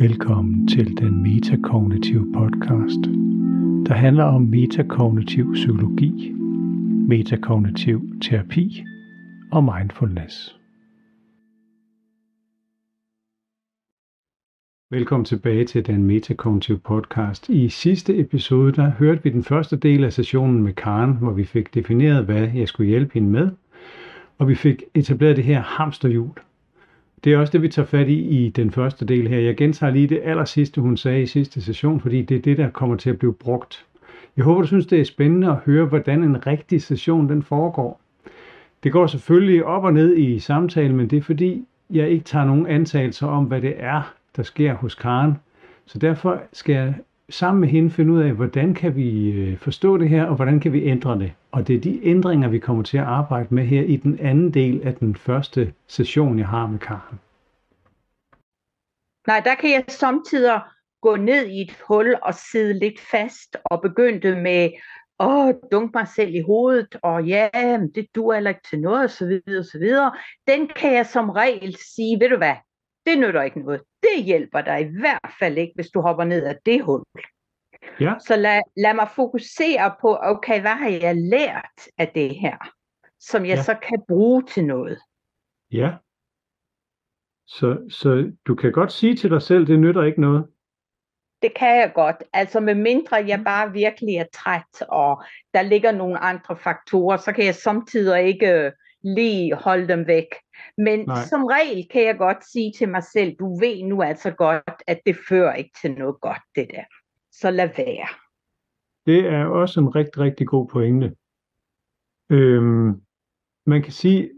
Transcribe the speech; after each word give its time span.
Velkommen 0.00 0.68
til 0.68 0.96
den 0.96 1.22
metakognitive 1.22 2.32
podcast, 2.32 3.04
der 3.86 3.94
handler 3.94 4.24
om 4.24 4.42
metakognitiv 4.42 5.52
psykologi, 5.52 6.32
metakognitiv 7.08 8.02
terapi 8.20 8.84
og 9.52 9.64
mindfulness. 9.64 10.58
Velkommen 14.90 15.24
tilbage 15.24 15.64
til 15.64 15.86
den 15.86 16.04
metakognitive 16.04 16.78
podcast. 16.78 17.48
I 17.48 17.68
sidste 17.68 18.18
episode 18.18 18.72
der 18.72 18.90
hørte 18.90 19.22
vi 19.22 19.30
den 19.30 19.44
første 19.44 19.76
del 19.76 20.04
af 20.04 20.12
sessionen 20.12 20.62
med 20.62 20.72
Karen, 20.72 21.12
hvor 21.12 21.32
vi 21.32 21.44
fik 21.44 21.74
defineret, 21.74 22.24
hvad 22.24 22.48
jeg 22.54 22.68
skulle 22.68 22.88
hjælpe 22.88 23.14
hende 23.14 23.28
med, 23.28 23.50
og 24.38 24.48
vi 24.48 24.54
fik 24.54 24.82
etableret 24.94 25.36
det 25.36 25.44
her 25.44 25.60
hamsterhjul, 25.60 26.32
det 27.24 27.32
er 27.32 27.38
også 27.38 27.50
det, 27.50 27.62
vi 27.62 27.68
tager 27.68 27.86
fat 27.86 28.08
i 28.08 28.44
i 28.44 28.48
den 28.48 28.70
første 28.70 29.04
del 29.04 29.28
her. 29.28 29.38
Jeg 29.38 29.56
gentager 29.56 29.92
lige 29.92 30.06
det 30.06 30.20
aller 30.24 30.44
sidste, 30.44 30.80
hun 30.80 30.96
sagde 30.96 31.22
i 31.22 31.26
sidste 31.26 31.60
session, 31.60 32.00
fordi 32.00 32.22
det 32.22 32.36
er 32.36 32.42
det, 32.42 32.58
der 32.58 32.70
kommer 32.70 32.96
til 32.96 33.10
at 33.10 33.18
blive 33.18 33.34
brugt. 33.34 33.86
Jeg 34.36 34.44
håber, 34.44 34.60
du 34.60 34.66
synes, 34.66 34.86
det 34.86 35.00
er 35.00 35.04
spændende 35.04 35.48
at 35.48 35.56
høre, 35.66 35.86
hvordan 35.86 36.22
en 36.22 36.46
rigtig 36.46 36.82
session 36.82 37.28
den 37.28 37.42
foregår. 37.42 38.00
Det 38.82 38.92
går 38.92 39.06
selvfølgelig 39.06 39.64
op 39.64 39.84
og 39.84 39.92
ned 39.92 40.16
i 40.16 40.38
samtalen, 40.38 40.96
men 40.96 41.10
det 41.10 41.16
er 41.16 41.22
fordi, 41.22 41.64
jeg 41.90 42.10
ikke 42.10 42.24
tager 42.24 42.44
nogen 42.44 42.66
antagelser 42.66 43.26
om, 43.26 43.44
hvad 43.44 43.60
det 43.60 43.74
er, 43.76 44.14
der 44.36 44.42
sker 44.42 44.74
hos 44.74 44.94
Karen. 44.94 45.34
Så 45.86 45.98
derfor 45.98 46.42
skal 46.52 46.74
jeg 46.74 46.94
sammen 47.32 47.60
med 47.60 47.68
hende 47.68 47.90
finde 47.90 48.12
ud 48.12 48.22
af, 48.22 48.32
hvordan 48.32 48.74
kan 48.74 48.96
vi 48.96 49.30
øh, 49.30 49.58
forstå 49.58 49.96
det 49.96 50.08
her, 50.08 50.24
og 50.24 50.36
hvordan 50.36 50.60
kan 50.60 50.72
vi 50.72 50.84
ændre 50.84 51.18
det. 51.18 51.32
Og 51.52 51.68
det 51.68 51.76
er 51.76 51.80
de 51.80 52.06
ændringer, 52.06 52.48
vi 52.48 52.58
kommer 52.58 52.82
til 52.82 52.98
at 52.98 53.04
arbejde 53.04 53.54
med 53.54 53.64
her 53.64 53.82
i 53.82 53.96
den 53.96 54.18
anden 54.18 54.54
del 54.54 54.82
af 54.82 54.94
den 54.94 55.16
første 55.16 55.72
session, 55.86 56.38
jeg 56.38 56.48
har 56.48 56.66
med 56.66 56.78
Karen. 56.78 57.20
Nej, 59.26 59.40
der 59.40 59.54
kan 59.54 59.70
jeg 59.70 59.84
samtidig 59.88 60.60
gå 61.00 61.16
ned 61.16 61.46
i 61.46 61.60
et 61.60 61.76
hul 61.88 62.14
og 62.22 62.34
sidde 62.34 62.78
lidt 62.78 63.00
fast 63.00 63.56
og 63.64 63.82
begynde 63.82 64.42
med 64.42 64.70
åh, 65.20 65.54
dunk 65.72 65.94
mig 65.94 66.08
selv 66.08 66.34
i 66.34 66.40
hovedet, 66.40 66.96
og 67.02 67.24
ja, 67.24 67.48
det 67.94 68.06
duer 68.14 68.34
heller 68.34 68.50
ikke 68.50 68.68
til 68.70 68.80
noget, 68.80 69.10
så 69.10 69.26
videre, 69.26 69.64
så 69.64 69.78
videre. 69.78 70.12
Den 70.48 70.68
kan 70.76 70.94
jeg 70.94 71.06
som 71.06 71.30
regel 71.30 71.76
sige, 71.94 72.20
ved 72.20 72.28
du 72.28 72.36
hvad, 72.36 72.54
det 73.06 73.18
nytter 73.18 73.42
ikke 73.42 73.60
noget. 73.60 73.82
Det 74.02 74.24
hjælper 74.24 74.60
dig 74.60 74.80
i 74.80 74.98
hvert 75.00 75.32
fald 75.38 75.58
ikke, 75.58 75.72
hvis 75.74 75.90
du 75.90 76.00
hopper 76.00 76.24
ned 76.24 76.44
af 76.44 76.56
det 76.66 76.84
hul. 76.84 77.04
Ja. 78.00 78.14
Så 78.26 78.36
lad, 78.36 78.60
lad 78.76 78.94
mig 78.94 79.08
fokusere 79.16 79.94
på, 80.00 80.18
okay, 80.22 80.60
hvad 80.60 80.74
har 80.74 80.88
jeg 80.88 81.16
lært 81.16 81.88
af 81.98 82.12
det 82.14 82.36
her, 82.36 82.56
som 83.20 83.44
jeg 83.44 83.56
ja. 83.56 83.62
så 83.62 83.74
kan 83.82 84.02
bruge 84.08 84.42
til 84.42 84.64
noget. 84.64 84.98
Ja. 85.72 85.90
Så, 87.46 87.88
så 87.90 88.32
du 88.46 88.54
kan 88.54 88.72
godt 88.72 88.92
sige 88.92 89.16
til 89.16 89.30
dig 89.30 89.42
selv, 89.42 89.66
det 89.66 89.78
nytter 89.78 90.02
ikke 90.02 90.20
noget. 90.20 90.46
Det 91.42 91.54
kan 91.56 91.76
jeg 91.76 91.92
godt. 91.94 92.16
Altså 92.32 92.60
med 92.60 92.74
mindre 92.74 93.16
jeg 93.16 93.38
mm. 93.38 93.44
bare 93.44 93.72
virkelig 93.72 94.16
er 94.16 94.26
træt, 94.32 94.82
og 94.88 95.24
der 95.54 95.62
ligger 95.62 95.92
nogle 95.92 96.18
andre 96.18 96.56
faktorer, 96.56 97.16
så 97.16 97.32
kan 97.32 97.44
jeg 97.44 97.54
samtidig 97.54 98.22
ikke 98.22 98.72
lige 99.04 99.54
holde 99.54 99.88
dem 99.88 100.06
væk. 100.06 100.26
Men 100.78 101.04
Nej. 101.06 101.24
som 101.30 101.44
regel 101.44 101.88
kan 101.90 102.04
jeg 102.04 102.18
godt 102.18 102.44
sige 102.52 102.72
til 102.78 102.88
mig 102.88 103.02
selv, 103.02 103.36
du 103.38 103.58
ved 103.58 103.84
nu 103.84 104.02
altså 104.02 104.30
godt, 104.30 104.82
at 104.86 105.00
det 105.06 105.16
fører 105.28 105.54
ikke 105.54 105.70
til 105.82 105.92
noget 105.92 106.20
godt, 106.20 106.42
det 106.54 106.66
der. 106.70 106.84
Så 107.32 107.50
lad 107.50 107.68
være. 107.76 108.08
Det 109.06 109.26
er 109.26 109.44
også 109.44 109.80
en 109.80 109.94
rigtig, 109.94 110.18
rigtig 110.18 110.46
god 110.46 110.68
pointe. 110.68 111.14
Øhm, 112.30 113.02
man 113.66 113.82
kan 113.82 113.92
sige, 113.92 114.30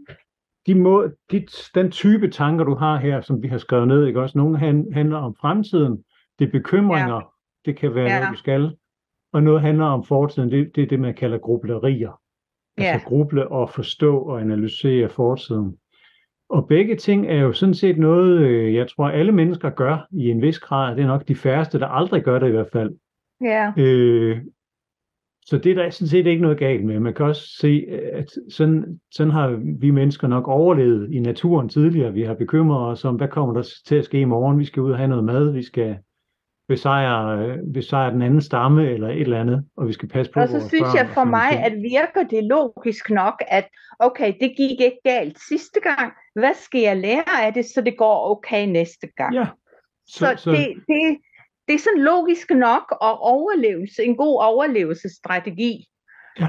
de 0.65 0.75
må, 0.75 1.09
de, 1.31 1.47
den 1.75 1.91
type 1.91 2.29
tanker, 2.29 2.65
du 2.65 2.75
har 2.75 2.97
her, 2.97 3.21
som 3.21 3.43
vi 3.43 3.47
har 3.47 3.57
skrevet 3.57 3.87
ned, 3.87 4.05
ikke 4.05 4.21
også? 4.21 4.37
Nogle 4.37 4.57
handler 4.93 5.17
om 5.17 5.35
fremtiden, 5.41 6.03
det 6.39 6.47
er 6.47 6.51
bekymringer, 6.51 7.15
ja. 7.15 7.21
det 7.65 7.77
kan 7.77 7.95
være 7.95 8.09
ja. 8.09 8.19
noget, 8.19 8.31
du 8.31 8.37
skal, 8.37 8.77
og 9.33 9.43
noget 9.43 9.61
handler 9.61 9.85
om 9.85 10.03
fortiden, 10.03 10.51
det, 10.51 10.75
det 10.75 10.83
er 10.83 10.87
det, 10.87 10.99
man 10.99 11.15
kalder 11.15 11.37
grublerier. 11.37 12.21
Altså 12.77 12.87
ja. 12.87 12.93
Altså 12.93 13.07
gruble 13.07 13.47
og 13.47 13.69
forstå 13.69 14.19
og 14.19 14.41
analysere 14.41 15.09
fortiden. 15.09 15.77
Og 16.49 16.67
begge 16.67 16.95
ting 16.95 17.27
er 17.27 17.41
jo 17.41 17.53
sådan 17.53 17.75
set 17.75 17.97
noget, 17.97 18.39
øh, 18.39 18.73
jeg 18.73 18.87
tror 18.87 19.07
alle 19.07 19.31
mennesker 19.31 19.69
gør 19.69 20.07
i 20.11 20.29
en 20.29 20.41
vis 20.41 20.59
grad. 20.59 20.95
Det 20.95 21.03
er 21.03 21.07
nok 21.07 21.27
de 21.27 21.35
færreste, 21.35 21.79
der 21.79 21.87
aldrig 21.87 22.23
gør 22.23 22.39
det 22.39 22.47
i 22.47 22.51
hvert 22.51 22.69
fald. 22.73 22.95
Ja. 23.41 23.71
Øh, 23.77 24.41
så 25.45 25.57
det 25.57 25.71
er 25.71 25.75
der 25.75 25.89
sådan 25.89 26.07
set 26.07 26.27
ikke 26.27 26.41
noget 26.41 26.57
galt 26.57 26.85
med. 26.85 26.99
Man 26.99 27.13
kan 27.13 27.25
også 27.25 27.47
se, 27.59 27.85
at 28.13 28.31
sådan, 28.49 28.99
sådan 29.11 29.31
har 29.31 29.59
vi 29.79 29.91
mennesker 29.91 30.27
nok 30.27 30.47
overlevet 30.47 31.13
i 31.13 31.19
naturen 31.19 31.69
tidligere. 31.69 32.13
Vi 32.13 32.21
har 32.21 32.33
bekymret 32.33 32.91
os 32.91 33.05
om, 33.05 33.15
hvad 33.15 33.27
kommer 33.27 33.53
der 33.53 33.69
til 33.85 33.95
at 33.95 34.05
ske 34.05 34.19
i 34.19 34.25
morgen? 34.25 34.59
Vi 34.59 34.65
skal 34.65 34.81
ud 34.81 34.91
og 34.91 34.97
have 34.97 35.07
noget 35.07 35.23
mad, 35.23 35.51
vi 35.51 35.63
skal 35.63 35.97
besejre, 36.67 37.57
besejre 37.73 38.11
den 38.11 38.21
anden 38.21 38.41
stamme 38.41 38.89
eller 38.89 39.09
et 39.09 39.21
eller 39.21 39.39
andet, 39.39 39.65
og 39.77 39.87
vi 39.87 39.93
skal 39.93 40.09
passe 40.09 40.31
på 40.31 40.39
Og 40.39 40.47
så 40.47 40.67
synes 40.67 40.93
jeg 40.95 41.09
for 41.13 41.23
mig, 41.23 41.51
ting. 41.51 41.63
at 41.63 41.73
virker 41.73 42.23
det 42.29 42.43
logisk 42.43 43.09
nok, 43.09 43.43
at 43.47 43.67
okay, 43.99 44.33
det 44.39 44.53
gik 44.57 44.81
ikke 44.81 44.99
galt 45.03 45.39
sidste 45.49 45.79
gang, 45.79 46.13
hvad 46.35 46.53
skal 46.53 46.81
jeg 46.81 46.97
lære 46.97 47.45
af 47.45 47.53
det, 47.53 47.65
så 47.65 47.81
det 47.81 47.97
går 47.97 48.29
okay 48.31 48.67
næste 48.67 49.07
gang? 49.17 49.33
Ja. 49.35 49.47
Så, 50.07 50.17
så, 50.17 50.33
så 50.37 50.51
det, 50.51 50.67
det, 50.87 51.17
det 51.67 51.73
er 51.75 51.79
sådan 51.79 52.01
logisk 52.01 52.49
nok 52.49 52.97
og 53.01 53.19
overlevelse, 53.19 54.03
en 54.03 54.15
god 54.15 54.43
overlevelsesstrategi. 54.43 55.85
Ja. 56.39 56.47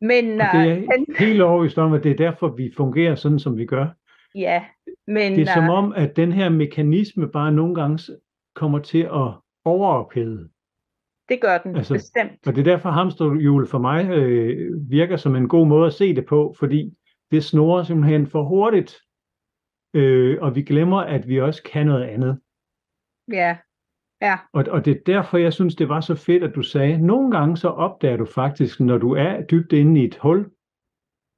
Men, 0.00 0.40
og 0.40 0.46
det 0.52 0.70
er 0.70 0.76
uh, 0.76 1.16
helt 1.18 1.42
overvist 1.42 1.78
om, 1.78 1.92
at 1.92 2.02
det 2.02 2.10
er 2.10 2.16
derfor, 2.16 2.48
vi 2.48 2.72
fungerer 2.76 3.14
sådan, 3.14 3.38
som 3.38 3.56
vi 3.56 3.66
gør. 3.66 3.86
Ja, 4.34 4.64
men... 5.06 5.32
Det 5.32 5.48
er 5.48 5.54
som 5.54 5.68
om, 5.68 5.92
at 5.96 6.16
den 6.16 6.32
her 6.32 6.48
mekanisme 6.48 7.28
bare 7.28 7.52
nogle 7.52 7.74
gange 7.74 8.12
kommer 8.54 8.78
til 8.78 8.98
at 8.98 9.43
overophede. 9.64 10.48
Det 11.28 11.40
gør 11.40 11.58
den, 11.58 11.76
altså, 11.76 11.94
bestemt. 11.94 12.46
Og 12.46 12.54
det 12.54 12.60
er 12.60 12.72
derfor 12.72 12.90
hamsterhjulet 12.90 13.68
for 13.68 13.78
mig 13.78 14.10
øh, 14.10 14.90
virker 14.90 15.16
som 15.16 15.36
en 15.36 15.48
god 15.48 15.66
måde 15.66 15.86
at 15.86 15.92
se 15.92 16.14
det 16.14 16.26
på, 16.26 16.54
fordi 16.58 16.94
det 17.30 17.44
snorer 17.44 17.82
simpelthen 17.82 18.26
for 18.26 18.42
hurtigt, 18.42 18.96
øh, 19.94 20.38
og 20.42 20.54
vi 20.54 20.62
glemmer, 20.62 20.98
at 20.98 21.28
vi 21.28 21.40
også 21.40 21.62
kan 21.62 21.86
noget 21.86 22.04
andet. 22.04 22.40
Ja, 23.32 23.58
ja. 24.22 24.38
Og, 24.52 24.64
og 24.70 24.84
det 24.84 24.96
er 24.96 25.00
derfor, 25.06 25.38
jeg 25.38 25.52
synes, 25.52 25.74
det 25.74 25.88
var 25.88 26.00
så 26.00 26.14
fedt, 26.14 26.44
at 26.44 26.54
du 26.54 26.62
sagde, 26.62 27.06
nogle 27.06 27.30
gange 27.30 27.56
så 27.56 27.68
opdager 27.68 28.16
du 28.16 28.24
faktisk, 28.24 28.80
når 28.80 28.98
du 28.98 29.12
er 29.12 29.42
dybt 29.46 29.72
inde 29.72 30.00
i 30.00 30.04
et 30.04 30.16
hul, 30.16 30.50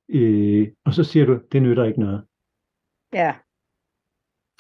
øh, 0.09 0.69
og 0.85 0.95
så 0.95 1.05
siger 1.05 1.27
du, 1.27 1.41
det 1.53 1.63
nytter 1.63 1.85
ikke 1.85 2.01
noget. 2.01 2.25
Ja. 3.13 3.37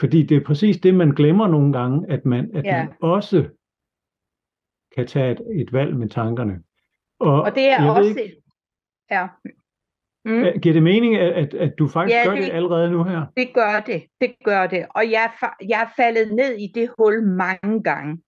Fordi 0.00 0.22
det 0.22 0.36
er 0.36 0.44
præcis 0.44 0.76
det, 0.76 0.94
man 0.94 1.10
glemmer 1.10 1.48
nogle 1.48 1.72
gange, 1.72 2.10
at 2.10 2.24
man, 2.24 2.56
at 2.56 2.64
ja. 2.64 2.84
man 2.84 2.94
også 3.00 3.48
kan 4.96 5.06
tage 5.06 5.32
et, 5.32 5.42
et 5.60 5.72
valg 5.72 5.96
med 5.96 6.08
tankerne. 6.08 6.62
Og, 7.20 7.42
og 7.42 7.54
det 7.54 7.68
er 7.68 7.90
også... 7.90 8.08
Ikke, 8.08 8.36
ja. 9.10 9.26
Mm. 10.24 10.60
Giver 10.60 10.72
det 10.72 10.82
mening, 10.82 11.16
at, 11.16 11.32
at, 11.32 11.54
at 11.54 11.72
du 11.78 11.88
faktisk 11.88 12.16
ja, 12.16 12.24
gør 12.24 12.34
det, 12.34 12.42
det 12.42 12.52
allerede 12.52 12.90
nu 12.90 13.04
her? 13.04 13.26
Det 13.36 13.54
gør 13.54 13.80
det, 13.86 14.04
det 14.20 14.34
gør 14.44 14.66
det. 14.66 14.86
Og 14.90 15.10
jeg, 15.10 15.30
jeg 15.68 15.82
er 15.82 15.88
faldet 15.96 16.34
ned 16.34 16.52
i 16.52 16.72
det 16.74 16.90
hul 16.98 17.22
mange 17.22 17.82
gange. 17.82 18.22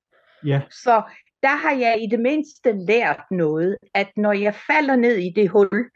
Ja. 0.44 0.60
Så 0.70 1.02
der 1.42 1.56
har 1.56 1.74
jeg 1.74 2.02
i 2.02 2.06
det 2.06 2.20
mindste 2.20 2.72
lært 2.72 3.24
noget, 3.30 3.76
at 3.94 4.08
når 4.16 4.32
jeg 4.32 4.54
falder 4.54 4.96
ned 4.96 5.16
i 5.16 5.32
det 5.36 5.48
hul, 5.48 5.90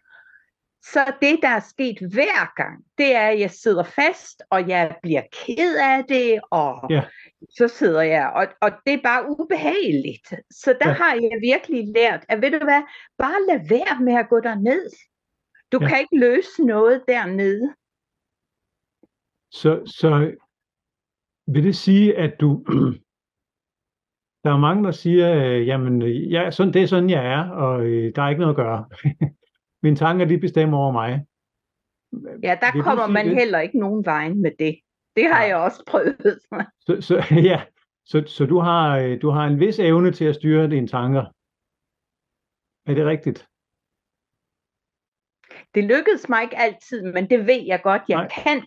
så 0.85 1.13
det, 1.23 1.39
der 1.43 1.49
er 1.49 1.61
sket 1.61 1.99
hver 2.15 2.55
gang, 2.57 2.85
det 2.99 3.17
er, 3.17 3.29
at 3.29 3.41
jeg 3.41 3.51
sidder 3.51 3.83
fast, 3.83 4.43
og 4.51 4.69
jeg 4.69 4.97
bliver 5.03 5.23
ked 5.33 5.77
af 5.77 6.05
det, 6.09 6.41
og 6.51 6.91
ja. 6.91 7.03
Så 7.51 7.69
sidder 7.69 8.03
jeg, 8.03 8.33
og, 8.35 8.47
og 8.61 8.71
det 8.87 8.95
er 8.95 9.03
bare 9.03 9.31
ubehageligt. 9.31 10.29
Så 10.51 10.77
der 10.81 10.89
ja. 10.89 10.95
har 10.95 11.15
jeg 11.15 11.39
virkelig 11.41 11.89
lært, 11.95 12.25
at 12.29 12.43
ved 12.43 12.51
du 12.51 12.65
hvad, 12.65 12.83
bare 13.19 13.47
lad 13.49 13.69
være 13.69 14.05
med 14.05 14.15
at 14.15 14.29
gå 14.29 14.41
derned. 14.41 14.91
Du 15.73 15.79
ja. 15.81 15.89
kan 15.89 16.01
ikke 16.01 16.19
løse 16.19 16.65
noget 16.67 17.05
dernede. 17.09 17.75
Så, 19.51 19.83
så 19.87 20.37
vil 21.47 21.65
det 21.65 21.77
sige, 21.77 22.17
at 22.19 22.41
du... 22.41 22.65
Der 24.45 24.53
er 24.53 24.59
mange, 24.59 24.85
der 24.85 24.91
siger, 24.91 25.35
øh, 25.35 25.67
jamen, 25.67 26.03
ja, 26.07 26.51
sådan, 26.51 26.73
det 26.73 26.83
er 26.83 26.87
sådan, 26.87 27.11
jeg 27.11 27.27
er, 27.27 27.51
og 27.51 27.87
øh, 27.87 28.13
der 28.17 28.23
er 28.23 28.29
ikke 28.29 28.41
noget 28.41 28.53
at 28.53 28.57
gøre. 28.57 28.89
Mine 29.83 29.97
tanker, 29.97 30.27
de 30.27 30.39
bestemmer 30.39 30.79
over 30.79 30.93
mig. 30.93 31.27
Ja, 32.43 32.59
der 32.61 32.73
Vil 32.73 32.83
kommer 32.83 33.07
man 33.07 33.27
det? 33.27 33.35
heller 33.35 33.61
ikke 33.61 33.79
nogen 33.79 34.05
vejen 34.05 34.43
med 34.43 34.51
det. 34.59 34.79
Det 35.17 35.27
har 35.33 35.45
jeg 35.45 35.57
også 35.57 35.83
prøvet. 35.87 36.41
så, 36.87 37.01
så, 37.01 37.25
ja, 37.51 37.63
så, 38.05 38.25
så 38.27 38.47
du, 38.47 38.59
har, 38.59 38.99
øh, 38.99 39.23
du 39.23 39.31
har 39.31 39.45
en 39.45 39.61
vis 39.61 39.79
evne 39.79 40.13
til 40.13 40.25
at 40.25 40.35
styre 40.35 40.71
dine 40.71 40.89
tanker. 40.89 41.25
Er 42.87 42.95
det 42.95 43.07
rigtigt? 43.07 43.49
Det 45.75 45.85
lykkedes 45.85 46.29
mig 46.29 46.43
ikke 46.43 46.59
altid, 46.59 47.03
men 47.03 47.31
det 47.31 47.47
ved 47.47 47.63
jeg 47.67 47.83
godt, 47.83 48.03
jeg 48.09 48.17
Nej. 48.17 48.29
kan, 48.29 48.63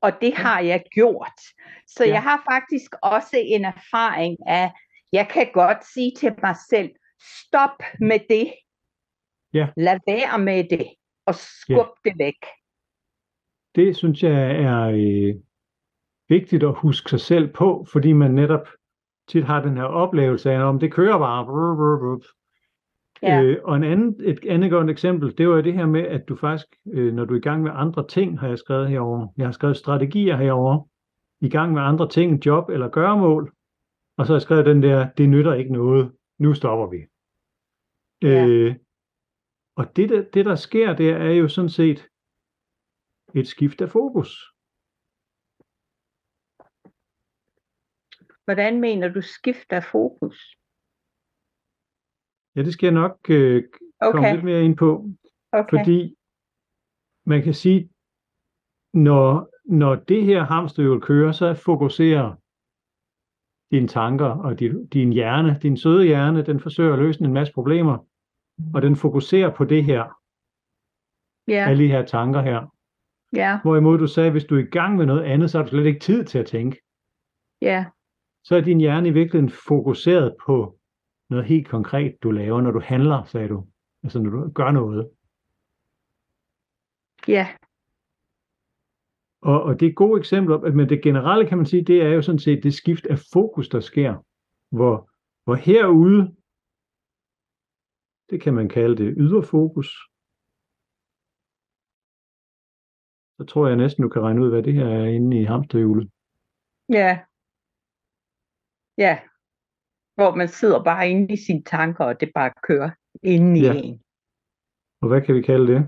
og 0.00 0.12
det 0.20 0.34
har 0.34 0.60
jeg 0.60 0.84
gjort. 0.90 1.40
Så 1.86 2.04
ja. 2.04 2.10
jeg 2.10 2.22
har 2.22 2.42
faktisk 2.52 2.94
også 3.02 3.36
en 3.44 3.64
erfaring 3.64 4.36
af, 4.46 4.72
jeg 5.12 5.28
kan 5.28 5.50
godt 5.52 5.86
sige 5.94 6.12
til 6.16 6.34
mig 6.42 6.56
selv, 6.70 6.90
stop 7.46 7.82
med 8.00 8.20
det, 8.28 8.52
Ja. 9.54 9.68
Lad 9.76 9.98
være 10.06 10.38
med 10.38 10.64
det, 10.64 10.86
og 11.26 11.34
skub 11.34 11.88
ja. 12.04 12.10
det 12.10 12.18
væk. 12.18 12.44
Det 13.74 13.96
synes 13.96 14.22
jeg 14.22 14.50
er 14.50 14.82
øh, 14.84 15.34
vigtigt 16.28 16.62
at 16.62 16.74
huske 16.74 17.10
sig 17.10 17.20
selv 17.20 17.52
på, 17.52 17.86
fordi 17.92 18.12
man 18.12 18.30
netop 18.30 18.68
tit 19.28 19.44
har 19.44 19.62
den 19.62 19.76
her 19.76 19.84
oplevelse 19.84 20.50
af, 20.50 20.62
om 20.62 20.78
det 20.78 20.92
kører 20.92 21.18
bare. 21.18 21.44
Brr, 21.44 21.74
brr, 21.76 22.16
brr. 22.16 22.26
Ja. 23.22 23.42
Øh, 23.42 23.58
og 23.64 23.76
en 23.76 23.84
anden, 23.84 24.20
et 24.24 24.46
andet 24.48 24.70
godt 24.70 24.90
eksempel, 24.90 25.38
det 25.38 25.48
var 25.48 25.60
det 25.60 25.74
her 25.74 25.86
med, 25.86 26.00
at 26.00 26.28
du 26.28 26.36
faktisk, 26.36 26.66
øh, 26.92 27.14
når 27.14 27.24
du 27.24 27.34
er 27.34 27.38
i 27.38 27.40
gang 27.40 27.62
med 27.62 27.70
andre 27.74 28.06
ting, 28.06 28.40
har 28.40 28.48
jeg 28.48 28.58
skrevet 28.58 28.88
herover. 28.88 29.28
Jeg 29.36 29.46
har 29.46 29.52
skrevet 29.52 29.76
strategier 29.76 30.36
herover. 30.36 30.88
I 31.40 31.48
gang 31.48 31.72
med 31.72 31.82
andre 31.82 32.08
ting, 32.08 32.46
job 32.46 32.70
eller 32.70 32.88
gøremål. 32.88 33.52
Og 34.16 34.26
så 34.26 34.32
har 34.32 34.36
jeg 34.36 34.42
skrevet 34.42 34.66
den 34.66 34.82
der, 34.82 35.08
det 35.10 35.28
nytter 35.28 35.54
ikke 35.54 35.72
noget. 35.72 36.12
Nu 36.38 36.54
stopper 36.54 36.86
vi. 36.86 36.98
Ja. 38.22 38.46
Øh, 38.46 38.74
og 39.76 39.96
det 39.96 40.08
der, 40.08 40.24
det, 40.34 40.44
der 40.44 40.54
sker, 40.54 40.96
det 40.96 41.10
er 41.10 41.30
jo 41.30 41.48
sådan 41.48 41.68
set 41.68 42.08
et 43.34 43.46
skift 43.46 43.80
af 43.80 43.90
fokus. 43.90 44.52
Hvordan 48.48 48.80
mener 48.80 49.08
du 49.08 49.22
skifter 49.22 49.80
fokus? 49.80 50.36
Ja, 52.56 52.62
det 52.62 52.72
skal 52.72 52.86
jeg 52.86 52.94
nok 53.02 53.30
øh, 53.30 53.62
komme 54.02 54.18
Okay, 54.26 54.34
lidt 54.34 54.44
mere 54.44 54.64
ind 54.64 54.76
på. 54.76 55.08
okay. 55.52 55.70
Fordi 55.78 56.16
man 57.26 57.42
kan 57.42 57.54
sige, 57.54 57.90
når, 58.94 59.50
når 59.64 59.94
det 59.94 60.24
her 60.24 60.42
hamsterhjul 60.44 61.00
kører, 61.02 61.32
så 61.32 61.54
fokuserer 61.54 62.34
dine 63.70 63.88
tanker 63.88 64.26
og 64.26 64.60
din, 64.60 64.86
din 64.86 65.12
hjerne, 65.12 65.58
din 65.62 65.76
søde 65.76 66.04
hjerne, 66.06 66.42
den 66.42 66.60
forsøger 66.60 66.92
at 66.92 66.98
løse 66.98 67.24
en 67.24 67.32
masse 67.32 67.52
problemer, 67.52 68.06
og 68.74 68.82
den 68.82 68.96
fokuserer 68.96 69.54
på 69.54 69.64
det 69.64 69.84
her, 69.84 70.02
Ja, 71.48 71.64
alle 71.68 71.82
de 71.84 71.88
her 71.88 72.04
tanker 72.06 72.40
her. 72.40 72.74
ja, 73.32 73.60
Hvorimod 73.62 73.98
du 73.98 74.06
sagde, 74.06 74.30
hvis 74.30 74.44
du 74.44 74.54
er 74.54 74.58
i 74.58 74.70
gang 74.78 74.96
med 74.96 75.06
noget 75.06 75.22
andet, 75.22 75.50
så 75.50 75.58
har 75.58 75.64
du 75.64 75.70
slet 75.70 75.86
ikke 75.86 76.00
tid 76.00 76.24
til 76.24 76.38
at 76.38 76.46
tænke. 76.46 76.82
ja, 77.62 77.84
Så 78.48 78.56
er 78.56 78.60
din 78.60 78.80
hjerne 78.80 79.08
i 79.08 79.12
virkeligheden 79.12 79.50
fokuseret 79.68 80.36
på 80.46 80.78
noget 81.30 81.44
helt 81.44 81.68
konkret, 81.68 82.22
du 82.22 82.30
laver, 82.30 82.60
når 82.60 82.70
du 82.70 82.80
handler, 82.80 83.24
sagde 83.24 83.48
du. 83.48 83.66
Altså 84.02 84.18
når 84.22 84.30
du 84.30 84.50
gør 84.50 84.70
noget. 84.70 85.10
ja, 87.28 87.48
Og, 89.40 89.62
og 89.62 89.80
det 89.80 89.88
er 89.88 89.92
gode 89.92 90.18
eksempler, 90.18 90.58
men 90.58 90.88
det 90.88 91.02
generelle 91.02 91.48
kan 91.48 91.58
man 91.58 91.66
sige, 91.66 91.84
det 91.84 92.02
er 92.02 92.08
jo 92.08 92.22
sådan 92.22 92.38
set 92.38 92.62
det 92.62 92.74
skift 92.74 93.06
af 93.06 93.18
fokus, 93.32 93.68
der 93.68 93.80
sker. 93.80 94.24
Hvor, 94.70 95.10
hvor 95.44 95.54
herude, 95.54 96.36
det 98.30 98.42
kan 98.42 98.54
man 98.54 98.68
kalde 98.68 98.96
det 98.96 99.14
ydre 99.18 99.42
fokus. 99.42 99.86
Så 103.38 103.44
tror 103.48 103.66
jeg 103.66 103.76
næsten, 103.76 104.02
du 104.02 104.08
kan 104.08 104.22
regne 104.22 104.44
ud, 104.44 104.50
hvad 104.50 104.62
det 104.62 104.74
her 104.74 104.86
er 104.86 105.04
inde 105.04 105.40
i 105.40 105.44
hamsterhjulet. 105.44 106.10
ja. 106.88 107.18
Ja. 108.98 109.18
Hvor 110.14 110.34
man 110.34 110.48
sidder 110.48 110.84
bare 110.84 111.10
inde 111.10 111.32
i 111.32 111.36
sine 111.36 111.62
tanker, 111.62 112.04
og 112.04 112.20
det 112.20 112.30
bare 112.34 112.52
kører 112.62 112.90
inde 113.22 113.60
i 113.60 113.62
Ja. 113.62 113.72
en. 113.74 114.02
Og 115.02 115.08
hvad 115.08 115.20
kan 115.22 115.34
vi 115.34 115.42
kalde 115.42 115.72
det? 115.74 115.80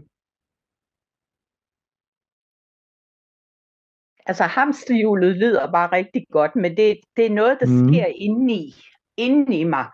Altså 4.26 4.44
hamsterhjulet 4.44 5.36
lyder 5.36 5.72
bare 5.72 5.92
rigtig 5.92 6.26
godt, 6.30 6.56
men 6.56 6.76
det, 6.76 7.00
det 7.16 7.26
er 7.26 7.30
noget, 7.30 7.56
der 7.60 7.66
Mhm. 7.66 7.88
sker 7.88 8.06
inde 8.06 8.54
i, 8.54 8.74
inde 9.16 9.56
i 9.58 9.64
mig. 9.64 9.86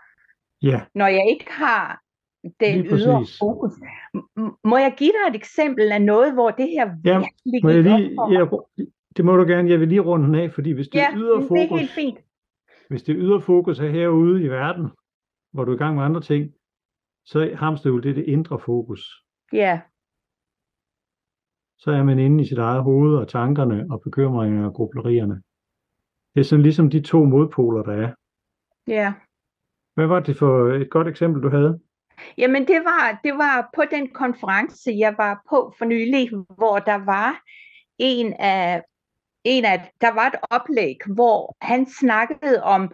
Ja, 0.63 0.81
Når 0.95 1.07
jeg 1.07 1.27
ikke 1.31 1.47
har 1.53 2.03
den 2.61 2.75
Lige 2.79 2.95
ydre 2.97 3.19
præcis. 3.21 3.39
fokus. 3.39 3.73
Må 4.65 4.77
jeg 4.77 4.95
give 4.99 5.13
dig 5.13 5.31
et 5.31 5.37
eksempel 5.37 5.93
af 5.93 6.03
noget, 6.03 6.33
hvor 6.35 6.51
det 6.51 6.69
her 6.69 6.87
Ja, 7.05 7.19
virkelig 7.19 7.61
må 7.63 7.69
jeg 7.71 7.83
lige, 7.83 8.33
ja, 8.33 8.45
det 9.17 9.25
må 9.25 9.37
du 9.37 9.45
gerne. 9.45 9.71
Jeg 9.71 9.81
vil 9.81 9.89
lige 9.89 10.01
runde 10.01 10.27
den 10.27 10.35
af, 10.35 10.53
fordi 10.53 10.71
hvis 10.73 10.89
det 10.89 10.95
Ja, 10.99 11.09
ydre 11.17 11.41
men 11.41 11.49
det 11.49 11.63
er 11.65 11.69
fokus, 11.69 11.81
helt 11.81 11.91
fint. 11.91 12.19
Hvis 12.88 13.03
det 13.03 13.17
ydre 13.19 13.41
fokus 13.41 13.79
er 13.79 13.88
herude 13.88 14.43
i 14.43 14.49
verden, 14.49 14.91
hvor 15.53 15.65
du 15.65 15.71
er 15.71 15.77
i 15.77 15.79
gang 15.79 15.97
med 15.97 16.05
andre 16.05 16.21
ting, 16.21 16.53
så 17.25 17.41
er 17.41 17.56
hamsterhjulet 17.56 18.05
det 18.05 18.11
er 18.11 18.15
det 18.15 18.25
indre 18.25 18.61
fokus. 18.61 19.25
Ja, 19.53 19.81
så 21.79 21.91
er 21.91 22.03
man 22.03 22.19
inde 22.19 22.43
i 22.43 22.47
sit 22.47 22.59
eget 22.59 22.83
hoved 22.83 23.17
og 23.17 23.29
tankerne 23.29 23.87
og 23.91 24.00
bekymringerne 24.00 24.67
og 24.67 24.75
grublerierne. 24.75 25.43
Det 26.35 26.41
er 26.41 26.44
sådan 26.44 26.62
ligesom 26.62 26.91
de 26.91 27.00
to 27.00 27.25
modpoler, 27.25 27.83
der 27.83 27.93
er. 27.93 28.12
ja. 28.87 29.15
Hvad 29.94 30.06
var 30.06 30.21
det 30.21 30.37
for 30.37 30.69
et 30.69 30.91
godt 30.91 31.09
eksempel, 31.09 31.43
du 31.43 31.49
havde? 31.49 31.81
Jamen 32.39 32.67
det 32.67 32.81
var, 32.85 33.21
det 33.25 33.32
var 33.32 33.71
på 33.77 33.82
den 33.91 34.11
konference, 34.11 34.91
jeg 34.99 35.15
var 35.19 35.43
på 35.50 35.75
for 35.79 35.85
nylig, 35.85 36.31
hvor 36.31 36.79
der 36.79 37.05
var 37.05 37.43
en 37.99 38.32
af, 38.32 38.82
en 39.46 39.64
af 39.64 39.90
der 40.00 40.10
var 40.10 40.26
et 40.26 40.38
oplæg, 40.50 40.96
hvor 41.06 41.56
han 41.60 41.87
snakkede 41.90 42.62
om, 42.62 42.93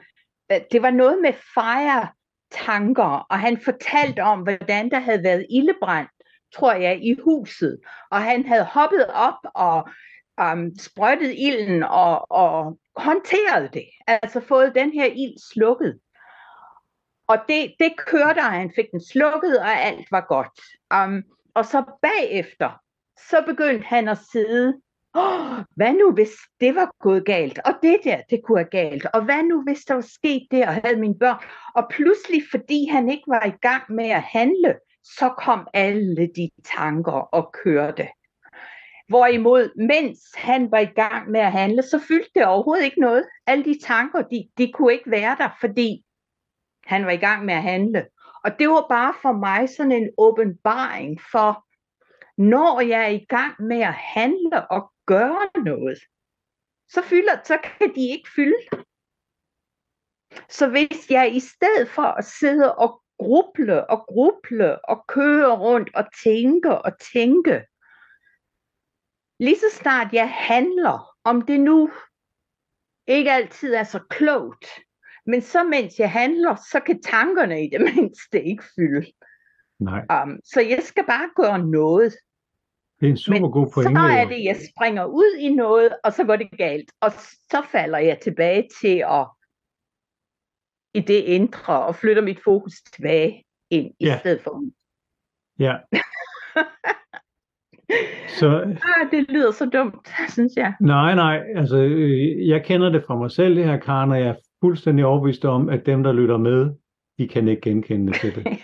øh, 0.52 0.60
det 0.72 0.82
var 0.82 0.90
noget 0.90 1.18
med 1.22 1.32
fire 1.32 2.08
tanker, 2.50 3.26
og 3.30 3.38
han 3.38 3.60
fortalte 3.60 4.20
om, 4.20 4.40
hvordan 4.40 4.90
der 4.90 4.98
havde 4.98 5.22
været 5.22 5.46
ildebrand, 5.50 6.08
tror 6.54 6.72
jeg, 6.72 7.04
i 7.04 7.16
huset, 7.24 7.80
og 8.10 8.22
han 8.22 8.46
havde 8.46 8.64
hoppet 8.64 9.06
op 9.06 9.38
og 9.54 9.88
um, 10.42 10.78
sprøjtet 10.78 11.34
ilden 11.38 11.82
og, 11.82 12.30
og 12.30 12.78
håndteret 12.96 13.74
det, 13.74 13.86
altså 14.06 14.40
fået 14.40 14.74
den 14.74 14.92
her 14.92 15.04
ild 15.04 15.52
slukket. 15.52 16.00
Og 17.26 17.38
det, 17.48 17.74
det 17.78 17.92
kørte, 18.06 18.38
og 18.38 18.52
han 18.52 18.72
fik 18.76 18.86
den 18.92 19.04
slukket, 19.04 19.58
og 19.58 19.70
alt 19.70 20.06
var 20.10 20.26
godt. 20.28 20.60
Um, 20.94 21.22
og 21.54 21.66
så 21.66 21.84
bagefter, 22.02 22.80
så 23.30 23.42
begyndte 23.46 23.86
han 23.86 24.08
at 24.08 24.18
sidde, 24.32 24.80
oh, 25.14 25.58
hvad 25.76 25.92
nu 25.92 26.12
hvis 26.12 26.30
det 26.60 26.74
var 26.74 26.90
gået 27.00 27.26
galt, 27.26 27.58
og 27.64 27.74
det 27.82 28.00
der, 28.04 28.20
det 28.30 28.40
kunne 28.44 28.58
have 28.58 28.70
galt, 28.70 29.06
og 29.14 29.24
hvad 29.24 29.42
nu 29.42 29.62
hvis 29.62 29.84
der 29.84 29.94
var 29.94 30.00
sket 30.00 30.46
det, 30.50 30.62
og 30.62 30.74
havde 30.74 31.00
mine 31.00 31.18
børn. 31.18 31.44
Og 31.74 31.86
pludselig, 31.90 32.42
fordi 32.50 32.86
han 32.86 33.10
ikke 33.10 33.24
var 33.26 33.44
i 33.44 33.56
gang 33.62 33.82
med 33.88 34.10
at 34.10 34.22
handle, 34.22 34.78
så 35.04 35.34
kom 35.38 35.68
alle 35.74 36.26
de 36.36 36.50
tanker 36.64 37.12
og 37.12 37.54
kørte. 37.64 38.08
Hvorimod, 39.08 39.86
mens 39.88 40.18
han 40.34 40.70
var 40.70 40.78
i 40.78 40.92
gang 40.94 41.30
med 41.30 41.40
at 41.40 41.52
handle, 41.52 41.82
så 41.82 41.98
fyldte 42.08 42.30
det 42.34 42.46
overhovedet 42.46 42.84
ikke 42.84 43.00
noget. 43.00 43.24
Alle 43.46 43.64
de 43.64 43.78
tanker, 43.82 44.22
de, 44.22 44.48
de 44.58 44.72
kunne 44.72 44.92
ikke 44.92 45.10
være 45.10 45.36
der, 45.38 45.48
fordi 45.60 46.04
han 46.86 47.06
var 47.06 47.10
i 47.10 47.16
gang 47.16 47.44
med 47.44 47.54
at 47.54 47.62
handle. 47.62 48.06
Og 48.44 48.58
det 48.58 48.68
var 48.68 48.86
bare 48.88 49.14
for 49.22 49.32
mig 49.32 49.68
sådan 49.68 49.92
en 49.92 50.10
åbenbaring 50.18 51.20
for, 51.32 51.64
når 52.38 52.80
jeg 52.80 53.02
er 53.04 53.08
i 53.08 53.26
gang 53.28 53.62
med 53.62 53.80
at 53.80 53.94
handle 53.94 54.70
og 54.70 54.91
gøre 55.06 55.62
noget, 55.64 55.98
så, 56.88 57.02
fylder, 57.02 57.42
så 57.44 57.58
kan 57.64 57.94
de 57.94 58.08
ikke 58.08 58.28
fylde. 58.36 58.62
Så 60.48 60.68
hvis 60.68 61.10
jeg 61.10 61.34
i 61.34 61.40
stedet 61.40 61.88
for 61.88 62.02
at 62.02 62.24
sidde 62.24 62.74
og 62.74 63.02
gruble 63.18 63.90
og 63.90 64.04
gruble 64.08 64.84
og 64.84 65.04
køre 65.08 65.58
rundt 65.58 65.90
og 65.94 66.04
tænke 66.24 66.78
og 66.78 66.92
tænke, 67.12 67.64
lige 69.40 69.58
så 69.58 69.70
snart 69.72 70.12
jeg 70.12 70.30
handler, 70.30 71.16
om 71.24 71.42
det 71.42 71.60
nu 71.60 71.90
ikke 73.06 73.32
altid 73.32 73.74
er 73.74 73.84
så 73.84 74.00
klogt, 74.10 74.66
men 75.26 75.42
så 75.42 75.64
mens 75.64 75.98
jeg 75.98 76.12
handler, 76.12 76.54
så 76.54 76.80
kan 76.86 77.02
tankerne 77.02 77.64
i 77.64 77.70
det 77.70 77.80
mindste 77.94 78.42
ikke 78.42 78.64
fylde. 78.76 79.12
Nej, 79.78 80.22
Um, 80.22 80.40
så 80.44 80.60
jeg 80.60 80.82
skal 80.82 81.06
bare 81.06 81.30
gøre 81.36 81.58
noget. 81.58 82.14
Det 83.02 83.06
er 83.08 83.10
en 83.10 83.16
super 83.16 83.48
god 83.48 83.66
så 83.66 83.72
pointe. 83.74 84.00
er 84.00 84.22
jo. 84.22 84.28
det, 84.28 84.44
jeg 84.44 84.56
springer 84.76 85.04
ud 85.04 85.36
i 85.40 85.54
noget, 85.54 85.90
og 86.04 86.12
så 86.12 86.24
går 86.24 86.36
det 86.36 86.50
galt. 86.58 86.92
Og 87.00 87.12
så 87.50 87.62
falder 87.72 87.98
jeg 87.98 88.18
tilbage 88.18 88.68
til 88.80 89.04
at 89.10 89.26
i 90.94 91.00
det 91.00 91.20
indre 91.24 91.82
og 91.82 91.96
flytter 91.96 92.22
mit 92.22 92.40
fokus 92.44 92.72
tilbage 92.94 93.44
ind 93.70 93.86
i 94.00 94.04
Ja. 94.04 94.18
stedet 94.18 94.40
for 94.42 94.50
ud. 94.50 94.70
Ja. 95.58 95.76
Så 98.28 98.48
Ah, 98.60 99.10
det 99.10 99.26
lyder 99.28 99.50
så 99.50 99.66
dumt, 99.66 100.08
synes 100.28 100.52
jeg. 100.56 100.74
nej, 100.80 101.14
nej, 101.14 101.42
altså 101.56 101.76
øh, 101.78 102.48
jeg 102.48 102.64
kender 102.64 102.88
det 102.90 103.04
fra 103.06 103.16
mig 103.16 103.30
selv, 103.30 103.56
det 103.56 103.64
her, 103.64 103.76
Karen, 103.76 104.10
og 104.10 104.18
jeg 104.20 104.28
er 104.28 104.34
fuldstændig 104.60 105.04
overbevist 105.04 105.44
om, 105.44 105.68
at 105.68 105.86
dem, 105.86 106.02
der 106.02 106.12
lytter 106.12 106.36
med, 106.36 106.70
de 107.18 107.28
kan 107.28 107.48
ikke 107.48 107.62
genkende 107.62 108.12
til 108.12 108.34
det. 108.34 108.46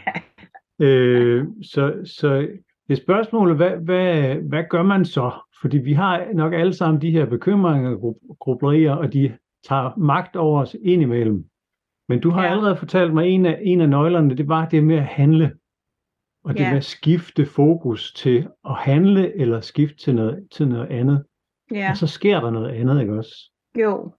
Øh, 0.80 1.47
så, 1.62 1.95
så 2.04 2.49
det 2.88 2.99
er 2.99 3.02
spørgsmålet, 3.02 3.57
hvad, 3.57 3.71
hvad, 3.71 4.35
hvad 4.35 4.64
gør 4.71 4.83
man 4.83 5.04
så? 5.04 5.33
Fordi 5.61 5.78
vi 5.78 5.92
har 5.92 6.33
nok 6.35 6.52
alle 6.54 6.73
sammen 6.75 7.02
de 7.02 7.11
her 7.11 7.26
bekymringer 7.26 7.90
og 7.90 7.97
gru- 7.97 8.37
grublerier, 8.40 8.92
og 8.92 9.12
de 9.12 9.37
tager 9.68 9.97
magt 9.99 10.37
over 10.37 10.61
os 10.62 10.76
indimellem. 10.83 11.45
Men 12.09 12.21
du 12.21 12.30
har 12.30 12.45
Ja. 12.45 12.50
allerede 12.50 12.76
fortalt 12.76 13.14
mig, 13.14 13.26
en 13.28 13.47
af, 13.47 13.59
en 13.62 13.80
af 13.80 13.88
nøglerne, 13.88 14.37
det 14.37 14.49
var 14.49 14.68
det 14.68 14.85
med 14.85 14.97
at 14.97 15.04
handle. 15.04 15.52
Og 16.45 16.54
det 16.54 16.61
Ja. 16.61 16.68
med 16.71 16.76
at 16.76 16.85
skifte 16.85 17.47
fokus 17.47 18.12
til 18.12 18.49
at 18.64 18.75
handle, 18.75 19.37
eller 19.37 19.61
skifte 19.61 19.97
til 19.97 20.14
noget, 20.14 20.49
til 20.52 20.68
noget 20.68 20.87
andet. 20.87 21.25
Ja, 21.73 21.90
Og 21.90 21.97
så 21.97 22.07
sker 22.07 22.40
der 22.40 22.50
noget 22.50 22.68
andet, 22.71 23.00
ikke 23.00 23.18
også? 23.18 23.50
jo. 23.80 24.12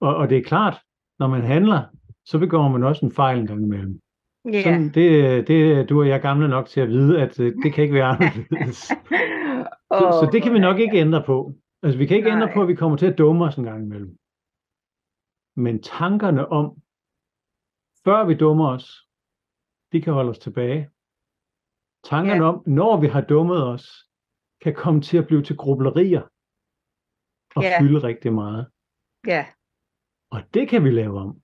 Og, 0.00 0.16
og 0.16 0.30
det 0.30 0.38
er 0.38 0.42
klart, 0.42 0.80
når 1.18 1.26
man 1.28 1.42
handler, 1.42 1.82
så 2.24 2.38
begår 2.38 2.68
man 2.68 2.82
også 2.82 3.06
en 3.06 3.12
fejl 3.12 3.38
en 3.38 3.46
gang 3.46 3.62
imellem. 3.62 4.00
Ja. 4.44 4.62
Sådan, 4.62 4.88
det, 4.94 5.48
det, 5.48 5.88
du 5.88 6.00
og 6.00 6.08
jeg 6.08 6.14
er 6.16 6.20
gamle 6.22 6.48
nok 6.48 6.66
til 6.66 6.80
at 6.80 6.88
vide, 6.88 7.20
at 7.22 7.40
øh, 7.40 7.52
det 7.64 7.72
kan 7.74 7.82
ikke 7.84 7.94
være 7.94 8.06
anderledes. 8.16 8.76
Så, 8.76 10.04
så 10.20 10.28
det 10.32 10.42
kan 10.42 10.52
vi 10.52 10.58
nok 10.58 10.78
ikke 10.78 10.96
ændre 10.96 11.22
på. 11.26 11.54
Altså, 11.82 11.98
vi 11.98 12.06
kan 12.06 12.16
ikke 12.16 12.30
ændre 12.30 12.46
Nej. 12.46 12.54
på, 12.54 12.62
at 12.62 12.68
vi 12.68 12.74
kommer 12.74 12.96
til 12.98 13.06
at 13.06 13.18
dumme 13.18 13.44
os 13.44 13.56
en 13.56 13.64
gang 13.64 13.82
imellem. 13.84 14.18
Men 15.56 15.82
tankerne 15.82 16.48
om, 16.48 16.66
før 18.04 18.24
vi 18.26 18.34
dummer 18.34 18.68
os, 18.70 19.08
de 19.92 20.00
kan 20.02 20.12
holde 20.12 20.30
os 20.30 20.38
tilbage. 20.38 20.90
Tankerne 22.04 22.44
Ja. 22.44 22.48
om, 22.48 22.62
når 22.66 23.00
vi 23.00 23.06
har 23.06 23.20
dummet 23.20 23.66
os, 23.66 24.08
kan 24.60 24.74
komme 24.74 25.00
til 25.00 25.18
at 25.18 25.26
blive 25.26 25.42
til 25.42 25.56
grublerier 25.56 26.22
og 27.56 27.62
Ja. 27.62 27.80
fylde 27.80 27.98
rigtig 28.02 28.32
meget. 28.32 28.70
Ja, 29.26 29.46
Og 30.30 30.40
det 30.54 30.68
kan 30.68 30.84
vi 30.84 30.90
lave 30.90 31.18
om. 31.18 31.41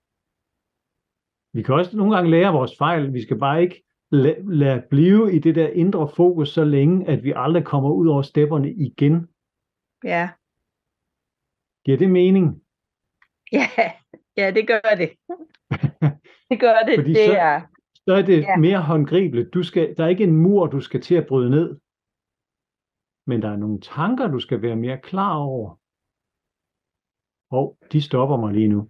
Vi 1.53 1.63
kan 1.63 1.75
også 1.75 1.97
nogle 1.97 2.15
gange 2.15 2.31
lære 2.31 2.53
vores 2.53 2.77
fejl. 2.77 3.13
Vi 3.13 3.21
skal 3.21 3.39
bare 3.39 3.61
ikke 3.61 3.83
lade, 4.11 4.55
lade 4.57 4.83
blive 4.89 5.35
i 5.35 5.39
det 5.39 5.55
der 5.55 5.67
indre 5.69 6.09
fokus 6.15 6.49
så 6.49 6.63
længe, 6.63 7.07
at 7.07 7.23
vi 7.23 7.33
aldrig 7.35 7.65
kommer 7.65 7.91
ud 7.91 8.07
over 8.07 8.21
stepperne 8.21 8.73
igen. 8.73 9.27
ja, 10.03 10.29
Giver 11.85 11.97
det 11.97 12.09
mening? 12.11 12.45
ja, 13.57 13.65
ja, 14.37 14.51
det 14.51 14.67
gør 14.67 14.95
det. 14.97 15.09
Det 16.51 16.59
gør 16.59 16.77
det. 16.87 16.95
Fordi 16.95 17.13
det 17.13 17.25
så- 17.25 17.37
er, 17.37 17.61
Så 17.95 18.13
er 18.13 18.21
det 18.21 18.39
Ja. 18.41 18.57
mere 18.57 18.81
håndgribeligt. 18.81 19.53
Du 19.53 19.63
skal, 19.63 19.97
der 19.97 20.03
er 20.03 20.07
ikke 20.07 20.23
en 20.23 20.35
mur, 20.35 20.67
du 20.67 20.79
skal 20.81 21.01
til 21.01 21.15
at 21.15 21.27
bryde 21.27 21.49
ned. 21.49 21.79
Men 23.27 23.41
der 23.41 23.49
er 23.49 23.55
nogle 23.57 23.79
tanker, 23.81 24.27
du 24.27 24.39
skal 24.39 24.61
være 24.61 24.75
mere 24.75 24.97
klar 24.97 25.35
over. 25.37 25.69
Og 27.51 27.77
de 27.91 28.01
stopper 28.01 28.37
mig 28.37 28.53
lige 28.53 28.67
nu. 28.67 28.89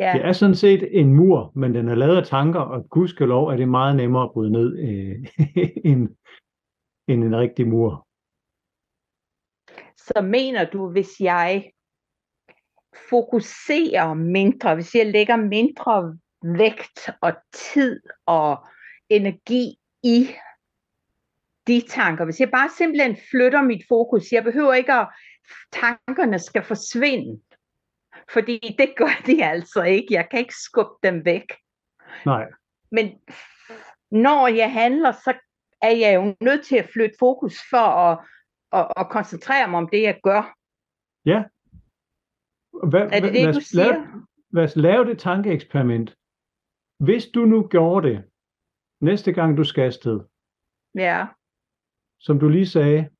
Ja, 0.00 0.12
Det 0.12 0.24
er 0.24 0.32
sådan 0.32 0.54
set 0.54 1.00
en 1.00 1.14
mur, 1.14 1.52
men 1.54 1.74
den 1.74 1.88
er 1.88 1.94
lavet 1.94 2.16
af 2.16 2.26
tanker, 2.26 2.60
og 2.60 2.90
gudskelov 2.90 3.48
er 3.48 3.56
det 3.56 3.68
meget 3.68 3.96
nemmere 3.96 4.22
at 4.22 4.32
bryde 4.32 4.52
ned 4.52 4.78
øh, 4.78 5.26
end, 5.90 6.08
end 7.08 7.24
en 7.24 7.36
rigtig 7.36 7.68
mur. 7.68 8.06
så 9.96 10.22
mener 10.22 10.64
du, 10.64 10.90
hvis 10.90 11.20
jeg 11.20 11.70
fokuserer 13.10 14.14
mindre, 14.14 14.74
hvis 14.74 14.94
jeg 14.94 15.06
lægger 15.06 15.36
mindre 15.36 16.18
vægt 16.42 17.10
og 17.20 17.32
tid 17.52 18.00
og 18.26 18.66
energi 19.08 19.76
i 20.02 20.28
de 21.66 21.82
tanker, 21.88 22.24
hvis 22.24 22.40
jeg 22.40 22.50
bare 22.50 22.70
simpelthen 22.78 23.16
flytter 23.30 23.62
mit 23.62 23.82
fokus, 23.88 24.32
jeg 24.32 24.44
behøver 24.44 24.74
ikke 24.74 24.92
at 24.92 25.08
tankerne 25.72 26.38
skal 26.38 26.62
forsvinde, 26.62 27.40
fordi 28.32 28.76
det 28.78 28.94
gør 28.96 29.22
de 29.26 29.44
altså 29.44 29.82
ikke, 29.82 30.14
jeg 30.14 30.28
kan 30.30 30.38
ikke 30.38 30.54
skubbe 30.54 30.92
dem 31.02 31.24
væk, 31.24 31.52
Nej, 32.26 32.50
men 32.90 33.20
når 34.10 34.48
jeg 34.48 34.72
handler, 34.72 35.12
så 35.12 35.34
er 35.82 35.96
jeg 35.96 36.14
jo 36.14 36.36
nødt 36.40 36.64
til 36.64 36.76
at 36.76 36.90
flytte 36.92 37.14
fokus 37.18 37.56
for 37.70 37.86
at, 38.06 38.18
at, 38.72 38.92
at 38.96 39.10
koncentrere 39.10 39.68
mig 39.68 39.78
om 39.78 39.88
det, 39.92 40.02
jeg 40.02 40.20
gør. 40.22 40.56
hvad, 42.88 43.00
Er 43.00 43.20
det 43.20 43.32
det, 43.32 43.44
lad 43.44 43.52
du 43.52 43.60
siger? 43.60 44.26
Lad 44.52 44.64
os 44.64 44.76
lave 44.76 45.04
det 45.04 45.18
tankeeksperiment. 45.18 46.16
Hvis 46.98 47.26
du 47.26 47.44
nu 47.44 47.68
gjorde 47.68 48.08
det, 48.08 48.24
næste 49.00 49.32
gang 49.32 49.56
du 49.56 49.64
skal 49.64 49.82
afsted, 49.82 50.20
Ja, 50.94 51.26
som 52.20 52.38
du 52.38 52.48
lige 52.48 52.66
sagde, 52.66 53.10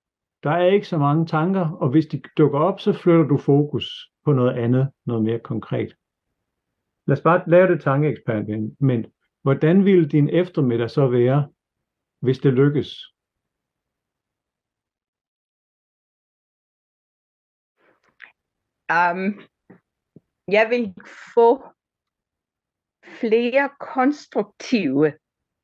der 0.42 0.50
er 0.50 0.66
ikke 0.66 0.86
så 0.86 0.98
mange 0.98 1.26
tanker, 1.26 1.70
og 1.70 1.90
hvis 1.90 2.06
de 2.06 2.22
dukker 2.36 2.58
op, 2.58 2.80
så 2.80 2.92
flytter 2.92 3.24
du 3.24 3.36
fokus 3.38 4.09
på 4.24 4.32
noget 4.32 4.58
andet, 4.58 4.90
noget 5.06 5.24
mere 5.24 5.38
konkret. 5.38 5.96
Lad 7.06 7.16
os 7.16 7.22
bare 7.22 7.42
lave 7.46 7.68
det 7.68 7.82
tankeeksperiment. 7.82 8.80
Men 8.80 9.06
hvordan 9.42 9.84
ville 9.84 10.08
din 10.08 10.28
eftermiddag 10.28 10.90
så 10.90 11.08
være, 11.08 11.48
hvis 12.20 12.38
det 12.38 12.52
lykkes? 12.52 13.10
um, 18.90 19.40
jeg 20.48 20.70
vil 20.70 20.94
få 21.34 21.64
flere 23.20 23.70
konstruktive 23.80 25.12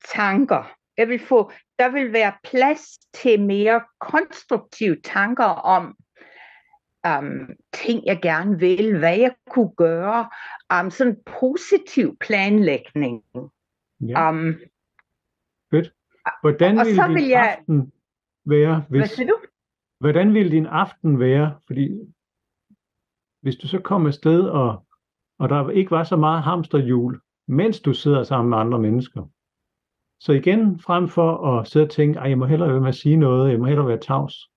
tanker. 0.05 0.75
Jeg 0.97 1.09
vil 1.09 1.21
få, 1.27 1.53
der 1.79 1.89
vil 1.89 2.13
være 2.13 2.33
plads 2.45 2.99
til 2.99 3.43
mere 3.43 3.85
konstruktive 4.01 5.01
tanker 5.05 5.45
om 5.45 5.97
um, 7.19 7.51
ting, 7.73 8.07
jeg 8.07 8.19
gerne 8.23 8.59
vil, 8.59 8.99
hvad 8.99 9.19
jeg 9.19 9.35
kunne 9.51 9.71
gøre, 9.77 10.29
um, 10.81 10.91
sådan 10.91 11.17
positiv 11.41 12.17
planlægning. 12.21 13.23
Ja, 14.01 14.31
Um, 14.31 14.55
hvordan 16.41 16.79
og 16.79 16.87
ville 16.87 16.97
så 16.97 17.07
din 17.09 17.15
vil 17.15 17.29
jeg- 17.29 17.57
aften 17.59 17.93
være, 18.45 18.85
hvad 18.89 19.01
hvis, 19.01 19.11
siger 19.11 19.27
du? 19.29 19.37
hvordan 20.01 20.35
ville 20.35 20.51
din 20.51 20.67
aften 20.67 21.21
være? 21.21 21.59
Fordi 21.67 21.91
hvis 23.43 23.57
du 23.57 23.69
så 23.69 23.81
kom 23.81 24.07
afsted, 24.07 24.41
og, 24.49 24.87
og 25.39 25.49
der 25.49 25.71
ikke 25.71 25.91
var 25.91 26.05
så 26.05 26.17
meget 26.17 26.43
hamsterhjul, 26.43 27.21
mens 27.49 27.81
du 27.81 27.93
sidder 27.95 28.23
sammen 28.23 28.51
med 28.51 28.59
andre 28.59 28.79
mennesker. 28.79 29.27
Så 30.21 30.33
igen, 30.33 30.81
frem 30.81 31.09
for 31.09 31.47
at 31.59 31.69
sidde 31.69 31.87
og 31.87 31.91
tænke, 31.91 32.21
at 32.21 32.31
jeg 32.31 32.39
må 32.39 32.47
hellere 32.47 32.69
være 32.71 32.81
med 32.81 32.89
at 32.89 32.95
sige 32.95 33.17
noget, 33.17 33.51
jeg 33.51 33.59
må 33.59 33.65
hellere 33.65 33.89
være 33.89 34.01
tavs, 34.01 34.51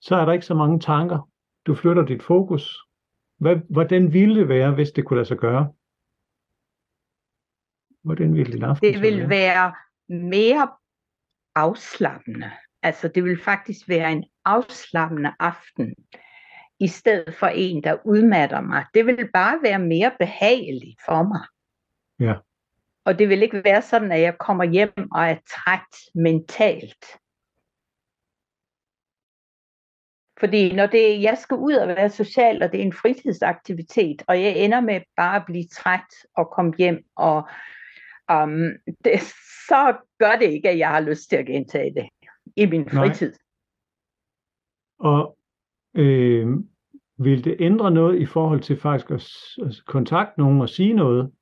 så 0.00 0.16
er 0.16 0.24
der 0.24 0.32
ikke 0.32 0.46
så 0.46 0.54
mange 0.54 0.80
tanker. 0.80 1.30
Du 1.66 1.74
flytter 1.74 2.04
dit 2.04 2.22
fokus. 2.22 2.78
Hvad, 3.36 3.56
hvordan 3.70 4.12
ville 4.12 4.40
det 4.40 4.48
være, 4.48 4.74
hvis 4.74 4.90
det 4.90 5.04
kunne 5.04 5.16
lade 5.16 5.28
sig 5.28 5.38
gøre? 5.38 5.72
Hvordan 8.02 8.34
ville 8.34 8.52
din 8.52 8.64
aften 8.64 8.86
Det 8.86 8.94
så 8.94 9.00
vil 9.00 9.28
være 9.28 9.74
mere 10.08 10.68
afslappende. 11.54 12.50
Altså 12.82 13.08
det 13.08 13.24
vil 13.24 13.42
faktisk 13.42 13.88
være 13.88 14.12
en 14.12 14.24
afslappende 14.44 15.32
aften, 15.38 15.94
i 16.80 16.88
stedet 16.88 17.34
for 17.34 17.46
en, 17.46 17.82
der 17.82 17.96
udmatter 18.04 18.60
mig. 18.60 18.84
Det 18.94 19.06
vil 19.06 19.28
bare 19.34 19.58
være 19.62 19.78
mere 19.78 20.12
behageligt 20.18 21.00
for 21.06 21.22
mig. 21.22 21.46
Ja. 22.28 22.34
Og 23.04 23.18
det 23.18 23.28
vil 23.28 23.42
ikke 23.42 23.64
være 23.64 23.82
sådan, 23.82 24.12
at 24.12 24.20
jeg 24.20 24.38
kommer 24.38 24.64
hjem 24.64 24.92
og 25.12 25.24
er 25.24 25.36
træt 25.50 26.12
mentalt. 26.14 27.04
Fordi 30.40 30.74
når 30.74 30.86
det, 30.86 31.22
jeg 31.22 31.38
skal 31.38 31.56
ud 31.56 31.74
og 31.74 31.88
være 31.88 32.10
social, 32.10 32.62
og 32.62 32.72
det 32.72 32.80
er 32.80 32.84
en 32.84 32.92
fritidsaktivitet, 32.92 34.22
og 34.28 34.42
jeg 34.42 34.56
ender 34.56 34.80
med 34.80 35.00
bare 35.16 35.36
at 35.36 35.42
blive 35.46 35.64
træt 35.64 36.14
og 36.36 36.50
komme 36.50 36.72
hjem, 36.78 37.04
og 37.16 37.48
um, 38.32 38.62
det, 39.04 39.20
så 39.68 39.96
gør 40.18 40.36
det 40.38 40.46
ikke, 40.46 40.68
at 40.68 40.78
jeg 40.78 40.88
har 40.88 41.00
lyst 41.00 41.28
til 41.28 41.36
at 41.36 41.46
gentage 41.46 41.94
det 41.94 42.08
i 42.56 42.66
min 42.66 42.80
Nej. 42.80 43.06
fritid. 43.06 43.34
Og 44.98 45.38
øh, 45.94 46.46
vil 47.18 47.44
det 47.44 47.56
ændre 47.60 47.90
noget 47.90 48.20
i 48.20 48.26
forhold 48.26 48.60
til 48.60 48.80
faktisk 48.80 49.10
at, 49.10 49.22
at 49.66 49.82
kontakte 49.86 50.40
nogen 50.40 50.60
og 50.60 50.68
sige 50.68 50.92
noget? 50.92 51.32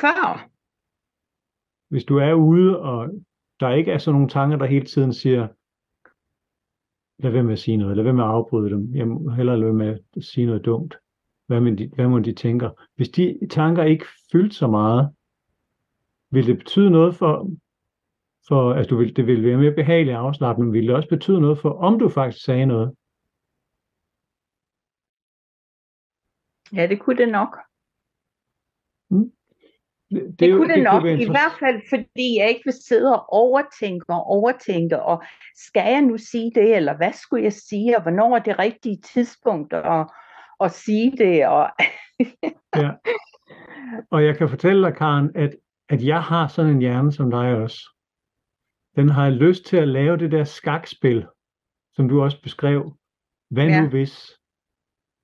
Før, 0.00 0.48
Hvis 1.88 2.04
du 2.04 2.16
er 2.16 2.34
ude, 2.34 2.80
og 2.80 3.08
der 3.60 3.70
ikke 3.70 3.92
er 3.92 3.98
sådan 3.98 4.14
nogle 4.14 4.28
tanker, 4.28 4.56
der 4.56 4.66
hele 4.66 4.86
tiden 4.86 5.12
siger, 5.12 5.48
lad 7.18 7.30
være 7.30 7.42
med 7.42 7.52
at 7.52 7.58
sige 7.58 7.76
noget, 7.76 7.96
lad 7.96 8.04
være 8.04 8.14
med 8.14 8.24
at 8.24 8.30
afbryde 8.30 8.70
dem, 8.70 8.94
jeg 8.94 9.08
må 9.08 9.30
hellere 9.30 9.56
lade 9.56 9.66
være 9.66 9.86
med 9.86 9.98
at 10.16 10.24
sige 10.24 10.46
noget 10.46 10.64
dumt. 10.64 10.94
Hvad, 11.46 11.60
må 11.60 11.70
de, 11.70 11.90
hvad 11.94 12.08
må 12.08 12.18
de 12.18 12.32
tænker? 12.32 12.70
Hvis 12.94 13.08
de 13.08 13.38
tanker 13.50 13.82
ikke 13.82 14.06
fyldte 14.32 14.56
så 14.56 14.66
meget, 14.66 15.10
vil 16.30 16.46
det 16.46 16.58
betyde 16.58 16.90
noget 16.90 17.14
for, 17.14 17.50
for 18.48 18.72
altså 18.72 18.88
du 18.88 18.96
vil, 18.96 19.16
det 19.16 19.26
vil 19.26 19.44
være 19.44 19.56
mere 19.56 19.74
behageligt 19.74 20.16
afslappende, 20.16 20.66
men 20.66 20.72
vil 20.72 20.86
det 20.86 20.96
også 20.96 21.08
betyde 21.08 21.40
noget 21.40 21.58
for, 21.58 21.70
om 21.70 21.98
du 21.98 22.08
faktisk 22.08 22.44
sagde 22.44 22.66
noget? 22.66 22.94
ja 26.72 26.86
det 26.86 27.00
kunne 27.00 27.16
det 27.16 27.28
nok. 27.28 27.58
Det, 30.10 30.40
Det, 30.40 30.52
kunne 30.52 30.74
det, 30.74 30.82
nok, 30.82 31.04
være 31.04 31.20
i 31.20 31.26
hvert 31.26 31.56
fald 31.60 31.80
fordi 31.88 32.38
jeg 32.38 32.48
ikke 32.48 32.60
vil 32.64 32.74
sidde 32.88 33.14
og 33.14 33.32
overtænke 33.32 34.04
og 34.08 34.26
overtænke, 34.26 35.02
og 35.02 35.22
skal 35.54 35.92
jeg 35.92 36.02
nu 36.02 36.18
sige 36.18 36.52
det, 36.54 36.76
eller 36.76 36.96
hvad 36.96 37.12
skulle 37.12 37.44
jeg 37.44 37.52
sige, 37.52 37.96
og 37.96 38.02
hvornår 38.02 38.36
er 38.36 38.42
det 38.42 38.58
rigtige 38.58 38.96
tidspunkt 39.14 39.72
at, 39.72 40.06
at 40.60 40.72
sige 40.72 41.16
det, 41.16 41.46
og 41.46 41.70
Ja. 42.76 42.90
Og 44.10 44.24
jeg 44.24 44.38
kan 44.38 44.48
fortælle 44.48 44.82
dig, 44.86 44.94
Karen, 44.96 45.30
at, 45.34 45.56
at 45.88 46.04
jeg 46.04 46.22
har 46.22 46.48
sådan 46.48 46.70
en 46.70 46.80
hjerne 46.80 47.12
som 47.12 47.30
dig 47.30 47.56
også. 47.56 47.78
Den 48.96 49.08
har 49.08 49.30
lyst 49.30 49.64
til 49.64 49.76
at 49.76 49.88
lave 49.88 50.16
det 50.16 50.32
der 50.32 50.44
skakspil, 50.44 51.26
som 51.92 52.08
du 52.08 52.22
også 52.22 52.42
beskrev. 52.42 52.96
Hvad 53.50 53.66
Ja. 53.66 53.80
nu 53.80 53.88
hvis? 53.88 54.30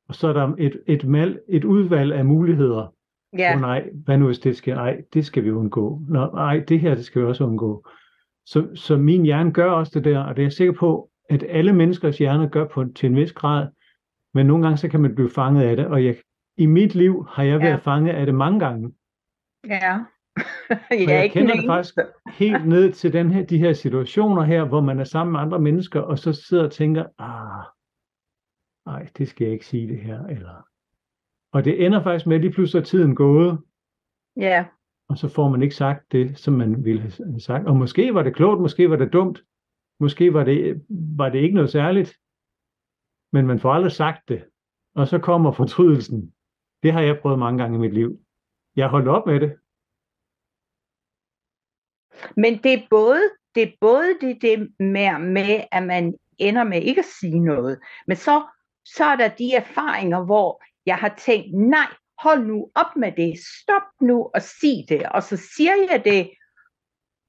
Og 0.09 0.15
så 0.15 0.29
er 0.29 0.33
der 0.33 0.55
et, 0.59 0.83
et, 0.87 1.05
mal, 1.05 1.41
et 1.49 1.65
udvalg 1.65 2.13
af 2.13 2.25
muligheder. 2.25 2.95
Ja, 3.39 3.55
oh, 3.55 3.61
nej, 3.61 3.89
hvad 4.05 4.19
nu 4.19 4.27
hvis 4.27 4.39
det 4.39 4.57
sker? 4.57 4.75
Nej, 4.75 5.03
det 5.15 5.27
skal 5.27 5.45
vi 5.45 5.51
undgå. 5.51 6.01
Nå, 6.09 6.31
nej, 6.35 6.65
det 6.69 6.81
her 6.81 6.95
det 6.95 7.05
skal 7.05 7.23
vi 7.23 7.27
også 7.27 7.45
undgå. 7.45 7.87
Så, 8.47 8.69
så 8.75 8.97
min 8.97 9.23
hjerne 9.23 9.53
gør 9.53 9.71
også 9.71 9.93
det 9.95 10.05
der, 10.05 10.19
og 10.19 10.37
det 10.37 10.43
er 10.43 10.47
jeg 10.47 10.53
sikker 10.53 10.73
på, 10.73 11.11
at 11.31 11.45
alle 11.49 11.73
menneskers 11.73 12.19
hjerner 12.19 12.49
gør 12.49 12.67
på, 12.69 12.85
til 12.95 13.09
en 13.11 13.17
vis 13.17 13.33
grad. 13.33 13.69
Men 14.35 14.47
nogle 14.47 14.63
gange 14.63 14.77
så 14.77 14.89
kan 14.89 15.01
man 15.01 15.15
blive 15.15 15.31
fanget 15.31 15.63
af 15.63 15.77
det, 15.77 15.87
og 15.87 16.05
jeg, 16.05 16.17
i 16.57 16.67
mit 16.67 16.95
liv 16.95 17.27
har 17.31 17.43
jeg 17.43 17.59
været 17.61 17.71
Ja. 17.71 17.77
fanget 17.77 18.13
af 18.15 18.27
det 18.27 18.35
mange 18.35 18.61
gange. 18.61 18.93
ja. 19.65 19.99
jeg, 20.91 21.09
jeg 21.09 21.25
ikke 21.25 21.33
kender 21.35 21.55
det 21.55 21.65
faktisk 21.67 21.95
helt 22.39 22.69
ned 22.69 22.93
til 22.93 23.13
den 23.13 23.31
her, 23.31 23.45
de 23.47 23.59
her 23.59 23.73
situationer 23.73 24.43
her, 24.43 24.65
hvor 24.65 24.81
man 24.81 25.01
er 25.01 25.05
sammen 25.05 25.33
med 25.33 25.41
andre 25.41 25.59
mennesker, 25.59 26.01
og 26.01 26.19
så 26.19 26.33
sidder 26.33 26.65
og 26.65 26.73
tænker, 26.73 27.05
ah, 27.19 27.65
nej, 28.87 29.09
det 29.19 29.29
skal 29.29 29.45
jeg 29.45 29.53
ikke 29.53 29.67
sige 29.67 29.89
det 29.89 29.99
her, 29.99 30.27
eller... 30.27 30.67
Og 31.53 31.65
det 31.65 31.87
ender 31.87 32.03
faktisk 32.03 32.27
med, 32.27 32.37
at 32.37 32.43
lige 32.43 32.53
pludselig 32.53 32.81
er 32.81 32.85
tiden 32.85 33.15
gået, 33.15 33.59
Ja, 34.37 34.67
og 35.09 35.19
så 35.19 35.29
får 35.29 35.49
man 35.49 35.63
ikke 35.63 35.75
sagt 35.75 36.13
det, 36.13 36.39
som 36.39 36.55
man 36.55 36.85
ville 36.85 37.01
have 37.01 37.41
sagt. 37.41 37.67
Og 37.67 37.77
måske 37.77 38.15
var 38.15 38.23
det 38.23 38.35
klogt, 38.35 38.61
måske 38.61 38.91
var 38.91 38.97
det 38.97 39.13
dumt, 39.13 39.45
måske 40.01 40.35
var 40.35 40.45
det, 40.45 40.85
var 40.89 41.29
det 41.29 41.39
ikke 41.39 41.55
noget 41.55 41.71
særligt, 41.71 42.19
men 43.33 43.47
man 43.47 43.61
får 43.61 43.73
aldrig 43.73 43.93
sagt 43.93 44.29
det. 44.29 44.45
Og 44.95 45.09
så 45.09 45.19
kommer 45.19 45.53
fortrydelsen. 45.53 46.35
Det 46.83 46.93
har 46.93 47.01
jeg 47.01 47.19
prøvet 47.23 47.39
mange 47.39 47.59
gange 47.59 47.77
i 47.77 47.81
mit 47.81 47.95
liv. 47.95 48.21
Jeg 48.77 48.85
har 48.85 48.91
holdt 48.91 49.09
op 49.09 49.27
med 49.27 49.41
det. 49.41 49.59
men 52.37 52.63
det 52.63 52.73
er 52.75 52.87
både 52.91 53.21
det, 53.55 53.63
er 53.63 53.73
både 53.81 54.19
det, 54.21 54.43
det 54.43 54.59
med, 54.79 55.19
med, 55.19 55.65
at 55.73 55.83
man 55.83 56.15
ender 56.39 56.65
med 56.65 56.83
ikke 56.83 56.99
at 56.99 57.13
sige 57.21 57.41
noget, 57.41 57.81
men 58.07 58.17
så, 58.17 58.43
så 58.85 59.05
er 59.05 59.17
der 59.17 59.29
de 59.29 59.55
erfaringer, 59.55 60.25
hvor 60.25 60.63
jeg 60.87 60.97
har 60.97 61.15
tænkt, 61.19 61.55
nej, 61.55 61.87
hold 62.19 62.47
nu 62.47 62.71
op 62.75 62.97
med 62.97 63.13
det, 63.13 63.35
stop 63.63 63.83
nu 64.01 64.31
og 64.35 64.43
sig 64.43 64.85
det, 64.89 65.03
og 65.09 65.23
så 65.23 65.37
siger 65.57 65.73
jeg 65.91 66.05
det, 66.05 66.31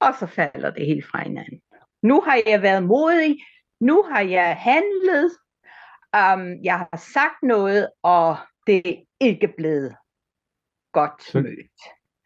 og 0.00 0.14
så 0.20 0.26
falder 0.26 0.70
det 0.70 0.86
helt 0.86 1.06
fra 1.06 1.22
hinanden. 1.22 1.60
Nu 2.02 2.20
har 2.20 2.40
jeg 2.46 2.62
været 2.62 2.82
modig, 2.82 3.36
nu 3.80 4.02
har 4.02 4.20
jeg 4.20 4.56
handlet, 4.56 5.30
um, 6.16 6.64
jeg 6.64 6.78
har 6.78 6.96
sagt 7.14 7.42
noget, 7.42 7.88
og 8.02 8.36
det 8.66 8.82
er 8.86 8.94
ikke 9.20 9.54
blevet 9.56 9.96
godt 10.92 11.22
Så- 11.22 11.40
mødt. 11.40 11.80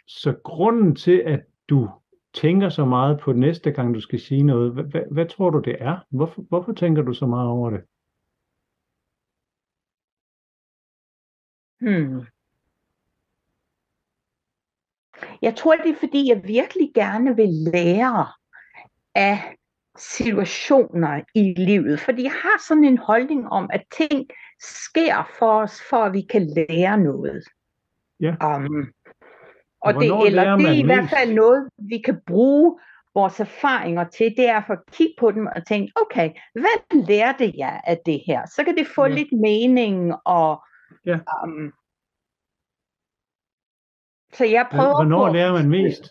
Så 0.07 0.37
grunden 0.45 0.97
til, 0.97 1.23
at 1.27 1.41
du 1.69 1.91
tænker 2.35 2.69
så 2.69 2.85
meget 2.85 3.21
på 3.21 3.33
næste 3.33 3.71
gang, 3.71 3.95
du 3.95 4.01
skal 4.01 4.21
sige 4.21 4.43
noget, 4.43 4.73
hvad, 4.73 4.85
hvad, 4.85 5.03
hvad 5.11 5.27
tror 5.27 5.51
du, 5.51 5.59
det 5.59 5.77
er? 5.81 5.97
Hvorfor, 6.11 6.43
hvorfor 6.43 6.73
tænker 6.73 7.03
du 7.03 7.13
så 7.13 7.27
meget 7.27 7.49
over 7.49 7.71
det? 7.71 7.81
Hmm. 11.81 12.21
Jeg 15.43 15.57
tror, 15.57 15.77
det 15.77 15.91
er 15.91 15.97
fordi, 16.01 16.29
jeg 16.29 16.43
virkelig 16.45 16.91
gerne 16.95 17.37
vil 17.37 17.49
lære 17.49 18.27
af 19.15 19.55
situationer 19.97 21.21
i 21.35 21.55
livet. 21.57 22.01
Fordi 22.01 22.23
jeg 22.23 22.33
har 22.33 22.63
sådan 22.69 22.85
en 22.85 22.99
holdning 22.99 23.49
om, 23.49 23.71
at 23.73 23.83
ting 23.97 24.27
sker 24.61 25.31
for 25.39 25.53
os, 25.61 25.83
for 25.91 25.97
at 25.97 26.13
vi 26.13 26.21
kan 26.21 26.47
lære 26.57 26.99
noget. 26.99 27.45
Ja. 28.21 28.57
Um, 28.57 28.93
og 29.81 29.95
det, 29.95 30.27
eller 30.27 30.57
det 30.57 30.69
er 30.69 30.73
i 30.73 30.83
hvert 30.83 31.11
fald 31.11 31.35
noget, 31.35 31.69
vi 31.79 31.99
kan 31.99 32.21
bruge 32.27 32.79
vores 33.15 33.41
erfaringer 33.41 34.05
til, 34.05 34.35
det 34.37 34.49
er 34.49 34.63
for 34.67 34.73
at 34.73 34.81
kigge 34.93 35.15
på 35.19 35.31
dem 35.31 35.47
og 35.57 35.67
tænke, 35.67 35.93
okay, 35.97 36.31
hvad 36.53 37.05
lærte 37.07 37.53
jeg 37.57 37.81
af 37.85 37.99
det 38.07 38.23
her? 38.27 38.47
Så 38.47 38.65
kan 38.65 38.77
det 38.77 38.87
få 38.87 39.05
Ja. 39.05 39.15
lidt 39.15 39.33
mening 39.33 40.15
og 40.25 40.63
Ja. 41.07 41.19
um, 41.45 41.73
så 44.33 44.45
jeg 44.45 44.69
prøver 44.71 44.95
Hvornår 44.97 45.27
på, 45.29 45.33
lærer 45.33 45.53
man 45.53 45.69
mest? 45.71 46.03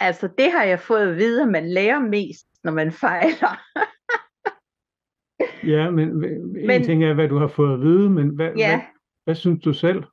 altså 0.00 0.28
det 0.38 0.52
har 0.52 0.64
jeg 0.64 0.80
fået 0.80 1.10
at 1.10 1.16
vide, 1.16 1.42
at 1.42 1.48
man 1.48 1.70
lærer 1.70 1.98
mest, 1.98 2.46
når 2.64 2.72
man 2.72 2.92
fejler. 2.92 3.52
Ja, 5.66 5.90
men 5.90 6.08
en 6.08 6.66
Men- 6.66 6.84
ting 6.84 7.04
er, 7.04 7.14
hvad 7.14 7.28
du 7.28 7.38
har 7.38 7.48
fået 7.48 7.74
at 7.74 7.80
vide, 7.80 8.10
men 8.10 8.34
hvad, 8.34 8.52
Ja. 8.56 8.76
hvad, 8.76 8.86
hvad 9.24 9.34
synes 9.34 9.64
du 9.64 9.72
selv? 9.72 10.04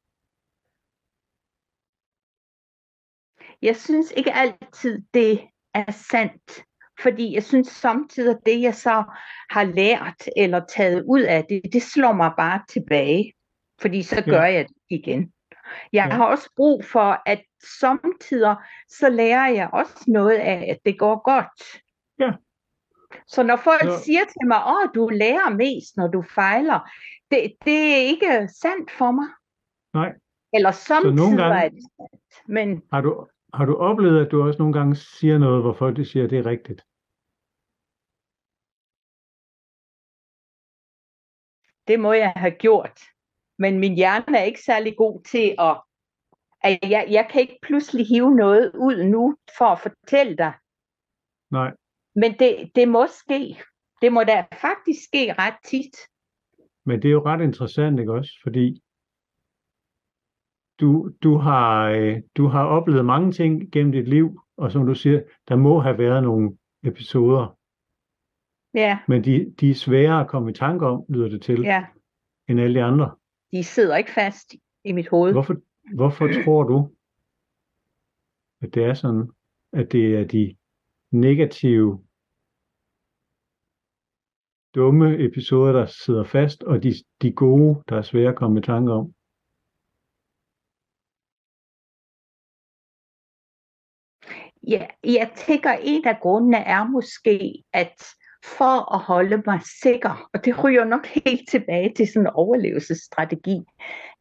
Jeg 3.61 3.75
synes 3.75 4.11
ikke 4.11 4.33
altid, 4.33 5.01
det 5.13 5.39
er 5.73 5.91
sandt. 5.91 6.66
Fordi 7.01 7.33
jeg 7.35 7.43
synes 7.43 7.67
samtidig, 7.67 8.31
at 8.35 8.39
det, 8.45 8.61
jeg 8.61 8.75
så 8.75 9.03
har 9.49 9.63
lært 9.63 10.27
eller 10.37 10.61
taget 10.65 11.03
ud 11.07 11.21
af 11.21 11.45
det, 11.49 11.61
det 11.73 11.83
slår 11.83 12.11
mig 12.13 12.31
bare 12.37 12.61
tilbage. 12.69 13.33
Fordi 13.81 14.03
så 14.03 14.15
Ja. 14.27 14.31
gør 14.31 14.43
jeg 14.43 14.65
det 14.67 14.75
igen. 14.89 15.33
Jeg 15.93 16.05
Ja. 16.09 16.15
har 16.15 16.25
også 16.25 16.49
brug 16.55 16.85
for, 16.85 17.21
at 17.25 17.41
samtidig 17.79 18.55
så 18.89 19.09
lærer 19.09 19.47
jeg 19.47 19.69
også 19.73 20.03
noget 20.07 20.37
af, 20.37 20.67
at 20.69 20.77
det 20.85 20.99
går 20.99 21.21
godt. 21.23 21.81
Ja. 22.19 22.31
Så 23.27 23.43
når 23.43 23.55
folk 23.55 23.81
Så- 23.83 24.03
siger 24.03 24.23
til 24.25 24.47
mig, 24.47 24.57
at 24.57 24.89
du 24.95 25.07
lærer 25.09 25.49
mest, 25.55 25.97
når 25.97 26.07
du 26.07 26.21
fejler, 26.35 26.89
det, 27.31 27.53
det 27.65 27.93
er 27.93 27.97
ikke 27.97 28.49
sandt 28.61 28.91
for 28.91 29.11
mig. 29.11 29.27
Nej. 29.93 30.13
Eller 30.53 30.71
samtidig 30.71 31.37
gange- 31.37 31.43
er 31.65 31.69
det 31.69 31.81
sandt. 31.97 32.23
Men 32.47 32.81
Har 32.93 33.01
du, 33.01 33.27
har 33.53 33.65
du 33.65 33.75
oplevet, 33.75 34.25
at 34.25 34.31
du 34.31 34.43
også 34.47 34.59
nogle 34.59 34.73
gange 34.73 34.95
siger 34.95 35.37
noget, 35.37 35.61
hvor 35.61 35.73
folk 35.73 35.97
de 35.97 36.05
siger, 36.05 36.23
at 36.23 36.29
det 36.29 36.39
er 36.39 36.45
rigtigt? 36.45 36.81
Det 41.87 41.99
må 41.99 42.13
jeg 42.13 42.33
have 42.35 42.51
gjort. 42.51 42.99
Men 43.59 43.79
min 43.79 43.95
hjerne 43.95 44.37
er 44.37 44.43
ikke 44.43 44.63
særlig 44.63 44.97
god 44.97 45.23
til 45.23 45.55
at... 45.59 45.81
at 46.63 46.89
jeg, 46.91 47.07
jeg 47.09 47.27
kan 47.31 47.41
ikke 47.41 47.59
pludselig 47.61 48.07
hive 48.07 48.35
noget 48.35 48.71
ud 48.75 49.03
nu 49.03 49.37
for 49.57 49.65
at 49.65 49.79
fortælle 49.79 50.37
dig. 50.37 50.53
Nej. 51.51 51.71
Men 52.15 52.31
det, 52.39 52.71
det 52.75 52.87
må 52.87 53.07
ske. 53.07 53.63
Det 54.01 54.13
må 54.13 54.23
da 54.23 54.45
faktisk 54.61 54.99
ske 55.03 55.33
ret 55.33 55.57
tit. 55.65 55.95
Men 56.85 57.01
det 57.01 57.07
er 57.07 57.11
jo 57.11 57.25
ret 57.25 57.41
interessant, 57.41 57.99
ikke 57.99 58.13
også? 58.13 58.31
Fordi 58.43 58.83
du, 60.79 61.09
du, 61.23 61.37
har, 61.37 61.89
øh, 61.89 62.21
du 62.37 62.47
har 62.47 62.65
oplevet 62.65 63.05
mange 63.05 63.31
ting 63.31 63.71
gennem 63.71 63.91
dit 63.91 64.07
liv, 64.07 64.41
og 64.57 64.71
som 64.71 64.85
du 64.85 64.95
siger, 64.95 65.21
der 65.47 65.55
må 65.55 65.79
have 65.79 65.97
været 65.97 66.23
nogle 66.23 66.57
episoder, 66.83 67.57
Ja, 68.73 68.99
men 69.07 69.23
de, 69.23 69.53
de 69.59 69.69
er 69.69 69.73
svære 69.73 70.21
at 70.21 70.27
komme 70.27 70.51
i 70.51 70.53
tanke 70.53 70.85
om, 70.85 71.05
lyder 71.09 71.29
det 71.29 71.41
til, 71.41 71.61
ja. 71.61 71.85
end 72.47 72.59
alle 72.59 72.79
de 72.79 72.83
andre. 72.83 73.15
De 73.51 73.63
sidder 73.63 73.97
ikke 73.97 74.11
fast 74.11 74.53
i 74.83 74.91
mit 74.91 75.07
hoved. 75.07 75.31
Hvorfor, 75.31 75.55
hvorfor 75.95 76.27
tror 76.43 76.63
du, 76.63 76.91
at 78.61 78.73
det 78.73 78.83
er 78.83 78.93
sådan, 78.93 79.29
at 79.73 79.91
det 79.91 80.15
er 80.15 80.23
de 80.23 80.55
negative, 81.11 82.03
dumme 84.75 85.25
episoder, 85.25 85.71
der 85.71 85.85
sidder 85.85 86.23
fast, 86.23 86.63
og 86.63 86.83
de, 86.83 86.93
de 87.21 87.31
gode, 87.31 87.83
der 87.89 87.97
er 87.97 88.01
svære 88.01 88.29
at 88.29 88.35
komme 88.35 88.59
i 88.59 88.61
tanke 88.63 88.91
om? 88.91 89.13
Ja, 94.67 94.85
jeg 95.03 95.31
tænker, 95.35 95.71
en 95.71 96.07
af 96.07 96.19
grundene 96.19 96.57
er 96.57 96.83
måske, 96.83 97.63
at 97.73 98.03
for 98.45 98.95
at 98.95 98.99
holde 98.99 99.43
mig 99.45 99.59
sikker, 99.81 100.29
og 100.33 100.45
det 100.45 100.63
ryger 100.63 100.85
nok 100.85 101.05
helt 101.05 101.49
tilbage 101.49 101.93
til 101.93 102.07
sådan 102.07 102.21
en 102.21 102.33
overlevelsesstrategi, 102.33 103.59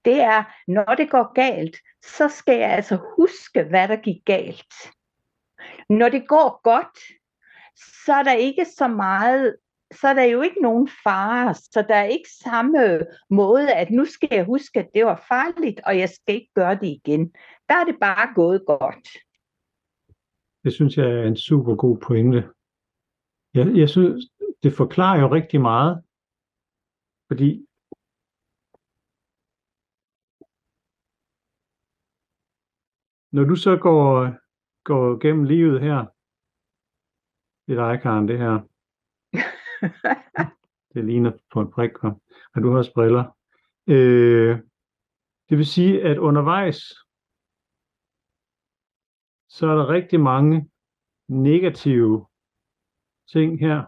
det 0.04 0.20
er, 0.20 0.44
når 0.68 0.94
det 0.94 1.10
går 1.10 1.32
galt, 1.32 1.76
så 2.04 2.28
skal 2.28 2.58
jeg 2.58 2.70
altså 2.70 2.98
huske, 3.16 3.62
hvad 3.62 3.88
der 3.88 3.96
gik 3.96 4.24
galt. 4.24 4.74
Når 5.88 6.08
det 6.08 6.28
går 6.28 6.60
godt, 6.62 6.98
så 8.04 8.12
er 8.12 8.22
der 8.22 8.32
ikke 8.32 8.64
så 8.64 8.88
meget, 8.88 9.56
så 10.00 10.08
er 10.08 10.14
der 10.14 10.22
jo 10.22 10.42
ikke 10.42 10.62
nogen 10.62 10.88
fare, 11.04 11.54
så 11.54 11.84
der 11.88 11.94
er 11.94 12.04
ikke 12.04 12.28
samme 12.44 13.00
måde, 13.30 13.72
at 13.72 13.90
nu 13.90 14.04
skal 14.04 14.28
jeg 14.32 14.44
huske, 14.44 14.78
at 14.78 14.88
det 14.94 15.06
var 15.06 15.24
farligt, 15.28 15.80
og 15.84 15.98
jeg 15.98 16.08
skal 16.08 16.34
ikke 16.34 16.50
gøre 16.54 16.74
det 16.74 16.86
igen. 16.86 17.32
Der 17.68 17.74
er 17.74 17.84
det 17.84 17.96
bare 18.00 18.28
gået 18.34 18.62
godt. 18.66 19.25
Det 20.66 20.74
synes 20.74 20.96
jeg 20.96 21.10
er 21.10 21.22
en 21.22 21.36
super 21.36 21.74
god 21.76 21.98
pointe. 22.06 22.40
Jeg, 23.54 23.76
jeg 23.76 23.88
synes, 23.88 24.24
det 24.62 24.72
forklarer 24.72 25.20
jo 25.20 25.28
rigtig 25.34 25.60
meget, 25.60 25.94
fordi 27.28 27.50
når 33.32 33.44
du 33.44 33.56
så 33.56 33.76
går, 33.86 34.10
går 34.84 35.18
gennem 35.18 35.44
livet 35.44 35.80
her, 35.80 35.98
det 37.66 37.72
er 37.78 37.88
dig, 37.88 38.02
Karen, 38.02 38.28
det 38.28 38.38
her, 38.38 38.54
det 40.94 41.04
ligner 41.04 41.32
på 41.52 41.60
en 41.60 41.70
prik, 41.70 42.04
og 42.54 42.62
du 42.62 42.70
har 42.70 42.78
også 42.78 42.94
briller. 42.94 43.24
Øh, 43.86 44.58
det 45.48 45.58
vil 45.58 45.66
sige, 45.66 46.02
at 46.02 46.18
undervejs, 46.18 47.05
så 49.56 49.66
er 49.66 49.74
der 49.74 49.88
rigtig 49.88 50.20
mange 50.20 50.70
negative 51.28 52.26
ting 53.32 53.58
her, 53.60 53.78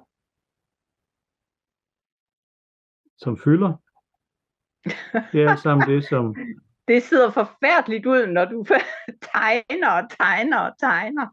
som 3.19 3.37
fylder. 3.37 3.73
Det 5.33 5.43
er 5.43 5.51
alt 5.51 5.61
sammen 5.61 5.89
det, 5.89 6.05
som, 6.05 6.37
Det 6.89 7.03
sidder 7.03 7.31
forfærdeligt 7.31 8.07
ud, 8.07 8.27
når 8.27 8.45
du 8.45 8.65
tegner 9.33 9.91
og 9.91 10.11
tegner 10.11 10.59
og 10.59 10.79
tegner. 10.79 11.27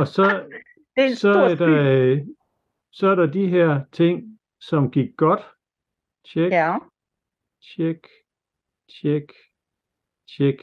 og 0.00 0.06
så, 0.06 0.24
Det 0.96 1.04
er 1.04 1.14
så 1.14 1.32
er 1.32 1.54
der, 1.54 1.92
øh, 1.92 2.26
så 2.92 3.06
er 3.06 3.14
der 3.14 3.26
de 3.26 3.46
her 3.48 3.84
ting, 3.92 4.38
som 4.60 4.90
gik 4.90 5.16
godt. 5.16 5.42
Tjek, 6.24 6.52
Ja, 6.52 6.78
tjek, 7.62 8.06
tjek, 8.88 9.32
tjek. 10.36 10.62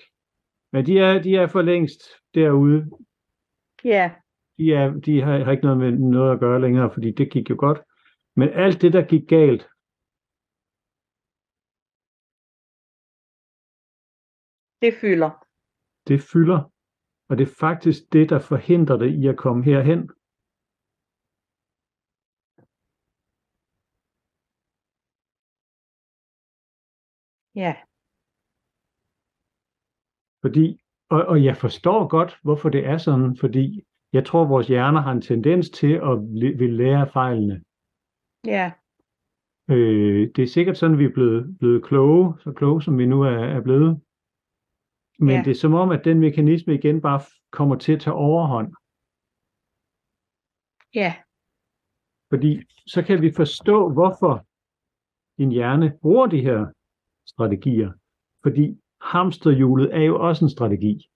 Men 0.72 0.86
de 0.86 1.00
er, 1.00 1.22
de 1.22 1.36
er 1.36 1.48
for 1.48 1.62
længst 1.62 2.23
derude, 2.34 2.90
ja. 3.84 4.16
de, 4.58 4.74
er, 4.74 4.94
de 5.06 5.22
har, 5.22 5.52
ikke 5.52 5.64
noget 5.64 5.80
med 5.80 5.92
noget 5.92 6.34
at 6.34 6.40
gøre 6.40 6.62
længere, 6.62 6.94
fordi 6.94 7.12
det 7.12 7.32
gik 7.32 7.50
jo 7.50 7.56
godt. 7.60 7.80
Men 8.36 8.50
alt 8.50 8.82
det, 8.82 8.94
der 8.94 9.08
gik 9.08 9.28
galt, 9.28 9.64
det 14.82 14.94
fylder. 15.02 15.32
Det 16.08 16.22
fylder. 16.32 16.72
Og 17.30 17.38
det 17.38 17.48
er 17.48 17.56
faktisk 17.60 18.14
det, 18.14 18.30
der 18.30 18.40
forhindrer 18.40 18.98
det 18.98 19.10
i 19.22 19.28
at 19.28 19.38
komme 19.38 19.64
herhen. 19.64 20.10
Ja. 27.56 27.74
Fordi 30.42 30.83
og, 31.14 31.26
og 31.26 31.44
jeg 31.44 31.58
forstår 31.58 32.08
godt, 32.08 32.40
hvorfor 32.44 32.70
det 32.70 32.86
er 32.86 32.98
sådan, 32.98 33.38
fordi 33.38 33.84
jeg 34.14 34.26
tror, 34.26 34.46
vores 34.46 34.68
hjerner 34.68 35.02
har 35.02 35.12
en 35.12 35.22
tendens 35.22 35.70
til 35.70 35.94
at 35.94 36.16
vil 36.60 36.74
lære 36.74 37.02
af 37.02 37.12
fejlene. 37.12 37.64
ja, 38.46 38.72
Øh, 39.70 40.30
det 40.36 40.44
er 40.44 40.48
sikkert 40.48 40.78
sådan, 40.78 41.00
vi 41.00 41.06
er 41.06 41.14
blevet, 41.14 41.58
blevet 41.60 41.86
kloge, 41.86 42.40
så 42.40 42.52
kloge 42.52 42.82
som 42.82 42.98
vi 42.98 43.06
nu 43.06 43.22
er, 43.22 43.30
er 43.58 43.62
blevet. 43.62 44.02
Men 45.20 45.30
Ja. 45.30 45.42
det 45.46 45.52
er 45.52 45.56
som 45.56 45.74
om, 45.74 45.90
at 45.92 46.06
den 46.06 46.20
mekanisme 46.20 46.74
igen 46.74 47.02
bare 47.02 47.22
kommer 47.52 47.76
til 47.76 47.94
at 47.94 48.02
tage 48.02 48.14
overhånd. 48.14 48.74
ja, 50.96 51.16
Fordi 52.30 52.62
så 52.88 53.04
kan 53.08 53.22
vi 53.22 53.32
forstå, 53.36 53.90
hvorfor 53.94 54.46
din 55.38 55.52
hjerne 55.52 55.98
bruger 56.02 56.28
de 56.28 56.42
her 56.42 56.72
strategier. 57.28 57.92
Fordi 58.44 58.80
hamsterhjulet 59.04 59.96
er 59.96 60.02
jo 60.02 60.28
også 60.28 60.46
en 60.46 60.50
strategi. 60.50 61.10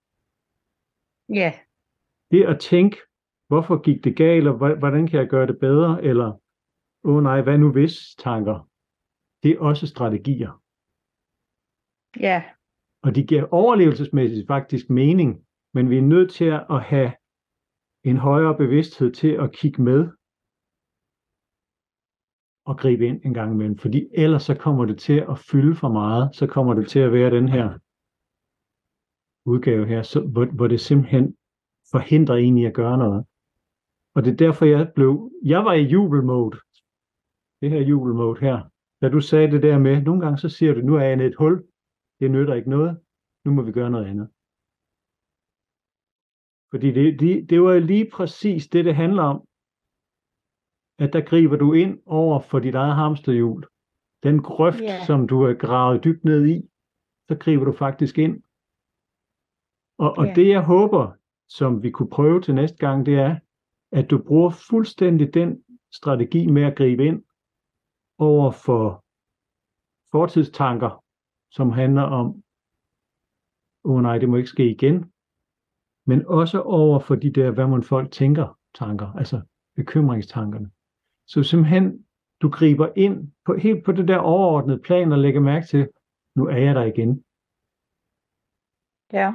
ja, 1.28 1.52
Det 2.30 2.44
at 2.44 2.60
tænke, 2.60 2.96
hvorfor 3.48 3.82
gik 3.82 4.04
det 4.04 4.16
galt, 4.16 4.48
og 4.48 4.76
hvordan 4.78 5.06
kan 5.06 5.20
jeg 5.20 5.28
gøre 5.28 5.46
det 5.46 5.58
bedre, 5.58 6.04
eller 6.04 6.38
åh 7.04 7.16
oh 7.16 7.22
nej, 7.22 7.40
hvad 7.42 7.58
nu 7.58 7.72
hvis 7.72 8.14
tanker, 8.18 8.68
det 9.42 9.50
er 9.50 9.60
også 9.60 9.86
strategier. 9.86 10.62
ja, 12.20 12.44
Og 13.02 13.14
de 13.14 13.26
giver 13.26 13.46
overlevelsesmæssigt 13.50 14.46
faktisk 14.46 14.90
mening, 14.90 15.46
men 15.74 15.90
vi 15.90 15.98
er 15.98 16.02
nødt 16.02 16.30
til 16.30 16.44
at 16.44 16.82
have 16.82 17.12
en 18.04 18.16
højere 18.16 18.56
bevidsthed 18.56 19.12
til 19.12 19.28
at 19.28 19.52
kigge 19.52 19.82
med 19.82 20.10
og 22.68 22.78
gribe 22.78 23.06
ind 23.06 23.20
en 23.24 23.34
gang 23.34 23.52
imellem, 23.52 23.78
fordi 23.78 24.08
ellers 24.12 24.42
så 24.42 24.54
kommer 24.54 24.84
det 24.84 24.98
til 24.98 25.18
at 25.32 25.38
fylde 25.38 25.74
for 25.76 25.88
meget, 25.88 26.36
så 26.36 26.46
kommer 26.46 26.74
det 26.74 26.88
til 26.88 26.98
at 26.98 27.12
være 27.12 27.30
den 27.30 27.48
her 27.48 27.78
udgave 29.52 29.86
her, 29.86 30.02
så, 30.02 30.20
hvor, 30.20 30.44
hvor 30.44 30.66
det 30.66 30.80
simpelthen 30.80 31.36
forhindrer 31.90 32.36
en 32.36 32.58
i 32.58 32.64
at 32.64 32.74
gøre 32.74 32.98
noget. 32.98 33.24
Og 34.14 34.24
det 34.24 34.32
er 34.32 34.36
derfor, 34.36 34.64
jeg 34.64 34.92
blev, 34.94 35.30
jeg 35.44 35.64
var 35.64 35.72
i 35.72 35.82
jubelmode, 35.82 36.58
det 37.60 37.70
her 37.70 37.80
jubelmode 37.80 38.40
her, 38.40 38.56
da 39.02 39.08
du 39.08 39.20
sagde 39.20 39.50
det 39.50 39.62
der 39.62 39.78
med, 39.78 40.02
nogle 40.02 40.20
gange 40.20 40.38
så 40.38 40.48
siger 40.48 40.74
du, 40.74 40.80
nu 40.80 40.94
er 40.94 41.02
jeg 41.02 41.20
i 41.20 41.26
et 41.26 41.36
hul, 41.38 41.64
det 42.20 42.30
nytter 42.30 42.54
ikke 42.54 42.70
noget, 42.70 43.00
nu 43.44 43.50
må 43.52 43.62
vi 43.62 43.72
gøre 43.72 43.90
noget 43.90 44.06
andet. 44.06 44.28
Fordi 46.70 46.88
det, 46.98 47.20
det, 47.20 47.50
det 47.50 47.62
var 47.62 47.78
lige 47.78 48.10
præcis 48.12 48.68
det, 48.68 48.84
det 48.84 48.94
handler 48.94 49.22
om. 49.22 49.47
At 50.98 51.12
der 51.12 51.20
griber 51.20 51.56
du 51.56 51.72
ind 51.72 51.98
over 52.06 52.40
for 52.40 52.58
dit 52.58 52.74
eget 52.74 52.94
hamsterhjul. 52.94 53.66
Den 54.22 54.42
grøft, 54.42 54.80
Ja. 54.80 55.04
som 55.06 55.28
du 55.28 55.42
er 55.42 55.54
gravet 55.54 56.04
dybt 56.04 56.24
ned 56.24 56.46
i, 56.46 56.68
så 57.28 57.36
griber 57.40 57.64
du 57.64 57.72
faktisk 57.72 58.18
ind. 58.18 58.42
Og, 59.98 60.14
og 60.18 60.26
Ja. 60.26 60.34
det 60.34 60.48
jeg 60.48 60.64
håber, 60.64 61.12
som 61.48 61.82
vi 61.82 61.90
kunne 61.90 62.10
prøve 62.10 62.40
til 62.40 62.54
næste 62.54 62.76
gang, 62.76 63.06
det 63.06 63.14
er, 63.14 63.36
at 63.92 64.10
du 64.10 64.22
bruger 64.22 64.50
fuldstændig 64.70 65.34
den 65.34 65.64
strategi 65.92 66.46
med 66.46 66.62
at 66.62 66.76
gribe 66.76 67.04
ind 67.06 67.24
over 68.18 68.50
for 68.50 69.04
fortidstanker, 70.10 71.04
som 71.50 71.70
handler 71.70 72.02
om, 72.02 72.26
åh 73.84 73.96
oh 73.96 74.02
nej, 74.02 74.18
det 74.18 74.28
må 74.28 74.36
ikke 74.36 74.48
ske 74.48 74.70
igen, 74.70 75.12
men 76.06 76.26
også 76.26 76.62
over 76.62 76.98
for 76.98 77.14
de 77.14 77.32
der, 77.32 77.50
hvad 77.50 77.66
man 77.66 77.82
folk 77.82 78.12
tænker, 78.12 78.58
tanker, 78.74 79.12
altså 79.12 79.40
bekymringstankerne. 79.76 80.70
Så 81.28 81.42
simpelthen, 81.42 82.04
du 82.42 82.48
griber 82.48 82.88
ind 82.96 83.32
på, 83.46 83.54
helt 83.54 83.84
på 83.84 83.92
det 83.92 84.08
der 84.08 84.16
overordnede 84.18 84.78
plan 84.78 85.12
og 85.12 85.18
lægger 85.18 85.40
mærke 85.40 85.66
til, 85.66 85.88
nu 86.36 86.46
er 86.46 86.56
jeg 86.56 86.74
der 86.74 86.84
igen. 86.84 87.24
ja, 89.12 89.32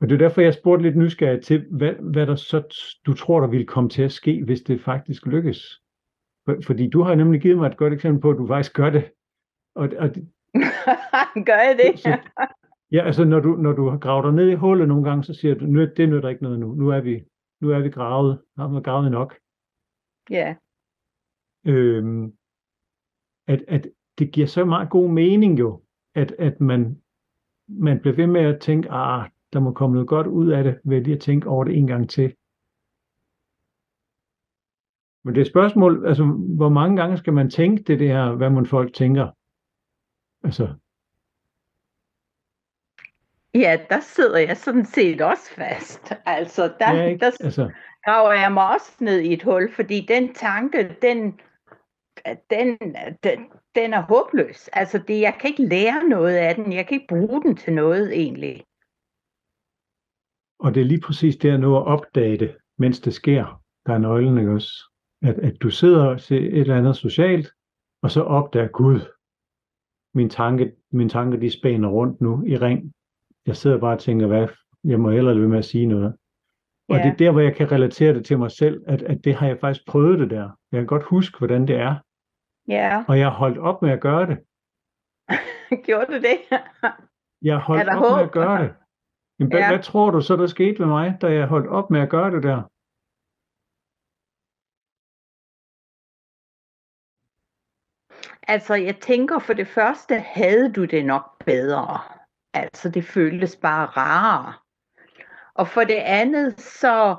Og 0.00 0.08
det 0.08 0.14
er 0.14 0.18
derfor, 0.18 0.40
jeg 0.40 0.54
spurgte 0.54 0.82
lidt 0.82 0.96
nysgerrig 0.96 1.42
til, 1.42 1.66
hvad, 1.70 1.92
hvad 1.92 2.26
der 2.26 2.34
så 2.34 2.62
du 3.06 3.14
tror, 3.14 3.40
der 3.40 3.46
ville 3.48 3.66
komme 3.66 3.90
til 3.90 4.02
at 4.02 4.12
ske, 4.12 4.42
hvis 4.44 4.60
det 4.60 4.80
faktisk 4.80 5.26
lykkes. 5.26 5.82
For, 6.44 6.56
fordi 6.66 6.88
du 6.90 7.02
har 7.02 7.14
nemlig 7.14 7.40
givet 7.40 7.58
mig 7.58 7.66
et 7.66 7.76
godt 7.76 7.92
eksempel 7.92 8.20
på, 8.20 8.30
at 8.30 8.36
du 8.38 8.46
faktisk 8.46 8.74
gør 8.74 8.90
det. 8.90 9.10
Og, 9.74 9.88
og 9.98 10.08
gør 11.48 11.60
jeg 11.68 11.78
det? 11.82 11.98
Så- 11.98 12.30
ja, 12.92 13.04
altså 13.06 13.24
når 13.24 13.40
du, 13.40 13.48
når 13.56 13.72
du 13.72 13.88
har 13.88 13.98
gravet 13.98 14.24
dig 14.24 14.32
ned 14.32 14.48
i 14.50 14.54
hullet 14.54 14.88
nogle 14.88 15.04
gange, 15.04 15.24
så 15.24 15.34
siger 15.34 15.54
du, 15.54 15.64
nu, 15.66 15.80
det 15.96 16.08
nytter 16.08 16.28
ikke 16.28 16.42
noget 16.42 16.60
nu. 16.60 16.74
Nu 16.74 16.88
er 16.88 17.00
vi, 17.00 17.24
nu 17.60 17.70
er 17.70 17.78
vi 17.80 17.90
gravet. 17.90 18.42
Nu 18.56 18.62
har 18.62 18.74
vi 18.74 18.80
gravet 18.80 19.10
nok. 19.10 19.36
Ja, 20.30 20.54
Øhm, 21.66 22.32
at, 23.46 23.64
at 23.68 23.88
det 24.18 24.32
giver 24.32 24.46
så 24.46 24.64
meget 24.64 24.90
god 24.90 25.08
mening 25.08 25.58
jo, 25.58 25.82
at, 26.14 26.34
at 26.38 26.60
man, 26.60 27.02
man 27.68 28.00
bliver 28.00 28.16
ved 28.16 28.26
med 28.26 28.40
at 28.40 28.60
tænke, 28.60 28.90
ah, 28.90 29.28
der 29.52 29.60
må 29.60 29.72
komme 29.72 29.94
noget 29.94 30.08
godt 30.08 30.26
ud 30.26 30.50
af 30.50 30.64
det, 30.64 30.80
ved 30.84 31.00
lige 31.00 31.14
at 31.14 31.20
tænke 31.20 31.48
over 31.48 31.64
det 31.64 31.76
en 31.78 31.86
gang 31.86 32.10
til. 32.10 32.34
Men 35.24 35.34
det 35.34 35.40
er 35.40 35.44
et 35.44 35.50
spørgsmål, 35.50 36.06
altså 36.06 36.24
hvor 36.56 36.68
mange 36.68 36.96
gange 36.96 37.18
skal 37.18 37.32
man 37.32 37.50
tænke 37.50 37.82
det, 37.82 37.98
det 37.98 38.08
her, 38.08 38.34
hvad 38.34 38.50
man 38.50 38.66
folk 38.66 38.94
tænker? 38.94 39.30
Altså, 40.44 40.74
ja, 43.54 43.78
der 43.90 44.00
sidder 44.00 44.38
jeg 44.38 44.56
sådan 44.56 44.84
set 44.84 45.20
også 45.20 45.50
fast. 45.54 46.12
Altså, 46.26 46.74
der, 46.78 46.94
ja, 46.94 47.04
ikke? 47.04 47.20
der 47.20 47.30
altså, 47.40 47.70
graver 48.06 48.32
jeg 48.32 48.52
mig 48.52 48.66
også 48.74 48.92
ned 49.00 49.20
i 49.20 49.32
et 49.32 49.42
hul, 49.42 49.72
fordi 49.72 50.06
den 50.08 50.34
tanke, 50.34 50.96
den, 51.02 51.40
den, 52.50 52.78
den, 53.24 53.38
den 53.74 53.94
er 53.94 54.00
håbløs. 54.00 54.68
Altså, 54.68 54.98
det, 55.08 55.20
jeg 55.20 55.36
kan 55.40 55.50
ikke 55.50 55.66
lære 55.66 56.08
noget 56.08 56.36
af 56.36 56.54
den. 56.54 56.72
Jeg 56.72 56.86
kan 56.86 56.94
ikke 56.94 57.14
bruge 57.14 57.42
den 57.42 57.56
til 57.56 57.72
noget, 57.72 58.12
egentlig. 58.12 58.64
og 60.58 60.74
det 60.74 60.80
er 60.80 60.84
lige 60.84 61.00
præcis 61.00 61.36
det 61.36 61.50
at 61.50 61.60
nå 61.60 61.76
at 61.76 61.86
opdage 61.86 62.36
det, 62.36 62.56
mens 62.78 63.00
det 63.00 63.14
sker, 63.14 63.62
der 63.86 63.92
er 63.94 63.98
nøglen, 63.98 64.38
ikke 64.38 64.52
også? 64.52 64.72
At, 65.22 65.38
at 65.38 65.62
du 65.62 65.70
sidder 65.70 66.06
og 66.06 66.20
ser 66.20 66.38
et 66.38 66.58
eller 66.58 66.76
andet 66.76 66.96
socialt, 66.96 67.48
og 68.02 68.10
så 68.10 68.22
opdager 68.22 68.68
Gud, 68.68 69.00
min 70.14 70.30
tanke, 70.30 70.72
min 70.92 71.08
tanke 71.08 71.40
de 71.40 71.50
spænder 71.50 71.88
rundt 71.88 72.20
nu 72.20 72.44
i 72.46 72.56
ring. 72.56 72.92
Jeg 73.46 73.56
sidder 73.56 73.78
bare 73.78 73.94
og 73.94 74.00
tænker, 74.00 74.26
hvad, 74.26 74.48
jeg 74.84 75.00
må 75.00 75.10
hellere 75.10 75.34
lade 75.34 75.40
være 75.40 75.48
med 75.48 75.58
at 75.58 75.64
sige 75.64 75.86
noget. 75.86 76.16
Og 76.88 76.96
Ja. 76.96 77.02
det 77.02 77.12
er 77.12 77.16
der, 77.16 77.30
hvor 77.30 77.40
jeg 77.40 77.56
kan 77.56 77.72
relatere 77.72 78.14
det 78.14 78.26
til 78.26 78.38
mig 78.38 78.50
selv, 78.50 78.84
at, 78.86 79.02
at 79.02 79.24
det 79.24 79.34
har 79.34 79.46
jeg 79.46 79.58
faktisk 79.60 79.86
prøvet 79.86 80.18
det 80.18 80.30
der. 80.30 80.50
Jeg 80.72 80.80
kan 80.80 80.86
godt 80.86 81.02
huske, 81.02 81.38
hvordan 81.38 81.66
det 81.68 81.76
er, 81.76 81.94
Ja, 82.68 83.04
og 83.08 83.18
jeg 83.18 83.26
har 83.30 83.36
holdt 83.36 83.58
op 83.58 83.82
med 83.82 83.90
at 83.90 84.00
gøre 84.00 84.26
det. 84.26 84.38
gjorde 85.86 86.06
du 86.06 86.16
det? 86.28 86.38
Jeg 87.42 87.54
har 87.54 87.60
holdt 87.62 87.88
op 87.88 88.00
med 88.00 88.10
håb? 88.10 88.20
at 88.26 88.32
gøre 88.32 88.62
det. 88.62 88.74
Jamen, 89.38 89.50
hvad, 89.50 89.60
Ja. 89.60 89.68
hvad 89.70 89.82
tror 89.82 90.10
du 90.10 90.20
så, 90.20 90.36
der 90.36 90.46
skete 90.46 90.78
med 90.78 90.86
mig, 90.88 91.18
da 91.20 91.26
jeg 91.32 91.46
holdt 91.46 91.66
op 91.68 91.90
med 91.90 92.00
at 92.00 92.10
gøre 92.10 92.30
det 92.30 92.42
der? 92.42 92.62
Altså, 98.48 98.74
jeg 98.74 98.96
tænker 99.00 99.38
for 99.38 99.52
det 99.52 99.68
første, 99.68 100.14
havde 100.18 100.72
du 100.72 100.84
det 100.84 101.06
nok 101.06 101.44
bedre. 101.44 102.00
Altså, 102.54 102.88
det 102.88 103.04
føltes 103.04 103.56
bare 103.56 103.86
rarere. 103.86 104.52
Og 105.58 105.68
for 105.68 105.84
det 105.84 105.94
andet, 105.94 106.60
så 106.60 107.16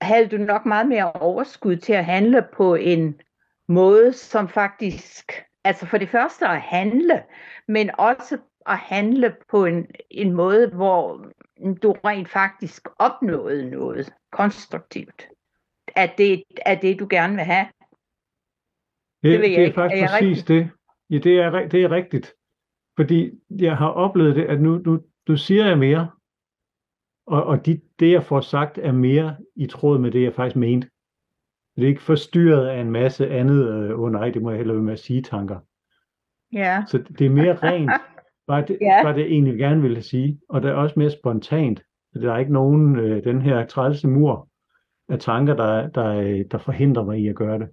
havde 0.00 0.28
du 0.28 0.36
nok 0.36 0.66
meget 0.66 0.88
mere 0.88 1.12
overskud 1.12 1.76
til 1.76 1.92
at 1.92 2.04
handle 2.04 2.46
på 2.52 2.74
en 2.74 3.20
måde, 3.68 4.12
som 4.12 4.48
faktisk, 4.48 5.32
altså 5.64 5.86
for 5.86 5.98
det 5.98 6.08
første 6.08 6.46
at 6.46 6.60
handle, 6.60 7.22
men 7.68 7.90
også 7.98 8.38
at 8.66 8.78
handle 8.78 9.36
på 9.50 9.64
en, 9.64 9.86
en 10.10 10.32
måde, 10.32 10.70
hvor 10.70 11.26
du 11.82 11.92
rent 12.04 12.28
faktisk 12.28 12.88
opnåede 12.98 13.70
noget 13.70 14.14
konstruktivt. 14.32 15.28
At 15.96 16.14
det 16.18 16.42
er 16.66 16.74
det, 16.74 16.98
du 17.00 17.06
gerne 17.10 17.34
vil 17.34 17.44
have. 17.44 17.66
Det, 19.22 19.32
Det 19.32 19.40
ved 19.40 19.48
jeg 19.48 19.56
det 19.56 19.60
er 19.60 19.64
ikke. 19.66 19.74
faktisk 19.74 20.02
Er 20.02 20.10
jeg 20.10 20.10
præcis 20.10 20.44
det. 20.44 20.70
Ja, 21.10 21.18
det 21.18 21.38
er, 21.38 21.68
det 21.68 21.82
er 21.84 21.90
rigtigt. 21.90 22.34
Fordi 22.96 23.30
jeg 23.50 23.76
har 23.76 23.88
oplevet 23.88 24.36
det, 24.36 24.44
at 24.44 24.60
nu, 24.60 24.78
nu, 24.78 25.00
nu 25.28 25.36
siger 25.36 25.66
jeg 25.66 25.78
mere, 25.78 26.10
og, 27.28 27.44
og 27.44 27.66
de, 27.66 27.80
det 28.00 28.12
jeg 28.12 28.24
får 28.24 28.40
sagt 28.40 28.78
er 28.78 28.92
mere 28.92 29.36
i 29.56 29.66
tråd 29.66 29.98
med 29.98 30.10
det, 30.10 30.22
jeg 30.22 30.34
faktisk 30.34 30.56
mente. 30.56 30.88
Det 31.76 31.84
er 31.84 31.88
ikke 31.88 32.02
forstyrret 32.02 32.66
af 32.66 32.80
en 32.80 32.90
masse 32.90 33.30
andet, 33.30 33.68
øh, 33.68 34.00
oh, 34.00 34.12
nej, 34.12 34.30
det 34.30 34.42
må 34.42 34.50
jeg 34.50 34.56
hellere 34.58 34.76
være 34.76 34.84
med 34.84 34.92
at 34.92 34.98
sige 34.98 35.22
tanker. 35.22 35.58
Ja, 36.52 36.84
Så 36.88 36.98
det 36.98 37.26
er 37.26 37.30
mere 37.30 37.54
rent, 37.54 37.90
bare 38.48 38.64
det, 38.68 38.78
Ja. 38.80 39.02
bare 39.02 39.14
det 39.14 39.20
jeg 39.20 39.28
egentlig 39.28 39.58
gerne 39.58 39.82
ville 39.82 40.02
sige. 40.02 40.40
Og 40.48 40.62
det 40.62 40.70
er 40.70 40.74
også 40.74 40.94
mere 40.98 41.10
spontant. 41.10 41.82
Der 42.14 42.32
er 42.32 42.38
ikke 42.38 42.52
nogen, 42.52 42.96
øh, 42.98 43.24
den 43.24 43.42
her 43.42 43.66
trælse 43.66 44.08
mur 44.08 44.48
af 45.08 45.18
tanker, 45.18 45.54
der, 45.56 45.88
der, 45.88 46.42
der 46.50 46.58
forhindrer 46.58 47.04
mig 47.04 47.18
i 47.18 47.28
at 47.28 47.34
gøre 47.36 47.58
det. 47.58 47.68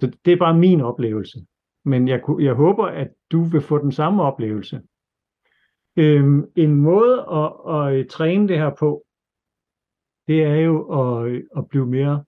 Så 0.00 0.12
det 0.24 0.32
er 0.32 0.36
bare 0.36 0.58
min 0.58 0.80
oplevelse. 0.80 1.38
Men 1.84 2.08
jeg, 2.08 2.20
jeg 2.40 2.54
håber, 2.54 2.84
at 2.86 3.08
du 3.32 3.42
vil 3.42 3.60
få 3.60 3.78
den 3.78 3.92
samme 3.92 4.22
oplevelse. 4.22 4.82
Øhm, 5.96 6.52
en 6.56 6.74
måde 6.74 7.20
at, 7.20 7.52
at, 7.74 8.00
at 8.00 8.08
træne 8.08 8.48
det 8.48 8.58
her 8.58 8.74
på, 8.78 9.04
det 10.26 10.42
er 10.42 10.56
jo 10.56 10.76
at, 11.00 11.42
at 11.56 11.68
blive 11.68 11.86
mere, 11.86 12.24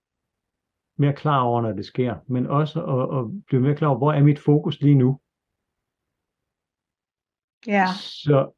mere 0.98 1.14
klar 1.14 1.40
over, 1.42 1.62
når 1.62 1.72
det 1.72 1.84
sker, 1.86 2.16
men 2.26 2.46
også 2.46 2.78
at, 2.84 3.18
at 3.18 3.44
blive 3.46 3.62
mere 3.62 3.76
klar 3.76 3.88
over, 3.88 3.98
hvor 3.98 4.12
er 4.12 4.22
mit 4.22 4.38
fokus 4.38 4.80
lige 4.80 4.94
nu. 4.94 5.20
Ja. 7.66 7.86
Så, 8.24 8.52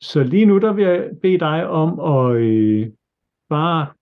så 0.00 0.22
lige 0.22 0.46
nu, 0.46 0.58
der 0.58 0.72
vil 0.72 0.84
jeg 0.84 1.10
bede 1.22 1.38
dig 1.38 1.66
om 1.68 2.00
at 2.00 2.36
øh, 2.36 2.92
bare 3.48 3.94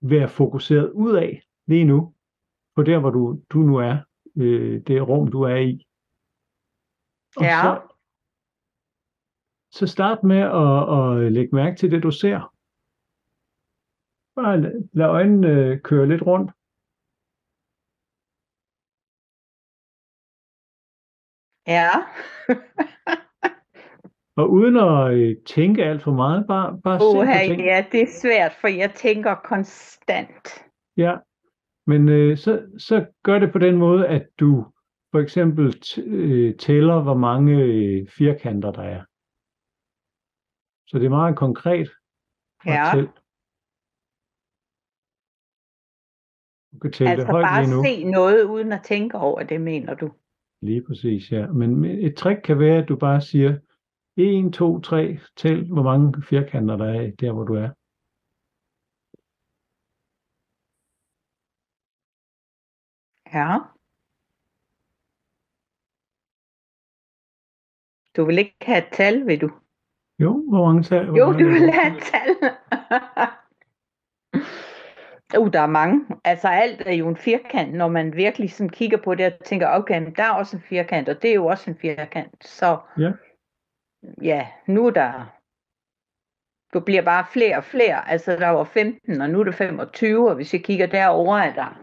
være 0.00 0.28
fokuseret 0.28 0.90
ud 0.90 1.16
af 1.16 1.42
lige 1.66 1.84
nu, 1.84 2.14
på 2.76 2.82
der, 2.82 2.98
hvor 3.00 3.10
du, 3.10 3.42
du 3.50 3.58
nu 3.58 3.76
er, 3.76 3.96
øh, 4.36 4.80
det 4.86 5.08
rum, 5.08 5.30
du 5.30 5.42
er 5.42 5.56
i. 5.56 5.86
Og 7.36 7.44
Ja. 7.44 7.60
så, 7.62 7.95
så 9.76 9.86
start 9.86 10.22
med 10.22 10.42
at, 10.62 10.80
at 10.96 11.32
lægge 11.32 11.56
mærke 11.56 11.76
til 11.76 11.90
det, 11.90 12.02
du 12.02 12.10
ser. 12.10 12.52
Bare 14.36 14.60
lad, 14.92 15.06
øjnene 15.06 15.48
øh, 15.48 15.80
køre 15.80 16.08
lidt 16.08 16.22
rundt. 16.22 16.50
Ja. 21.66 21.90
Og 24.40 24.50
uden 24.50 24.76
at 24.76 25.14
øh, 25.14 25.36
tænke 25.46 25.84
alt 25.84 26.02
for 26.02 26.12
meget, 26.12 26.46
bare, 26.46 26.80
bare 26.84 26.98
se 26.98 27.04
på 27.04 27.48
ting. 27.48 27.64
ja, 27.64 27.84
det 27.92 28.02
er 28.02 28.20
svært, 28.22 28.52
for 28.60 28.68
jeg 28.68 28.94
tænker 28.94 29.34
konstant. 29.34 30.64
Ja, 30.96 31.16
men 31.86 32.08
øh, 32.08 32.36
så, 32.36 32.62
så 32.78 33.06
gør 33.22 33.38
det 33.38 33.52
på 33.52 33.58
den 33.58 33.76
måde, 33.76 34.06
at 34.08 34.26
du 34.40 34.66
for 35.12 35.20
eksempel 35.20 35.66
øh, 36.06 36.56
tæller, 36.56 37.02
hvor 37.02 37.14
mange 37.14 37.52
øh, 37.62 38.06
firkanter 38.18 38.72
der 38.72 38.82
er. 38.82 39.02
Så 40.86 40.98
det 40.98 41.04
er 41.06 41.10
meget 41.20 41.36
konkret 41.36 41.88
Ja. 42.66 42.84
tælle. 42.94 43.08
Du 46.72 46.78
kan 46.78 46.92
tælle 46.92 47.10
Altså 47.10 47.26
det 47.26 47.32
højt 47.34 47.44
bare 47.44 47.62
lige 47.64 47.76
nu. 47.76 47.82
se 47.84 48.04
noget 48.18 48.44
uden 48.44 48.72
at 48.72 48.82
tænke 48.84 49.18
over 49.18 49.42
det, 49.42 49.60
mener 49.60 49.94
du? 49.94 50.12
Lige 50.62 50.84
præcis, 50.86 51.32
ja. 51.32 51.46
Men 51.46 51.84
et 51.84 52.16
trick 52.16 52.40
kan 52.44 52.58
være, 52.58 52.82
at 52.82 52.88
du 52.88 52.96
bare 52.96 53.20
siger 53.20 53.58
1, 54.16 54.52
2, 54.54 54.80
3, 54.80 55.18
tæl, 55.36 55.72
hvor 55.72 55.82
mange 55.82 56.22
firkanter 56.22 56.76
der 56.76 56.86
er 56.86 57.10
der, 57.20 57.32
hvor 57.32 57.44
du 57.44 57.54
er. 57.54 57.70
Ja. 63.34 63.58
Du 68.16 68.24
vil 68.26 68.38
ikke 68.38 68.56
have 68.62 68.78
et 68.78 68.92
tal, 68.92 69.26
vil 69.26 69.40
du? 69.40 69.50
Jo, 70.18 70.44
hvor 70.48 70.66
mange 70.66 70.82
tal? 70.82 71.06
hvor 71.06 71.18
Jo, 71.18 71.26
mange 71.26 71.44
du 71.44 71.48
vil 71.48 71.70
have 71.70 71.96
et 71.96 72.02
tal. 72.12 72.30
uh, 75.40 75.52
der 75.52 75.60
er 75.60 75.66
mange. 75.80 76.06
Altså 76.24 76.48
alt 76.48 76.82
er 76.86 76.92
jo 76.92 77.08
en 77.08 77.16
firkant, 77.16 77.74
når 77.74 77.88
man 77.88 78.16
virkelig 78.16 78.52
sådan 78.52 78.70
kigger 78.70 78.98
på 79.04 79.14
det 79.14 79.32
og 79.32 79.44
tænker, 79.44 79.68
okay, 79.68 80.02
men 80.02 80.14
der 80.14 80.22
er 80.22 80.32
også 80.32 80.56
en 80.56 80.62
firkant, 80.62 81.08
og 81.08 81.22
det 81.22 81.30
er 81.30 81.34
jo 81.34 81.46
også 81.46 81.70
en 81.70 81.76
firkant. 81.76 82.46
Så 82.46 82.78
Ja. 82.98 83.12
ja, 84.22 84.48
nu 84.66 84.86
er 84.86 84.90
der... 84.90 85.32
Du 86.74 86.80
bliver 86.80 87.04
bare 87.04 87.26
flere 87.32 87.56
og 87.56 87.64
flere. 87.64 88.08
Altså 88.08 88.32
der 88.32 88.48
var 88.48 88.64
15, 88.64 89.20
og 89.20 89.30
nu 89.30 89.40
er 89.40 89.44
det 89.44 89.54
25, 89.54 90.28
og 90.28 90.34
hvis 90.34 90.54
jeg 90.54 90.64
kigger 90.64 90.86
derover 90.86 91.36
er 91.36 91.54
der 91.54 91.82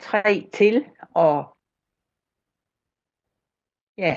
tre 0.00 0.50
til, 0.52 0.84
og 1.14 1.56
ja, 3.98 4.16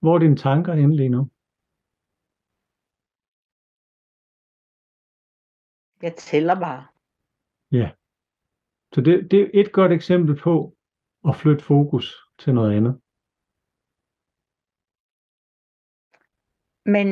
Hvor 0.00 0.14
er 0.14 0.18
dine 0.18 0.36
tanker 0.36 0.74
henne 0.74 0.96
lige 0.96 1.08
nu? 1.08 1.28
Jeg 6.04 6.16
tæller 6.16 6.54
bare. 6.54 6.86
Ja. 7.72 7.90
Så 8.94 9.00
det, 9.00 9.30
det 9.30 9.40
er 9.40 9.50
et 9.54 9.72
godt 9.72 9.92
eksempel 9.92 10.36
på 10.36 10.76
at 11.28 11.36
flytte 11.36 11.64
fokus 11.64 12.06
til 12.38 12.54
noget 12.54 12.76
andet. 12.76 13.00
Men 16.84 17.06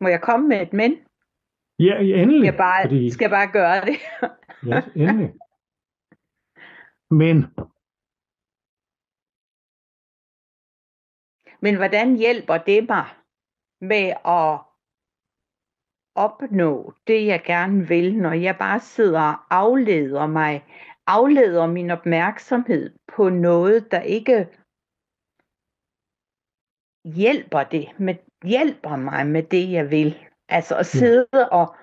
må 0.00 0.08
jeg 0.08 0.22
komme 0.22 0.48
med 0.48 0.62
et 0.62 0.72
men? 0.72 0.92
Ja, 1.78 1.94
endelig. 2.00 2.44
Jeg 2.44 2.56
bare, 2.56 2.82
fordi, 2.84 3.10
skal 3.10 3.24
jeg 3.24 3.36
bare 3.38 3.52
gøre 3.52 3.80
det. 3.88 3.96
Ja, 4.70 4.78
endelig. 5.02 5.34
Men 7.10 7.36
Men 11.60 11.76
hvordan 11.76 12.16
hjælper 12.16 12.58
det 12.58 12.88
mig 12.88 13.06
med 13.80 14.06
at 14.24 14.65
opnå 16.16 16.92
det, 17.06 17.26
jeg 17.26 17.42
gerne 17.44 17.88
vil, 17.88 18.16
når 18.18 18.32
jeg 18.32 18.56
bare 18.58 18.80
sidder 18.80 19.20
og 19.20 19.56
afleder 19.56 20.26
mig, 20.26 20.64
afleder 21.06 21.66
min 21.66 21.90
opmærksomhed 21.90 22.98
på 23.16 23.28
noget, 23.28 23.90
der 23.90 24.00
ikke 24.00 24.48
hjælper 27.04 27.62
det, 27.64 28.00
men 28.00 28.16
hjælper 28.44 28.96
mig 28.96 29.26
med 29.26 29.42
det, 29.42 29.72
jeg 29.72 29.90
vil. 29.90 30.26
Altså 30.48 30.78
at 30.78 30.86
sidde 30.86 31.48
og 31.52 31.76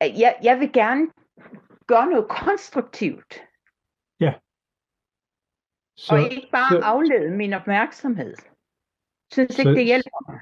jeg, 0.00 0.38
jeg 0.42 0.60
vil 0.60 0.72
gerne 0.72 1.06
gøre 1.86 2.06
noget 2.10 2.28
konstruktivt, 2.28 3.32
så, 5.96 6.14
og 6.14 6.20
ikke 6.32 6.48
bare 6.52 6.70
så 6.70 6.80
aflede 6.84 7.30
min 7.36 7.52
opmærksomhed. 7.52 8.34
Synes 9.32 9.58
ikke, 9.58 9.62
Så- 9.70 9.78
det 9.78 9.84
hjælper 9.84 10.30
mig. 10.32 10.40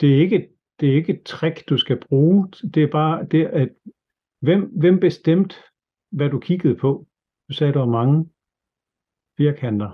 det, 0.00 0.14
er 0.14 0.20
ikke, 0.20 0.57
det 0.80 0.88
er 0.90 0.94
ikke 0.94 1.12
et 1.12 1.22
trick, 1.26 1.68
du 1.68 1.76
skal 1.78 2.00
bruge. 2.08 2.48
Det 2.74 2.82
er 2.82 2.90
bare 2.90 3.26
det, 3.26 3.46
at 3.46 3.68
hvem, 4.40 4.62
hvem 4.80 5.00
bestemte, 5.00 5.56
hvad 6.10 6.30
du 6.30 6.38
kiggede 6.40 6.76
på? 6.76 7.06
Du 7.48 7.52
sagde, 7.54 7.72
der 7.72 7.78
var 7.78 7.92
mange 8.00 8.30
firkanter. 9.38 9.90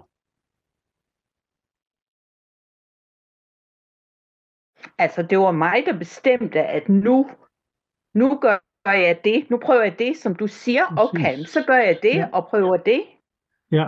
Altså, 4.98 5.20
det 5.30 5.38
var 5.38 5.52
mig, 5.52 5.76
der 5.86 5.98
bestemte, 5.98 6.60
at 6.76 6.88
nu, 6.88 7.16
nu 8.14 8.38
gør 8.44 8.58
jeg 9.06 9.20
det. 9.24 9.50
Nu 9.50 9.56
prøver 9.66 9.82
jeg 9.82 9.96
det, 9.98 10.16
som 10.16 10.34
du 10.34 10.46
siger. 10.46 10.84
Okay, 10.98 11.34
Præcis. 11.36 11.48
så 11.48 11.60
gør 11.66 11.80
jeg 11.88 11.98
det 12.02 12.14
Ja. 12.14 12.28
og 12.36 12.42
prøver 12.50 12.76
det. 12.76 13.02
Ja. 13.78 13.86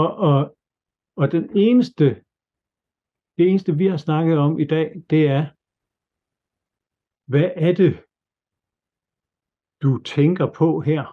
Og, 0.00 0.08
og, 0.28 0.56
og 1.16 1.32
den 1.32 1.44
eneste, 1.56 2.04
det 3.36 3.44
eneste, 3.50 3.76
vi 3.76 3.86
har 3.86 3.96
snakket 3.96 4.38
om 4.38 4.58
i 4.58 4.66
dag, 4.74 4.86
det 5.10 5.22
er, 5.36 5.42
hvad 7.32 7.50
er 7.66 7.72
det, 7.82 7.92
du 9.82 9.90
tænker 10.14 10.46
på 10.60 10.68
her? 10.88 11.04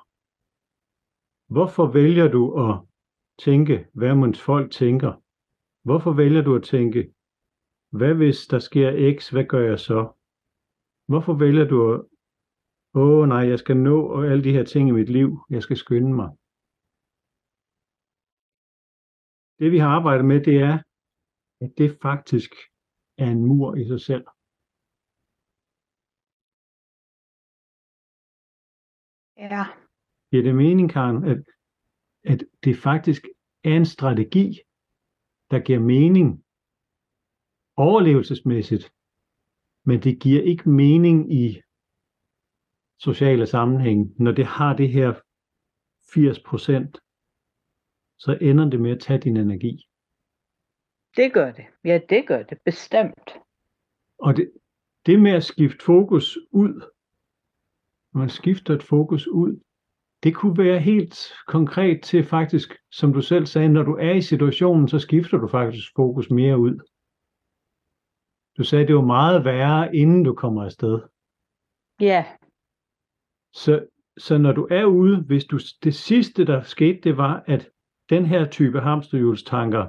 Hvorfor 1.54 1.86
vælger 2.00 2.28
du 2.36 2.44
at 2.66 2.74
tænke, 3.46 3.76
hvad 3.94 4.16
mons 4.16 4.42
folk 4.50 4.72
tænker? 4.72 5.12
Hvorfor 5.88 6.14
vælger 6.22 6.42
du 6.42 6.52
at 6.56 6.64
tænke, 6.74 7.02
hvad 7.98 8.14
hvis 8.22 8.40
der 8.52 8.60
sker 8.60 8.90
X, 9.16 9.30
hvad 9.34 9.46
gør 9.54 9.64
jeg 9.72 9.80
så? 9.80 10.00
Hvorfor 11.12 11.36
vælger 11.44 11.66
du 11.72 11.78
at, 11.94 12.00
åh 13.02 13.28
nej, 13.34 13.44
jeg 13.52 13.60
skal 13.60 13.78
nå 13.78 14.24
alle 14.24 14.44
de 14.44 14.56
her 14.58 14.66
ting 14.74 14.90
i 14.90 14.98
mit 15.00 15.10
liv, 15.10 15.30
jeg 15.50 15.62
skal 15.64 15.78
skynde 15.78 16.14
mig? 16.22 16.30
Det 19.60 19.72
vi 19.72 19.78
har 19.84 19.92
arbejdet 19.98 20.26
med, 20.32 20.40
det 20.48 20.58
er, 20.70 20.76
at 21.64 21.72
det 21.78 21.90
faktisk 22.02 22.52
er 23.18 23.30
en 23.36 23.46
mur 23.50 23.76
i 23.76 23.84
sig 23.88 24.02
selv. 24.02 24.26
Ja, 29.40 29.66
Giver 30.32 30.44
det 30.44 30.56
mening, 30.56 30.92
Karen, 30.92 31.24
at, 31.24 31.38
at 32.24 32.44
det 32.64 32.78
faktisk 32.78 33.24
er 33.64 33.76
en 33.76 33.86
strategi, 33.86 34.60
der 35.52 35.60
giver 35.60 35.80
mening 35.80 36.44
overlevelsesmæssigt, 37.76 38.94
men 39.86 40.02
det 40.02 40.22
giver 40.22 40.42
ikke 40.44 40.70
mening 40.70 41.34
i 41.34 41.62
sociale 43.00 43.46
sammenhæng. 43.46 44.24
Når 44.24 44.32
det 44.32 44.46
har 44.46 44.76
det 44.76 44.90
her 44.90 45.14
80 46.14 46.40
procent, 46.40 46.98
så 48.18 48.38
ender 48.42 48.70
det 48.70 48.82
med 48.82 48.92
at 48.92 49.02
tage 49.02 49.20
din 49.20 49.38
energi. 49.38 49.88
det 51.16 51.34
gør 51.34 51.52
det. 51.52 51.66
Ja, 51.84 52.00
det 52.10 52.28
gør 52.28 52.44
det. 52.44 52.58
Bestemt. 52.66 53.30
Og 54.18 54.38
det, 54.38 54.52
det 55.06 55.22
med 55.22 55.32
at 55.32 55.44
skifte 55.44 55.86
fokus 55.86 56.38
ud, 56.52 56.92
man 58.14 58.30
skifter 58.30 58.76
et 58.76 58.84
fokus 58.84 59.28
ud, 59.28 59.60
det 60.24 60.36
kunne 60.36 60.58
være 60.58 60.80
helt 60.80 61.34
konkret 61.48 62.04
til 62.04 62.24
faktisk, 62.24 62.74
som 62.92 63.14
du 63.14 63.22
selv 63.22 63.46
sagde, 63.46 63.70
når 63.70 63.84
du 63.84 63.94
er 63.94 64.12
i 64.12 64.22
situationen, 64.22 64.88
så 64.88 65.00
skifter 65.00 65.38
du 65.38 65.48
faktisk 65.48 65.88
fokus 65.96 66.30
mere 66.30 66.60
ud. 66.60 66.80
Du 68.58 68.64
sagde, 68.64 68.88
det 68.88 68.96
var 68.96 69.06
meget 69.06 69.46
værre, 69.46 69.96
inden 69.96 70.24
du 70.24 70.34
kommer 70.36 70.64
afsted. 70.64 71.00
Ja, 72.00 72.26
Så, 73.54 73.88
så 74.18 74.38
når 74.38 74.52
du 74.52 74.68
er 74.72 74.86
ude, 74.86 75.22
hvis 75.22 75.46
du, 75.46 75.60
det 75.84 75.96
sidste, 75.96 76.46
der 76.46 76.62
skete, 76.62 77.00
det 77.04 77.18
var, 77.18 77.44
at 77.48 77.70
den 78.10 78.26
her 78.26 78.50
type 78.50 78.80
hamsterhjulstanker, 78.80 79.88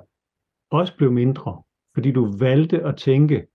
også 0.70 0.96
blev 0.96 1.12
mindre, 1.12 1.62
fordi 1.94 2.12
du 2.12 2.36
valgte 2.38 2.82
at 2.82 2.96
tænke, 2.96 3.46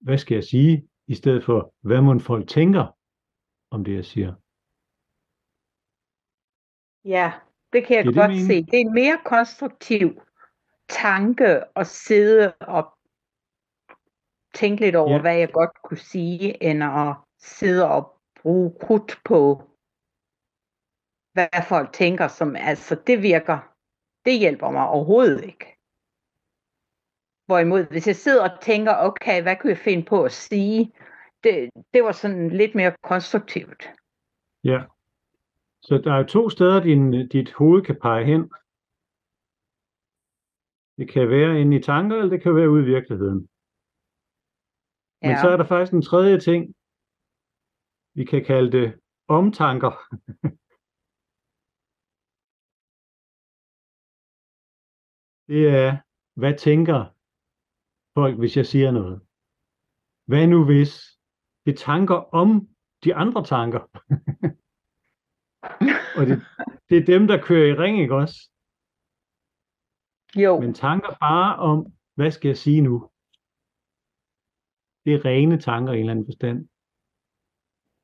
hvad 0.00 0.18
skal 0.18 0.34
jeg 0.34 0.44
sige, 0.44 0.88
i 1.06 1.14
stedet 1.14 1.44
for, 1.44 1.74
hvad 1.80 2.00
må 2.00 2.18
folk 2.18 2.48
tænker 2.48 2.96
om 3.70 3.84
det, 3.84 3.94
jeg 3.94 4.04
siger. 4.04 4.34
Ja, 7.04 7.32
det 7.72 7.86
kan 7.86 7.96
jeg 7.96 8.04
det 8.04 8.14
godt 8.14 8.30
mening? 8.30 8.46
se. 8.46 8.62
Det 8.62 8.74
er 8.74 8.86
en 8.88 8.94
mere 8.94 9.18
konstruktiv 9.24 10.20
tanke 10.88 11.60
at 11.76 11.86
sidde 11.86 12.52
og 12.60 12.98
tænke 14.54 14.80
lidt 14.80 14.96
over, 14.96 15.12
ja. 15.12 15.20
hvad 15.20 15.36
jeg 15.36 15.52
godt 15.52 15.82
kunne 15.82 15.98
sige, 15.98 16.62
end 16.62 16.84
at 16.84 17.14
sidde 17.38 17.90
og 17.90 18.20
bruge 18.42 18.74
krudt 18.80 19.20
på, 19.24 19.62
hvad 21.32 21.48
folk 21.68 21.92
tænker, 21.92 22.28
som 22.28 22.56
altså, 22.56 22.94
det 23.06 23.22
virker, 23.22 23.58
det 24.24 24.38
hjælper 24.38 24.70
mig 24.70 24.88
overhovedet 24.88 25.44
ikke. 25.44 25.73
Hvorimod, 27.46 27.84
hvis 27.90 28.06
jeg 28.06 28.16
sidder 28.16 28.50
og 28.50 28.60
tænker, 28.62 28.92
okay, 28.96 29.42
hvad 29.42 29.56
kunne 29.56 29.70
jeg 29.70 29.78
finde 29.78 30.04
på 30.04 30.24
at 30.24 30.32
sige, 30.32 30.92
det, 31.44 31.70
det 31.94 32.04
var 32.04 32.12
sådan 32.12 32.48
lidt 32.48 32.74
mere 32.74 32.96
konstruktivt. 33.02 33.82
Ja. 34.64 34.84
Så 35.82 35.98
der 36.04 36.12
er 36.12 36.26
to 36.26 36.50
steder, 36.50 36.82
din, 36.82 37.28
dit 37.28 37.52
hoved 37.52 37.82
kan 37.82 37.98
pege 38.02 38.24
hen. 38.24 38.40
Det 40.98 41.08
kan 41.12 41.28
være 41.30 41.60
inde 41.60 41.76
i 41.76 41.82
tanker, 41.82 42.16
eller 42.16 42.30
det 42.30 42.42
kan 42.42 42.56
være 42.56 42.70
ude 42.70 42.82
i 42.82 42.86
virkeligheden. 42.86 43.48
Men 45.22 45.30
Ja. 45.30 45.40
så 45.42 45.48
er 45.48 45.56
der 45.56 45.64
faktisk 45.64 45.92
en 45.92 46.02
tredje 46.02 46.40
ting. 46.40 46.74
Vi 48.14 48.24
kan 48.24 48.44
kalde 48.44 48.72
det 48.72 49.00
omtanker. 49.28 49.90
det 55.48 55.68
er, 55.68 55.96
hvad 56.40 56.58
tænker 56.58 57.13
folk, 58.14 58.38
hvis 58.38 58.56
jeg 58.56 58.66
siger 58.66 58.90
noget? 58.90 59.20
Hvad 60.24 60.46
nu 60.46 60.64
hvis? 60.64 61.18
Det 61.66 61.72
er 61.72 61.76
tanker 61.76 62.14
om 62.14 62.68
de 63.04 63.14
andre 63.14 63.44
tanker. 63.44 63.80
Og 66.18 66.26
det, 66.26 66.42
det 66.88 66.98
er 66.98 67.04
dem, 67.04 67.26
der 67.26 67.42
kører 67.42 67.68
i 67.68 67.78
ring, 67.78 68.00
ikke 68.00 68.14
også? 68.14 68.50
Jo, 70.36 70.60
Men 70.60 70.74
tanker 70.74 71.16
bare 71.20 71.56
om, 71.56 71.92
hvad 72.14 72.30
skal 72.30 72.48
jeg 72.48 72.56
sige 72.56 72.80
nu? 72.80 73.10
Det 75.04 75.14
er 75.14 75.24
rene 75.24 75.60
tanker 75.60 75.92
i 75.92 75.96
en 75.96 76.00
eller 76.00 76.10
anden 76.10 76.26
forstand. 76.26 76.68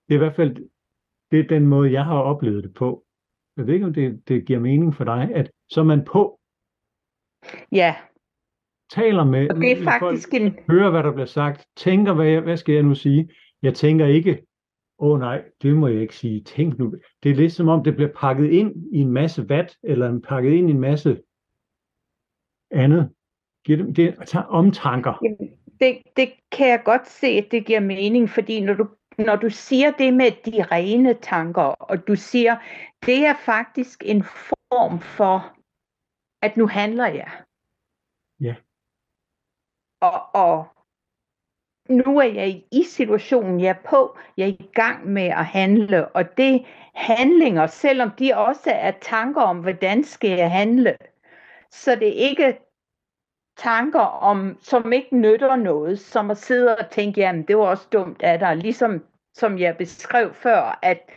Det 0.09 0.15
er 0.15 0.19
i 0.19 0.25
hvert 0.25 0.37
fald 0.37 0.71
det 1.31 1.41
er 1.41 1.49
den 1.49 1.67
måde, 1.67 1.93
jeg 1.93 2.05
har 2.05 2.19
oplevet 2.19 2.65
det 2.65 2.75
på. 2.75 3.07
Jeg 3.57 3.67
ved 3.67 3.75
ikke, 3.75 3.87
om 3.87 3.95
det, 3.95 4.29
det 4.29 4.47
giver 4.47 4.61
mening 4.61 4.95
for 4.95 5.05
dig, 5.05 5.31
at 5.35 5.53
så 5.69 5.81
er 5.81 5.85
man 5.85 6.05
på, 6.05 6.41
ja, 7.73 7.97
taler 8.91 9.25
med, 9.25 9.51
og 9.51 9.57
det 9.57 9.73
er 9.73 9.85
faktisk 9.85 10.29
folk, 10.31 10.43
en, 10.43 10.59
hører, 10.71 10.91
hvad 10.91 11.03
der 11.03 11.13
bliver 11.13 11.27
sagt, 11.27 11.67
tænker, 11.77 12.13
hvad, 12.13 12.27
jeg, 12.27 12.41
hvad 12.41 12.57
skal 12.57 12.75
jeg 12.75 12.83
nu 12.83 12.95
sige? 12.95 13.31
Jeg 13.63 13.75
tænker 13.75 14.07
ikke, 14.07 14.43
åh 14.99 15.11
oh, 15.13 15.21
nej, 15.21 15.43
det 15.63 15.77
må 15.77 15.89
jeg 15.89 16.01
ikke 16.01 16.17
sige. 16.17 16.41
Tænk 16.45 16.79
nu. 16.79 16.95
Det 17.23 17.31
er 17.31 17.35
lidt 17.35 17.53
som 17.53 17.69
om, 17.69 17.85
det 17.85 17.95
bliver 17.95 18.11
pakket 18.17 18.51
ind 18.51 18.75
i 18.93 18.99
en 18.99 19.13
masse 19.13 19.49
vat, 19.49 19.77
eller 19.83 20.21
pakket 20.21 20.53
ind 20.53 20.69
i 20.69 20.73
en 20.73 20.81
masse 20.81 21.23
andet. 22.71 23.11
Det, 23.67 23.97
det 23.97 24.35
er 24.35 24.43
omtanker. 24.43 25.19
Jamen, 25.23 25.59
det, 25.81 26.03
det 26.17 26.33
kan 26.53 26.69
jeg 26.69 26.83
godt 26.85 27.09
se, 27.09 27.27
at 27.27 27.49
det 27.51 27.67
giver 27.67 27.81
mening, 27.81 28.31
fordi 28.31 28.61
når 28.61 28.75
du, 28.75 28.89
når 29.19 29.37
du 29.37 29.51
siger 29.51 29.91
det 29.91 30.15
med 30.15 30.31
de 30.53 30.63
rene 30.63 31.15
tanker, 31.15 31.63
og 31.63 32.09
du 32.09 32.17
siger, 32.17 32.57
det 33.07 33.27
er 33.27 33.35
faktisk 33.35 34.03
en 34.07 34.23
form 34.23 34.99
for, 35.01 35.57
at 36.43 36.57
nu 36.57 36.67
handler 36.67 37.07
jeg. 37.07 37.31
Ja. 38.41 38.55
Og, 40.01 40.23
og 40.35 40.65
nu 41.89 42.19
er 42.19 42.25
jeg 42.25 42.63
i 42.73 42.85
situationen, 42.85 43.61
jeg 43.61 43.69
er 43.69 43.89
på, 43.89 44.19
jeg 44.37 44.45
er 44.45 44.53
i 44.53 44.71
gang 44.75 45.07
med 45.07 45.27
at 45.27 45.45
handle, 45.45 46.09
og 46.09 46.37
det 46.37 46.67
handlinger, 46.95 47.67
selvom 47.67 48.11
de 48.19 48.33
også 48.37 48.71
er 48.71 48.93
tanker 49.01 49.41
om, 49.43 49.61
hvordan 49.61 50.05
skal 50.05 50.31
jeg 50.31 50.51
handle, 50.51 50.97
så 51.71 51.95
det 51.95 52.09
er 52.09 52.29
ikke 52.29 52.59
tanker 53.57 54.01
om, 54.01 54.59
som 54.61 54.93
ikke 54.93 55.17
nytter 55.17 55.57
noget, 55.57 56.01
som 56.01 56.31
at 56.31 56.39
sidde 56.39 56.77
og 56.77 56.91
tænke, 56.91 57.21
jamen 57.21 57.43
det 57.43 57.57
var 57.57 57.67
også 57.67 57.87
dumt 57.93 58.23
af 58.23 58.39
dig, 58.39 58.57
ligesom 58.57 59.05
som 59.35 59.59
jeg 59.59 59.77
beskrev 59.77 60.35
før, 60.35 60.79
at, 60.83 61.11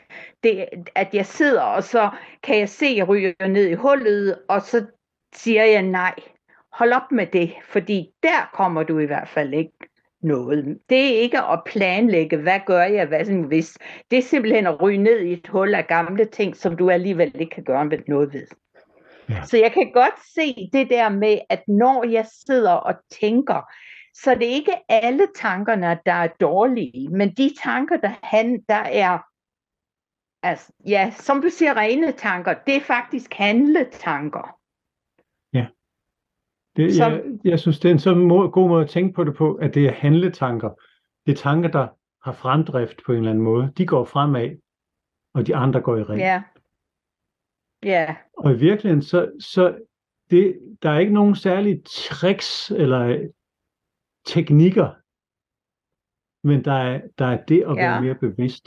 det, 0.44 0.66
at 0.96 1.14
jeg 1.14 1.26
sidder, 1.26 1.62
og 1.62 1.84
så 1.84 2.10
kan 2.44 2.60
jeg 2.60 2.70
se, 2.70 2.86
at 2.86 2.98
jeg 2.98 3.08
ryger 3.08 3.48
ned 3.48 3.68
i 3.68 3.74
hullet, 3.74 4.40
og 4.50 4.62
så 4.62 4.86
siger 5.34 5.64
jeg 5.64 5.82
nej, 5.82 6.16
hold 6.74 6.94
op 6.94 7.12
med 7.12 7.28
det, 7.28 7.54
fordi 7.70 8.10
der 8.24 8.50
kommer 8.54 8.84
du 8.84 9.00
i 9.00 9.06
hvert 9.06 9.28
fald 9.28 9.54
ikke 9.54 9.78
noget. 10.22 10.80
Det 10.90 10.98
er 10.98 11.20
ikke 11.20 11.42
at 11.42 11.62
planlægge, 11.66 12.38
hvad 12.38 12.60
gør 12.66 12.84
jeg, 12.84 13.06
hvad 13.06 13.26
nu 13.26 13.48
hvis. 13.48 13.78
Det 14.12 14.18
er 14.18 14.24
simpelthen 14.24 14.68
at 14.68 14.82
ryge 14.82 14.98
ned 14.98 15.20
i 15.20 15.34
et 15.34 15.48
hul 15.48 15.76
af 15.76 15.88
gamle 15.88 16.26
ting, 16.26 16.56
som 16.56 16.78
du 16.78 16.90
alligevel 16.90 17.32
ikke 17.40 17.56
kan 17.56 17.64
gøre 17.64 17.86
noget 18.08 18.34
ved. 18.34 18.48
Ja. 19.30 19.46
Så 19.46 19.58
jeg 19.58 19.72
kan 19.72 19.92
godt 19.92 20.20
se 20.36 20.70
det 20.74 20.90
der 20.90 21.10
med, 21.10 21.40
at 21.50 21.64
når 21.68 22.06
jeg 22.06 22.26
sidder 22.48 22.72
og 22.72 22.94
tænker, 23.22 23.72
så 24.14 24.36
det 24.36 24.44
er 24.44 24.54
ikke 24.54 24.76
alle 24.90 25.28
tankerne, 25.36 26.00
der 26.06 26.14
er 26.14 26.28
dårlige, 26.28 27.10
men 27.10 27.34
de 27.34 27.52
tanker, 27.64 27.98
der, 27.98 28.12
han, 28.24 28.62
der 28.70 28.76
er, 28.76 29.20
altså, 30.44 30.72
ja, 30.88 31.12
som 31.16 31.42
du 31.42 31.50
siger, 31.50 31.78
rene 31.78 32.12
tanker, 32.12 32.54
det 32.68 32.76
er 32.76 32.82
faktisk 32.82 33.34
handletanker. 33.34 34.60
Det, 36.76 36.96
Som- 36.96 37.12
jeg, 37.12 37.24
jeg 37.44 37.60
synes, 37.60 37.80
det 37.80 37.90
er 37.90 37.94
en 37.94 38.00
så 38.00 38.16
må, 38.16 38.50
god 38.50 38.68
måde 38.70 38.84
at 38.84 38.90
tænke 38.90 39.14
på 39.16 39.24
det 39.24 39.36
på, 39.36 39.56
at 39.56 39.74
det 39.74 39.86
er 39.86 39.92
handletanker. 39.92 40.70
Det 41.26 41.32
er 41.32 41.36
tanker, 41.36 41.70
der 41.72 41.88
har 42.24 42.32
fremdrift 42.32 43.00
på 43.06 43.12
en 43.12 43.18
eller 43.18 43.30
anden 43.32 43.44
måde. 43.44 43.74
De 43.78 43.86
går 43.88 44.06
fremad, 44.06 44.58
og 45.34 45.48
de 45.48 45.56
andre 45.56 45.82
går 45.82 45.98
i 45.98 46.04
ring. 46.04 46.20
Ja. 46.20 46.44
Ja, 47.84 48.16
Og 48.38 48.52
i 48.52 48.58
virkeligheden, 48.58 49.02
så, 49.02 49.32
så 49.40 49.80
det, 50.30 50.60
der 50.84 50.90
er 50.90 51.00
ikke 51.00 51.14
nogen 51.14 51.36
særlige 51.36 51.82
tricks 51.86 52.72
eller 52.72 53.30
teknikker, 54.26 54.88
men 56.48 56.66
der 56.66 56.74
er, 56.74 57.02
der 57.18 57.26
er 57.26 57.46
det 57.46 57.62
at 57.62 57.76
være 57.76 57.94
Ja. 57.94 58.02
mere 58.02 58.16
bevidst. 58.16 58.66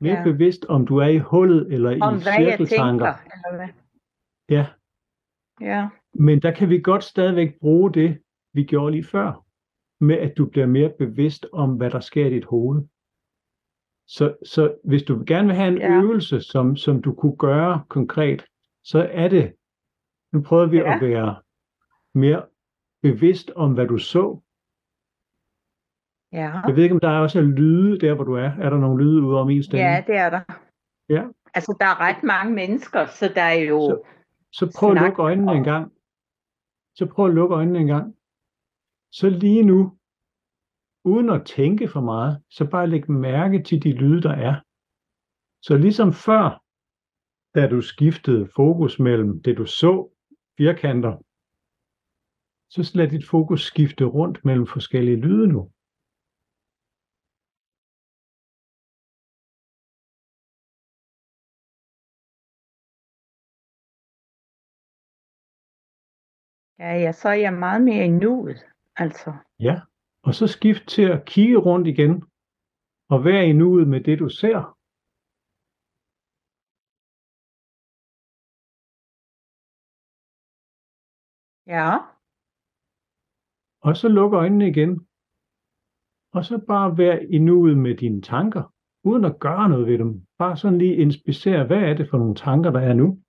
Mere 0.00 0.18
Ja. 0.18 0.24
bevidst, 0.24 0.64
om 0.64 0.86
du 0.86 0.96
er 0.96 1.06
i 1.06 1.18
hullet 1.18 1.72
eller 1.72 1.90
om 2.06 2.16
i 2.16 2.20
cirkeltanker. 2.20 3.06
tænker. 3.06 3.14
Eller 3.34 3.56
hvad? 3.56 3.68
Ja, 4.56 4.66
Ja, 5.60 5.88
Men 6.14 6.42
der 6.42 6.50
kan 6.50 6.68
vi 6.70 6.80
godt 6.80 7.04
stadigvæk 7.04 7.58
bruge 7.60 7.92
det, 7.94 8.18
vi 8.52 8.64
gjorde 8.64 8.92
lige 8.92 9.04
før, 9.04 9.44
med 10.04 10.16
at 10.18 10.32
du 10.38 10.46
bliver 10.46 10.66
mere 10.66 10.92
bevidst 10.98 11.46
om, 11.52 11.76
hvad 11.76 11.90
der 11.90 12.00
sker 12.00 12.26
i 12.26 12.30
dit 12.30 12.44
hoved. 12.44 12.82
Så, 14.08 14.36
så 14.44 14.74
hvis 14.84 15.02
du 15.02 15.24
gerne 15.26 15.46
vil 15.46 15.56
have 15.56 15.68
en 15.68 15.78
Ja. 15.78 16.00
øvelse, 16.00 16.40
som, 16.40 16.76
som 16.76 17.02
du 17.02 17.14
kunne 17.14 17.36
gøre 17.36 17.84
konkret, 17.88 18.44
så 18.84 19.08
er 19.12 19.28
det, 19.28 19.54
nu 20.32 20.42
prøver 20.42 20.66
vi 20.66 20.76
Ja. 20.76 20.94
at 20.94 21.00
være 21.00 21.36
mere 22.14 22.46
bevidst 23.02 23.50
om, 23.56 23.72
hvad 23.74 23.86
du 23.86 23.98
så. 23.98 24.40
ja. 26.32 26.60
Jeg 26.66 26.76
ved 26.76 26.82
ikke, 26.82 26.94
om 26.94 27.00
der 27.00 27.08
er 27.08 27.18
også 27.20 27.40
lyde 27.40 27.98
der, 27.98 28.14
hvor 28.14 28.24
du 28.24 28.34
er. 28.34 28.50
Er 28.60 28.70
der 28.70 28.78
nogle 28.78 29.04
lyde 29.04 29.22
ude 29.22 29.40
om 29.40 29.50
en 29.50 29.62
stemme? 29.62 29.84
Ja, 29.86 30.04
det 30.06 30.16
er 30.16 30.30
der. 30.30 30.40
Ja. 31.08 31.24
Altså, 31.54 31.76
der 31.80 31.86
er 31.86 32.00
ret 32.00 32.22
mange 32.22 32.54
mennesker, 32.54 33.06
så 33.06 33.32
der 33.34 33.42
er 33.42 33.60
jo... 33.62 33.80
Så- 33.80 34.06
Så 34.58 34.64
prøv 34.78 34.90
at 34.90 35.02
lukke 35.02 35.22
øjnene 35.22 35.52
en 35.52 35.64
gang. 35.64 35.92
Så 36.98 37.06
prøv 37.12 37.26
at 37.26 37.34
lukke 37.34 37.54
øjnene 37.54 37.78
en 37.78 37.86
gang. 37.86 38.16
Så 39.18 39.26
lige 39.28 39.62
nu, 39.62 39.98
uden 41.04 41.28
at 41.30 41.46
tænke 41.46 41.88
for 41.88 42.00
meget, 42.00 42.42
så 42.50 42.70
bare 42.70 42.86
læg 42.86 43.10
mærke 43.10 43.62
til 43.62 43.82
de 43.82 43.92
lyde, 43.92 44.22
der 44.22 44.34
er. 44.48 44.54
Så 45.66 45.76
ligesom 45.76 46.12
før, 46.26 46.46
da 47.54 47.62
du 47.68 47.80
skiftede 47.80 48.48
fokus 48.56 48.98
mellem 48.98 49.42
det, 49.42 49.58
du 49.58 49.66
så, 49.66 49.92
firkanter, 50.58 51.14
så 52.74 52.92
lad 52.98 53.08
dit 53.08 53.26
fokus 53.34 53.60
skifte 53.60 54.04
rundt 54.04 54.44
mellem 54.44 54.66
forskellige 54.66 55.20
lyde 55.26 55.46
nu. 55.46 55.72
Ja, 66.78 66.92
ja, 66.92 67.12
så 67.12 67.28
er 67.28 67.34
jeg 67.34 67.52
meget 67.54 67.82
mere 67.82 68.04
i 68.04 68.08
nuet. 68.08 68.64
Altså, 68.96 69.32
Ja, 69.60 69.80
og 70.22 70.34
så 70.34 70.46
skift 70.46 70.88
til 70.88 71.02
at 71.02 71.24
kigge 71.24 71.56
rundt 71.56 71.86
igen, 71.88 72.24
og 73.08 73.24
være 73.24 73.46
i 73.48 73.52
nuet 73.52 73.88
med 73.88 74.00
det, 74.00 74.18
du 74.18 74.28
ser. 74.28 74.76
ja, 81.66 81.98
Og 83.80 83.96
så 83.96 84.08
luk 84.08 84.32
øjnene 84.32 84.68
igen. 84.68 85.06
Og 86.32 86.44
så 86.44 86.64
bare 86.66 86.96
vær 86.96 87.18
i 87.18 87.38
nuet 87.38 87.78
med 87.78 87.96
dine 87.96 88.22
tanker, 88.22 88.74
uden 89.04 89.24
at 89.24 89.38
gøre 89.40 89.68
noget 89.68 89.86
ved 89.86 89.98
dem. 89.98 90.26
Bare 90.38 90.56
sådan 90.56 90.78
lige 90.78 90.96
inspicere, 90.96 91.66
hvad 91.66 91.78
er 91.78 91.94
det 91.94 92.10
for 92.10 92.18
nogle 92.18 92.34
tanker, 92.34 92.70
der 92.70 92.80
er 92.80 92.94
nu? 92.94 93.22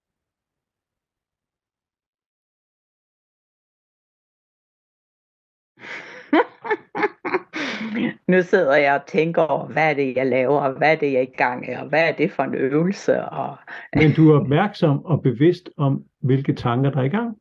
nu 8.31 8.41
sidder 8.41 8.75
jeg 8.75 8.95
og 8.95 9.05
tænker 9.07 9.41
over, 9.41 9.67
hvad 9.67 9.89
er 9.89 9.93
det, 9.93 10.15
jeg 10.15 10.27
laver, 10.27 10.59
og 10.59 10.73
hvad 10.73 10.91
er 10.91 10.95
det, 10.95 11.11
jeg 11.11 11.19
er 11.19 11.21
i 11.21 11.37
gang 11.37 11.65
med, 11.67 11.77
og 11.77 11.89
hvad 11.89 12.09
er 12.09 12.11
det 12.11 12.31
for 12.31 12.43
en 12.43 12.55
øvelse. 12.55 13.23
Og... 13.23 13.57
Men 13.95 14.13
du 14.13 14.31
er 14.31 14.39
opmærksom 14.39 15.05
og 15.05 15.21
bevidst 15.21 15.69
om, 15.77 16.03
hvilke 16.21 16.53
tanker, 16.53 16.89
der 16.89 16.99
er 16.99 17.03
i 17.03 17.09
gang. 17.09 17.37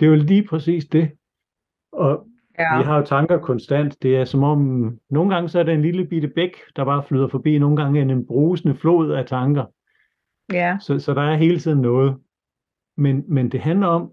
Det 0.00 0.06
er 0.06 0.10
jo 0.10 0.16
lige 0.16 0.46
præcis 0.46 0.84
det. 0.84 1.10
Og 1.92 2.26
ja. 2.58 2.78
vi 2.78 2.84
har 2.84 2.96
jo 2.96 3.04
tanker 3.04 3.38
konstant. 3.38 4.02
Det 4.02 4.16
er 4.16 4.24
som 4.24 4.42
om, 4.42 4.90
nogle 5.10 5.34
gange 5.34 5.48
så 5.48 5.58
er 5.58 5.62
det 5.62 5.74
en 5.74 5.82
lille 5.82 6.06
bitte 6.06 6.28
bæk, 6.28 6.56
der 6.76 6.84
bare 6.84 7.02
flyder 7.02 7.28
forbi. 7.28 7.58
Nogle 7.58 7.76
gange 7.76 8.00
er 8.00 8.04
det 8.04 8.12
en 8.12 8.26
brusende 8.26 8.74
flod 8.74 9.12
af 9.12 9.26
tanker. 9.26 9.64
Ja. 10.52 10.76
Så, 10.80 10.98
så 10.98 11.14
der 11.14 11.22
er 11.22 11.36
hele 11.36 11.58
tiden 11.58 11.80
noget. 11.80 12.16
Men, 12.96 13.24
men 13.28 13.48
det 13.48 13.60
handler 13.60 13.86
om, 13.86 14.12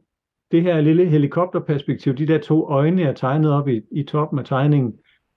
det 0.53 0.63
her 0.63 0.81
lille 0.81 1.05
helikopterperspektiv, 1.05 2.13
de 2.13 2.27
der 2.27 2.39
to 2.39 2.67
øjne, 2.69 3.01
jeg 3.01 3.15
tegnet 3.15 3.51
op 3.51 3.67
i, 3.67 3.81
i 3.91 4.03
toppen 4.03 4.39
af 4.39 4.45
tegningen, 4.45 4.93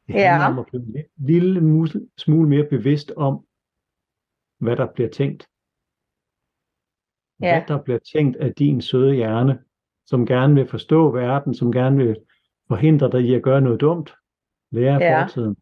det 0.06 0.14
ja. 0.14 0.30
handler 0.30 0.46
om 0.46 0.58
at 0.58 0.66
blive 0.66 0.98
en 0.98 1.04
lille 1.16 1.60
mus, 1.60 1.96
smule 2.16 2.48
mere 2.48 2.64
bevidst 2.64 3.12
om, 3.16 3.46
hvad 4.58 4.76
der 4.76 4.86
bliver 4.92 5.10
tænkt. 5.10 5.48
Ja. 7.40 7.60
Hvad 7.60 7.76
der 7.76 7.82
bliver 7.82 7.98
tænkt 7.98 8.36
af 8.36 8.54
din 8.54 8.80
søde 8.80 9.14
hjerne, 9.14 9.62
som 10.06 10.26
gerne 10.26 10.54
vil 10.54 10.68
forstå 10.68 11.10
verden, 11.10 11.54
som 11.54 11.72
gerne 11.72 11.96
vil 11.96 12.16
forhindre 12.68 13.10
dig 13.10 13.20
i 13.20 13.34
at 13.34 13.42
gøre 13.42 13.60
noget 13.60 13.80
dumt, 13.80 14.14
lære 14.70 14.94
af 14.94 15.00
ja. 15.00 15.22
fortiden. 15.22 15.56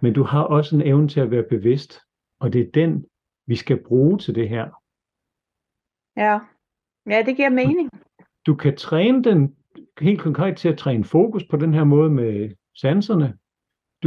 Men 0.00 0.12
du 0.12 0.22
har 0.22 0.42
også 0.42 0.76
en 0.76 0.82
evne 0.82 1.08
til 1.08 1.20
at 1.20 1.30
være 1.30 1.42
bevidst, 1.42 2.00
og 2.40 2.52
det 2.52 2.60
er 2.60 2.70
den, 2.70 3.06
vi 3.46 3.56
skal 3.56 3.84
bruge 3.84 4.18
til 4.18 4.34
det 4.34 4.48
her. 4.48 4.82
Ja, 6.16 6.40
ja 7.06 7.22
det 7.26 7.36
giver 7.36 7.50
mening. 7.50 7.90
Du 8.46 8.54
kan 8.54 8.76
træne 8.76 9.24
den 9.24 9.56
helt 10.00 10.20
konkret 10.20 10.56
til 10.56 10.68
at 10.68 10.78
træne 10.78 11.04
fokus 11.04 11.44
på 11.50 11.56
den 11.56 11.74
her 11.74 11.84
måde 11.84 12.10
med 12.10 12.54
sanserne. 12.74 13.38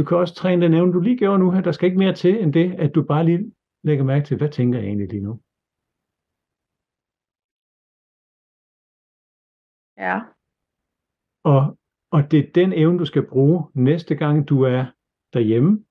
Du 0.00 0.04
kan 0.04 0.16
også 0.16 0.34
træne 0.34 0.64
den 0.64 0.74
evne, 0.74 0.92
du 0.92 1.00
lige 1.00 1.18
gjorde 1.18 1.38
nu 1.38 1.50
her. 1.50 1.60
Der 1.60 1.72
skal 1.72 1.86
ikke 1.86 1.98
mere 1.98 2.14
til 2.14 2.42
end 2.42 2.52
det, 2.52 2.74
at 2.84 2.94
du 2.94 3.02
bare 3.02 3.24
lige 3.24 3.54
lægger 3.82 4.04
mærke 4.04 4.24
til, 4.24 4.36
hvad 4.36 4.48
tænker 4.48 4.78
jeg 4.78 4.86
egentlig 4.86 5.08
lige 5.08 5.26
nu? 5.28 5.32
Ja. 9.96 10.16
Og, 11.44 11.78
og 12.10 12.30
det 12.30 12.38
er 12.38 12.52
den 12.54 12.72
evne, 12.72 12.98
du 12.98 13.04
skal 13.04 13.28
bruge 13.28 13.64
næste 13.74 14.14
gang, 14.14 14.48
du 14.48 14.62
er 14.62 14.84
derhjemme. 15.32 15.84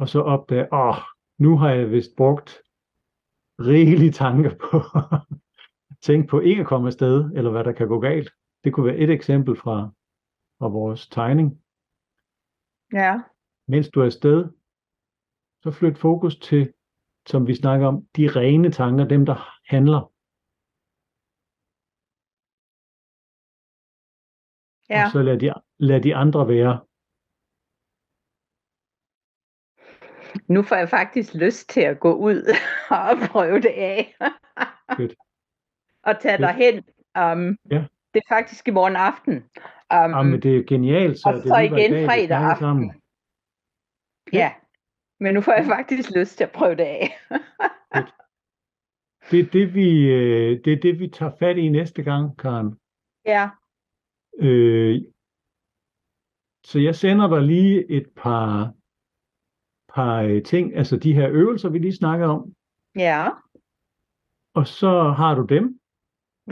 Og 0.00 0.08
så 0.08 0.20
opdage, 0.20 0.72
åh, 0.72 0.96
nu 1.38 1.56
har 1.56 1.70
jeg 1.70 1.90
vist 1.90 2.16
brugt 2.16 2.50
rigelige 3.58 4.12
tanker 4.12 4.52
på 4.64 4.76
tænke 6.02 6.28
på 6.28 6.40
ikke 6.40 6.60
at 6.60 6.66
komme 6.66 6.86
afsted, 6.86 7.30
eller 7.36 7.50
hvad 7.50 7.64
der 7.64 7.72
kan 7.72 7.88
gå 7.88 8.00
galt. 8.00 8.30
Det 8.64 8.72
kunne 8.72 8.86
være 8.86 8.96
et 9.04 9.10
eksempel 9.10 9.56
fra, 9.56 9.90
fra 10.58 10.68
vores 10.68 11.08
tegning. 11.08 11.62
Ja. 12.92 13.20
Mens 13.68 13.88
du 13.88 14.00
er 14.00 14.04
afsted, 14.04 14.44
så 15.62 15.70
flyt 15.70 15.98
fokus 15.98 16.36
til, 16.38 16.72
som 17.26 17.46
vi 17.46 17.54
snakker 17.54 17.86
om, 17.86 18.06
de 18.16 18.28
rene 18.28 18.70
tanker, 18.70 19.04
dem 19.04 19.26
der 19.26 19.60
handler. 19.68 20.12
Ja. 24.90 25.04
Og 25.04 25.12
så 25.12 25.22
lad 25.22 25.38
de, 25.38 25.52
lad 25.78 26.00
de 26.00 26.14
andre 26.14 26.48
være. 26.48 26.86
Nu 30.48 30.62
får 30.62 30.76
jeg 30.76 30.88
faktisk 30.88 31.34
lyst 31.34 31.68
til 31.68 31.80
at 31.80 32.00
gå 32.00 32.14
ud 32.14 32.42
og 32.90 33.28
prøve 33.30 33.60
det 33.60 33.74
af. 33.76 34.16
Good 34.96 35.26
og 36.06 36.20
tage 36.20 36.38
dig 36.38 36.54
hen. 36.54 36.74
Um, 37.22 37.58
ja. 37.70 37.84
Det 38.14 38.22
er 38.24 38.34
faktisk 38.34 38.68
i 38.68 38.70
morgen 38.70 38.96
aften. 38.96 39.44
Um, 39.94 40.10
Jamen, 40.10 40.42
det 40.42 40.56
er 40.56 40.62
genialt. 40.62 41.18
Så 41.18 41.28
og 41.28 41.34
det 41.34 41.42
så 41.42 41.58
igen 41.58 41.92
dag, 41.92 42.06
fredag 42.06 42.36
aften. 42.36 42.64
Sammen. 42.64 43.02
Ja, 44.32 44.52
men 45.20 45.34
nu 45.34 45.40
får 45.40 45.52
jeg 45.52 45.66
faktisk 45.66 46.10
lyst 46.16 46.36
til 46.36 46.44
at 46.44 46.52
prøve 46.52 46.76
det 46.76 46.82
af. 46.82 47.08
det, 49.30 49.40
er 49.40 49.50
det, 49.52 49.74
vi, 49.74 49.88
øh, 50.18 50.64
det 50.64 50.72
er 50.72 50.80
det, 50.80 50.98
vi 50.98 51.08
tager 51.08 51.32
fat 51.38 51.56
i 51.58 51.68
næste 51.68 52.02
gang, 52.02 52.38
Karen. 52.38 52.78
Ja. 53.26 53.50
Øh, 54.38 55.02
så 56.64 56.78
jeg 56.78 56.94
sender 56.94 57.28
dig 57.28 57.42
lige 57.42 57.90
et 57.90 58.06
par, 58.16 58.74
par 59.94 60.22
øh, 60.22 60.42
ting, 60.42 60.76
altså 60.76 60.96
de 60.96 61.14
her 61.14 61.28
øvelser, 61.30 61.68
vi 61.68 61.78
lige 61.78 61.96
snakker 61.96 62.26
om. 62.28 62.54
Ja. 62.96 63.28
Og 64.54 64.66
så 64.66 65.14
har 65.16 65.34
du 65.34 65.46
dem. 65.54 65.80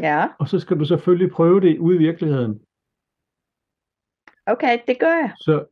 Ja. 0.01 0.29
Og 0.39 0.49
så 0.49 0.59
skal 0.61 0.79
du 0.79 0.85
selvfølgelig 0.85 1.31
prøve 1.33 1.61
det 1.61 1.79
ude 1.79 1.97
i 1.97 1.99
virkeligheden. 1.99 2.61
Okay, 4.47 4.79
det 4.87 5.01
gør 5.01 5.15
jeg. 5.15 5.33
Så, 5.39 5.67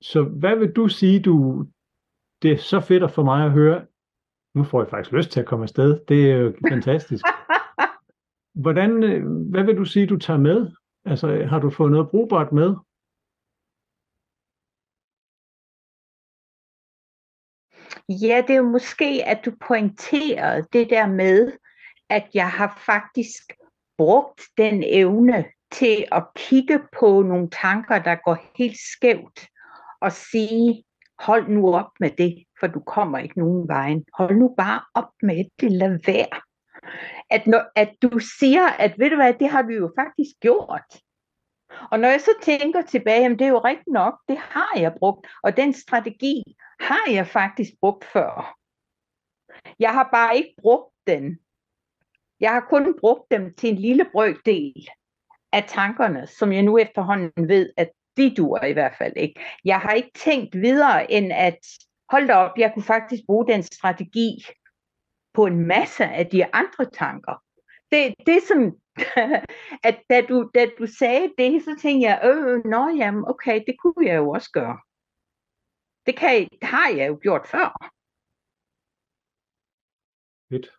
så 0.00 0.22
hvad 0.22 0.56
vil 0.56 0.72
du 0.72 0.88
sige, 0.88 1.20
du, 1.20 1.66
det 2.42 2.52
er 2.52 2.56
så 2.56 2.80
fedt 2.80 3.10
for 3.10 3.22
mig 3.22 3.44
at 3.44 3.52
høre. 3.52 3.86
Nu 4.54 4.64
får 4.64 4.82
jeg 4.82 4.90
faktisk 4.90 5.12
lyst 5.12 5.30
til 5.30 5.40
at 5.40 5.46
komme 5.46 5.62
afsted. 5.62 6.00
Det 6.08 6.30
er 6.30 6.36
jo 6.36 6.54
fantastisk. 6.68 7.24
Hvordan, 8.64 8.90
hvad 9.50 9.64
vil 9.64 9.76
du 9.76 9.84
sige, 9.84 10.06
du 10.06 10.18
tager 10.18 10.38
med? 10.38 10.70
Altså, 11.04 11.44
har 11.44 11.58
du 11.58 11.70
fået 11.70 11.90
noget 11.90 12.10
brugbart 12.10 12.52
med? 12.52 12.74
Ja, 18.08 18.42
det 18.46 18.50
er 18.50 18.56
jo 18.56 18.70
måske, 18.70 19.22
at 19.26 19.44
du 19.44 19.52
pointerer 19.68 20.62
det 20.72 20.90
der 20.90 21.06
med, 21.06 21.52
at 22.08 22.28
jeg 22.34 22.50
har 22.50 22.82
faktisk 22.86 23.52
brugt 23.98 24.42
den 24.58 24.82
evne 24.86 25.44
til 25.70 26.06
at 26.12 26.24
kigge 26.36 26.80
på 26.98 27.22
nogle 27.22 27.50
tanker, 27.50 27.98
der 27.98 28.14
går 28.14 28.38
helt 28.58 28.78
skævt, 28.94 29.46
og 30.00 30.12
sige, 30.12 30.84
hold 31.18 31.48
nu 31.48 31.74
op 31.74 31.90
med 32.00 32.10
det, 32.10 32.44
for 32.60 32.66
du 32.66 32.80
kommer 32.80 33.18
ikke 33.18 33.38
nogen 33.38 33.68
vejen. 33.68 34.04
Hold 34.14 34.36
nu 34.36 34.54
bare 34.56 34.80
op 34.94 35.10
med 35.22 35.44
det, 35.60 35.72
lad 35.72 35.98
være. 36.06 36.40
At, 37.30 37.46
når, 37.46 37.62
at 37.74 37.92
du 38.02 38.18
siger, 38.18 38.66
at 38.66 38.98
ved 38.98 39.10
du 39.10 39.16
hvad, 39.16 39.34
det 39.34 39.50
har 39.50 39.62
vi 39.62 39.74
jo 39.74 39.92
faktisk 39.98 40.30
gjort. 40.40 41.00
Og 41.90 42.00
når 42.00 42.08
jeg 42.08 42.20
så 42.20 42.30
tænker 42.42 42.82
tilbage, 42.82 43.22
jamen 43.22 43.38
det 43.38 43.44
er 43.44 43.50
jo 43.50 43.58
rigtigt 43.58 43.92
nok, 43.92 44.14
det 44.28 44.38
har 44.38 44.78
jeg 44.78 44.94
brugt, 44.98 45.26
og 45.42 45.56
den 45.56 45.72
strategi 45.72 46.42
har 46.80 47.10
jeg 47.10 47.26
faktisk 47.26 47.70
brugt 47.80 48.04
før. 48.04 48.56
Jeg 49.78 49.92
har 49.92 50.08
bare 50.12 50.36
ikke 50.36 50.54
brugt 50.62 50.94
den 51.06 51.38
jeg 52.40 52.50
har 52.50 52.66
kun 52.70 52.98
brugt 53.00 53.30
dem 53.30 53.54
til 53.54 53.70
en 53.70 53.76
lille 53.76 54.06
brøkdel 54.12 54.88
af 55.56 55.64
tankerne, 55.68 56.26
som 56.26 56.52
jeg 56.52 56.62
nu 56.62 56.78
efterhånden 56.78 57.48
ved, 57.48 57.72
at 57.76 57.90
de 58.16 58.34
duer 58.34 58.64
i 58.64 58.72
hvert 58.72 58.94
fald 58.98 59.12
ikke. 59.16 59.40
Jeg 59.64 59.80
har 59.80 59.92
ikke 59.92 60.10
tænkt 60.14 60.54
videre 60.54 61.12
end 61.12 61.32
at, 61.32 61.58
hold 62.10 62.26
da 62.26 62.34
op, 62.34 62.58
jeg 62.58 62.70
kunne 62.74 62.92
faktisk 62.94 63.22
bruge 63.26 63.46
den 63.46 63.62
strategi 63.62 64.30
på 65.34 65.46
en 65.46 65.66
masse 65.66 66.04
af 66.04 66.26
de 66.26 66.54
andre 66.54 66.84
tanker. 66.90 67.42
Det, 67.92 68.14
det 68.26 68.42
som, 68.48 68.60
at 69.88 69.96
da 70.10 70.20
du, 70.20 70.50
da 70.54 70.66
du 70.78 70.86
sagde 70.86 71.32
det, 71.38 71.62
så 71.62 71.78
tænkte 71.82 72.08
jeg, 72.08 72.20
øh, 72.24 72.46
øh, 72.46 72.64
nå 72.64 72.88
jamen, 72.96 73.24
okay, 73.26 73.64
det 73.66 73.76
kunne 73.82 74.06
jeg 74.06 74.16
jo 74.16 74.30
også 74.30 74.50
gøre. 74.52 74.78
Det 76.06 76.16
kan, 76.16 76.48
har 76.62 76.88
jeg 76.88 77.08
jo 77.08 77.18
gjort 77.22 77.46
før. 77.46 77.68
Fedt. 80.48 80.75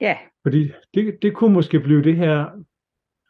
Ja. 0.00 0.18
Fordi 0.42 0.72
det, 0.94 1.18
det 1.22 1.34
kunne 1.34 1.54
måske 1.54 1.80
blive 1.80 2.02
det 2.02 2.16
her 2.16 2.62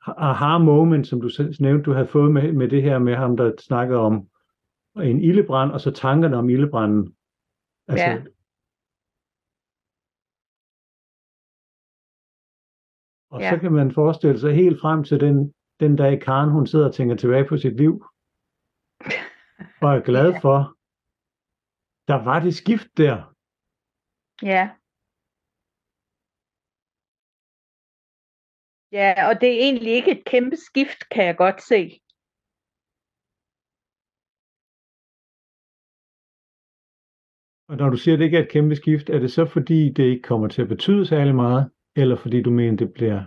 aha 0.07 0.59
moment, 0.59 1.07
som 1.07 1.21
du 1.21 1.31
nævnte, 1.61 1.85
du 1.85 1.93
havde 1.93 2.09
fået 2.09 2.33
med, 2.33 2.53
med 2.53 2.69
det 2.69 2.83
her 2.83 2.99
med 2.99 3.15
ham, 3.15 3.37
der 3.37 3.53
snakkede 3.59 3.99
om 3.99 4.29
en 4.97 5.21
ildebrand, 5.21 5.73
og 5.73 5.81
så 5.81 5.91
tankerne 5.91 6.37
om 6.37 6.49
ildebranden. 6.49 7.17
Altså, 7.89 8.07
ja. 8.07 8.23
Og 13.31 13.41
ja. 13.41 13.51
så 13.51 13.59
kan 13.59 13.73
man 13.73 13.93
forestille 13.93 14.41
sig 14.41 14.55
helt 14.55 14.81
frem 14.81 15.05
til 15.05 15.21
den, 15.21 15.55
den 15.81 15.97
dag 15.97 16.21
Karen, 16.21 16.51
hun 16.51 16.67
sidder 16.67 16.87
og 16.87 16.95
tænker 16.95 17.17
tilbage 17.17 17.49
på 17.49 17.57
sit 17.57 17.77
liv, 17.77 18.05
og 19.81 19.97
er 19.97 20.01
glad 20.01 20.33
ja. 20.33 20.39
for, 20.39 20.77
der 22.09 22.25
var 22.25 22.41
det 22.41 22.55
skift 22.55 22.89
der. 22.97 23.33
Ja. 24.43 24.71
Ja, 28.93 29.29
og 29.29 29.41
det 29.41 29.49
er 29.49 29.59
egentlig 29.67 29.93
ikke 29.93 30.11
et 30.11 30.25
kæmpe 30.25 30.57
skift, 30.57 31.09
kan 31.11 31.25
jeg 31.25 31.37
godt 31.37 31.63
se. 31.63 32.01
Og 37.69 37.77
når 37.77 37.91
du 37.91 37.97
siger, 37.97 38.15
at 38.15 38.19
det 38.19 38.25
ikke 38.25 38.39
er 38.39 38.43
et 38.43 38.51
kæmpe 38.51 38.77
skift, 38.77 39.11
er 39.11 39.19
det 39.19 39.33
så 39.33 39.47
fordi, 39.47 39.91
det 39.97 40.05
ikke 40.05 40.23
kommer 40.23 40.49
til 40.49 40.63
at 40.63 40.69
betyde 40.69 41.07
særlig 41.07 41.35
meget, 41.35 41.71
eller 41.97 42.17
fordi 42.17 42.43
du 42.43 42.51
mener, 42.51 42.77
det 42.77 42.93
bliver 42.93 43.25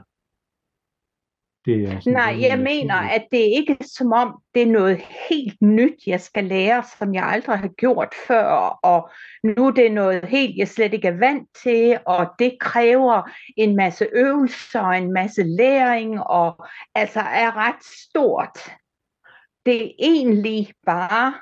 det 1.65 1.83
er 1.83 1.99
sådan 1.99 2.13
Nej, 2.13 2.23
jeg 2.23 2.57
naturligt. 2.57 2.63
mener, 2.63 2.95
at 2.95 3.27
det 3.31 3.37
ikke 3.37 3.77
er 3.79 3.83
som 3.97 4.11
om, 4.13 4.41
det 4.53 4.61
er 4.61 4.65
noget 4.65 5.01
helt 5.29 5.61
nyt, 5.61 6.07
jeg 6.07 6.21
skal 6.21 6.43
lære, 6.43 6.83
som 6.99 7.13
jeg 7.13 7.23
aldrig 7.23 7.57
har 7.57 7.67
gjort 7.67 8.13
før, 8.27 8.45
og 8.83 9.09
nu 9.43 9.67
er 9.67 9.71
det 9.71 9.91
noget 9.91 10.25
helt, 10.25 10.57
jeg 10.57 10.67
slet 10.67 10.93
ikke 10.93 11.07
er 11.07 11.17
vant 11.19 11.47
til, 11.63 11.99
og 12.05 12.27
det 12.39 12.57
kræver 12.59 13.29
en 13.57 13.75
masse 13.75 14.07
øvelser, 14.13 14.81
og 14.81 14.97
en 14.97 15.13
masse 15.13 15.43
læring, 15.43 16.19
og 16.19 16.65
altså 16.95 17.19
er 17.19 17.57
ret 17.57 17.83
stort. 17.83 18.71
Det 19.65 19.85
er 19.85 19.91
egentlig 19.99 20.73
bare, 20.85 21.33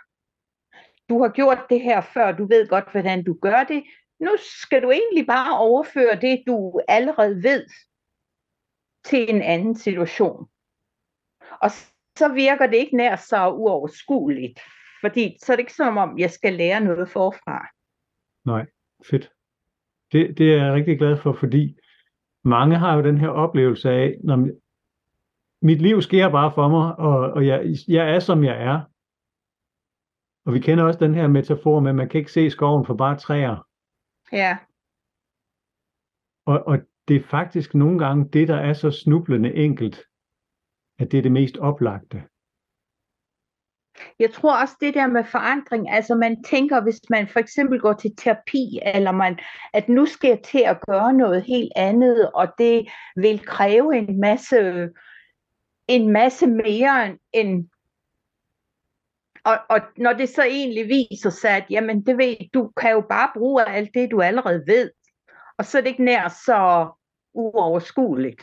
du 1.09 1.21
har 1.21 1.29
gjort 1.29 1.59
det 1.69 1.81
her 1.81 2.01
før, 2.01 2.31
du 2.31 2.47
ved 2.47 2.67
godt, 2.67 2.91
hvordan 2.91 3.23
du 3.23 3.37
gør 3.41 3.63
det, 3.63 3.83
nu 4.19 4.29
skal 4.61 4.81
du 4.83 4.91
egentlig 4.91 5.27
bare 5.27 5.57
overføre 5.57 6.15
det, 6.21 6.43
du 6.47 6.81
allerede 6.87 7.43
ved, 7.43 7.65
til 9.09 9.35
en 9.35 9.41
anden 9.41 9.75
situation. 9.75 10.49
Og 11.61 11.71
så 12.17 12.33
virker 12.33 12.67
det 12.67 12.75
ikke 12.77 12.97
nær 12.97 13.15
så 13.15 13.49
uoverskueligt, 13.49 14.59
fordi 15.01 15.37
så 15.41 15.51
er 15.51 15.55
det 15.55 15.61
ikke 15.61 15.73
som 15.73 15.97
om, 15.97 16.19
jeg 16.19 16.31
skal 16.31 16.53
lære 16.53 16.81
noget 16.81 17.09
forfra. 17.09 17.67
Nej, 18.45 18.65
fedt. 19.09 19.31
Det, 20.11 20.37
det 20.37 20.53
er 20.53 20.65
jeg 20.65 20.73
rigtig 20.73 20.97
glad 20.97 21.17
for, 21.17 21.33
fordi 21.33 21.77
mange 22.43 22.77
har 22.77 22.95
jo 22.95 23.03
den 23.03 23.17
her 23.17 23.29
oplevelse 23.29 23.89
af, 23.89 24.15
når 24.23 24.47
mit 25.61 25.81
liv 25.81 26.01
sker 26.01 26.29
bare 26.29 26.51
for 26.55 26.67
mig, 26.67 26.95
og, 26.95 27.33
og 27.33 27.47
jeg, 27.47 27.65
jeg 27.87 28.15
er, 28.15 28.19
som 28.19 28.43
jeg 28.43 28.63
er. 28.63 28.81
Og 30.45 30.53
vi 30.53 30.59
kender 30.59 30.83
også 30.83 30.99
den 30.99 31.15
her 31.15 31.27
metafor 31.27 31.79
med, 31.79 31.89
at 31.89 31.95
man 31.95 32.09
kan 32.09 32.19
ikke 32.19 32.31
se 32.31 32.49
skoven 32.49 32.85
for 32.85 32.93
bare 32.93 33.17
træer. 33.17 33.67
Ja, 34.31 34.57
Og, 36.45 36.67
og 36.67 36.77
det 37.07 37.15
er 37.15 37.27
faktisk 37.29 37.75
nogle 37.75 37.99
gange 37.99 38.29
det, 38.33 38.47
der 38.47 38.55
er 38.55 38.73
så 38.73 38.91
snublende 38.91 39.53
enkelt, 39.53 40.03
at 40.99 41.11
det 41.11 41.17
er 41.17 41.21
det 41.21 41.31
mest 41.31 41.57
oplagte. 41.57 42.23
jeg 44.19 44.31
tror 44.31 44.61
også 44.61 44.75
det 44.81 44.93
der 44.93 45.07
med 45.07 45.23
forandring, 45.23 45.91
altså 45.91 46.15
man 46.15 46.43
tænker, 46.43 46.81
hvis 46.81 46.99
man 47.09 47.27
for 47.27 47.39
eksempel 47.39 47.79
går 47.79 47.93
til 47.93 48.15
terapi, 48.17 48.79
eller 48.95 49.11
man, 49.11 49.39
at 49.73 49.89
nu 49.89 50.05
skal 50.05 50.27
jeg 50.27 50.41
til 50.43 50.63
at 50.65 50.81
gøre 50.87 51.13
noget 51.13 51.43
helt 51.43 51.71
andet, 51.75 52.31
og 52.31 52.47
det 52.57 52.87
vil 53.15 53.45
kræve 53.45 53.97
en 53.97 54.19
masse, 54.19 54.89
en 55.87 56.11
masse 56.13 56.47
mere 56.47 57.17
end 57.33 57.69
og, 59.45 59.57
og 59.69 59.79
når 59.97 60.13
det 60.13 60.29
så 60.29 60.43
egentlig 60.43 60.87
viser 60.87 61.29
sig, 61.29 61.49
at 61.49 61.65
jamen, 61.69 62.05
det 62.05 62.17
ved, 62.17 62.35
du 62.53 62.71
kan 62.77 62.91
jo 62.91 63.01
bare 63.09 63.29
bruge 63.37 63.69
alt 63.69 63.89
det, 63.93 64.11
du 64.11 64.21
allerede 64.21 64.63
ved, 64.67 64.91
og 65.57 65.65
så 65.65 65.77
er 65.77 65.81
det 65.81 65.89
ikke 65.89 66.03
nær 66.03 66.27
så 66.27 66.89
uoverskueligt. 67.33 68.41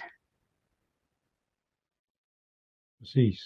Præcis. 2.99 3.41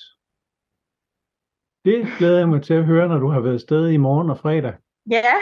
Det 1.84 2.06
glæder 2.18 2.38
jeg 2.38 2.48
mig 2.48 2.62
til 2.62 2.74
at 2.74 2.84
høre, 2.84 3.08
når 3.08 3.18
du 3.18 3.28
har 3.28 3.40
været 3.40 3.60
sted 3.60 3.88
i 3.90 3.96
morgen 3.96 4.30
og 4.30 4.38
fredag 4.38 4.74
Ja, 5.10 5.34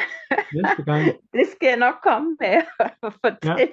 næste 0.54 0.82
gang. 0.84 1.02
det 1.36 1.46
skal 1.52 1.66
jeg 1.68 1.76
nok 1.76 1.94
komme 2.02 2.36
med 2.40 2.56
og 3.02 3.12
fortælle. 3.12 3.72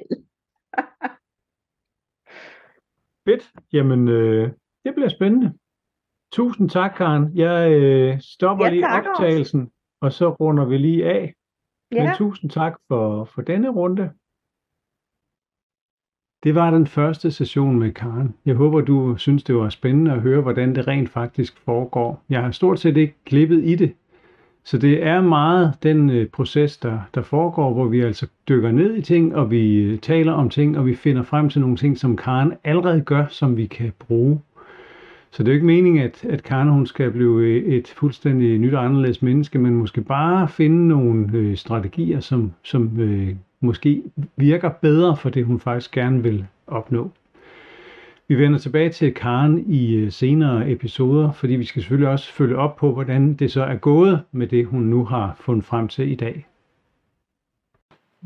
Fedt. 3.28 3.51
Jamen, 3.74 4.08
øh, 4.08 4.51
det 4.86 4.93
bliver 4.95 5.10
spændende. 5.10 5.58
Tusind 6.32 6.70
tak, 6.70 6.91
Karen. 6.97 7.38
Jeg 7.38 7.72
øh, 7.72 8.22
stopper 8.22 8.66
Ja, 8.66 8.72
lige 8.72 8.82
tak 8.84 9.06
også. 9.06 9.10
optagelsen, 9.10 9.72
og 10.01 10.14
så 10.14 10.30
runder 10.30 10.66
vi 10.66 10.78
lige 10.78 11.06
af. 11.06 11.34
Ja. 11.91 12.04
Men 12.04 12.16
tusind 12.16 12.49
tak 12.51 12.80
for, 12.88 13.26
for 13.26 13.41
denne 13.41 13.70
runde. 13.70 14.14
Det 16.43 16.55
var 16.55 16.71
den 16.71 16.87
første 16.87 17.31
session 17.31 17.79
med 17.79 17.91
Karen. 17.91 18.33
Jeg 18.45 18.55
håber, 18.55 18.81
du 18.81 19.17
synes, 19.17 19.43
det 19.43 19.55
var 19.55 19.69
spændende 19.69 20.11
at 20.11 20.21
høre, 20.21 20.41
hvordan 20.41 20.75
det 20.75 20.87
rent 20.87 21.09
faktisk 21.09 21.53
foregår. 21.65 22.23
Jeg 22.29 22.41
har 22.41 22.51
stort 22.51 22.79
set 22.79 22.97
ikke 22.97 23.15
klippet 23.25 23.63
i 23.63 23.75
det, 23.75 23.93
så 24.63 24.77
det 24.77 25.05
er 25.05 25.21
meget 25.21 25.73
den 25.83 26.09
øh, 26.09 26.27
proces, 26.27 26.77
der, 26.77 26.99
der 27.15 27.21
foregår, 27.21 27.73
hvor 27.73 27.85
vi 27.85 28.01
altså 28.01 28.27
dykker 28.49 28.71
ned 28.71 28.95
i 28.95 29.01
ting, 29.01 29.35
og 29.35 29.51
vi 29.51 29.75
øh, 29.75 29.99
taler 29.99 30.31
om 30.31 30.49
ting, 30.49 30.77
og 30.77 30.85
vi 30.85 30.95
finder 30.95 31.23
frem 31.23 31.49
til 31.49 31.61
nogle 31.61 31.77
ting, 31.77 31.97
som 31.97 32.17
Karen 32.17 32.53
allerede 32.63 33.01
gør, 33.01 33.25
som 33.29 33.57
vi 33.57 33.65
kan 33.65 33.91
bruge. 33.99 34.41
Så 35.31 35.43
det 35.43 35.49
er 35.49 35.53
jo 35.53 35.55
ikke 35.55 35.65
meningen, 35.65 36.03
at, 36.03 36.25
at 36.25 36.43
Karen 36.43 36.69
hun 36.69 36.85
skal 36.85 37.11
blive 37.11 37.41
øh, 37.41 37.73
et 37.73 37.87
fuldstændig 37.87 38.59
nyt 38.59 38.73
og 38.73 38.85
anderledes 38.85 39.21
menneske, 39.21 39.59
men 39.59 39.75
måske 39.75 40.01
bare 40.01 40.47
finde 40.47 40.87
nogle 40.87 41.29
øh, 41.33 41.57
strategier, 41.57 42.19
som, 42.19 42.51
som 42.63 42.99
øh, 42.99 43.35
måske 43.64 44.03
virker 44.38 44.70
bedre 44.70 45.18
for 45.18 45.30
det, 45.30 45.45
hun 45.45 45.59
faktisk 45.59 45.91
gerne 45.91 46.24
vil 46.24 46.45
opnå. 46.68 47.11
Vi 48.28 48.36
vender 48.36 48.59
tilbage 48.59 48.89
til 48.89 49.14
Karen 49.14 49.66
i 49.68 49.95
øh, 49.95 50.11
senere 50.11 50.72
episoder, 50.72 51.32
fordi 51.32 51.53
vi 51.53 51.66
skal 51.66 51.82
selvfølgelig 51.82 52.09
også 52.09 52.34
følge 52.34 52.57
op 52.57 52.76
på, 52.76 52.93
hvordan 52.93 53.34
det 53.34 53.51
så 53.51 53.64
er 53.64 53.76
gået 53.76 54.22
med 54.32 54.47
det, 54.47 54.66
hun 54.66 54.82
nu 54.82 55.05
har 55.05 55.36
fundet 55.39 55.66
frem 55.66 55.88
til 55.88 56.11
i 56.11 56.16
dag. 56.16 56.45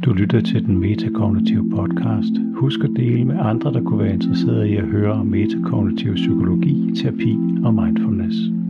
Du 0.06 0.14
lytter 0.14 0.42
til 0.42 0.66
den 0.66 0.78
metakognitive 0.78 1.70
podcast. 1.70 2.32
Husk 2.56 2.80
at 2.84 2.90
dele 2.96 3.26
med 3.26 3.40
andre, 3.40 3.74
der 3.74 3.84
kunne 3.84 4.04
være 4.04 4.14
interesserede 4.14 4.70
i 4.70 4.76
at 4.76 4.86
høre 4.86 5.12
om 5.12 5.26
metakognitiv 5.26 6.16
psykologi, 6.16 6.96
terapi 6.96 7.38
og 7.64 7.74
mindfulness. 7.74 8.67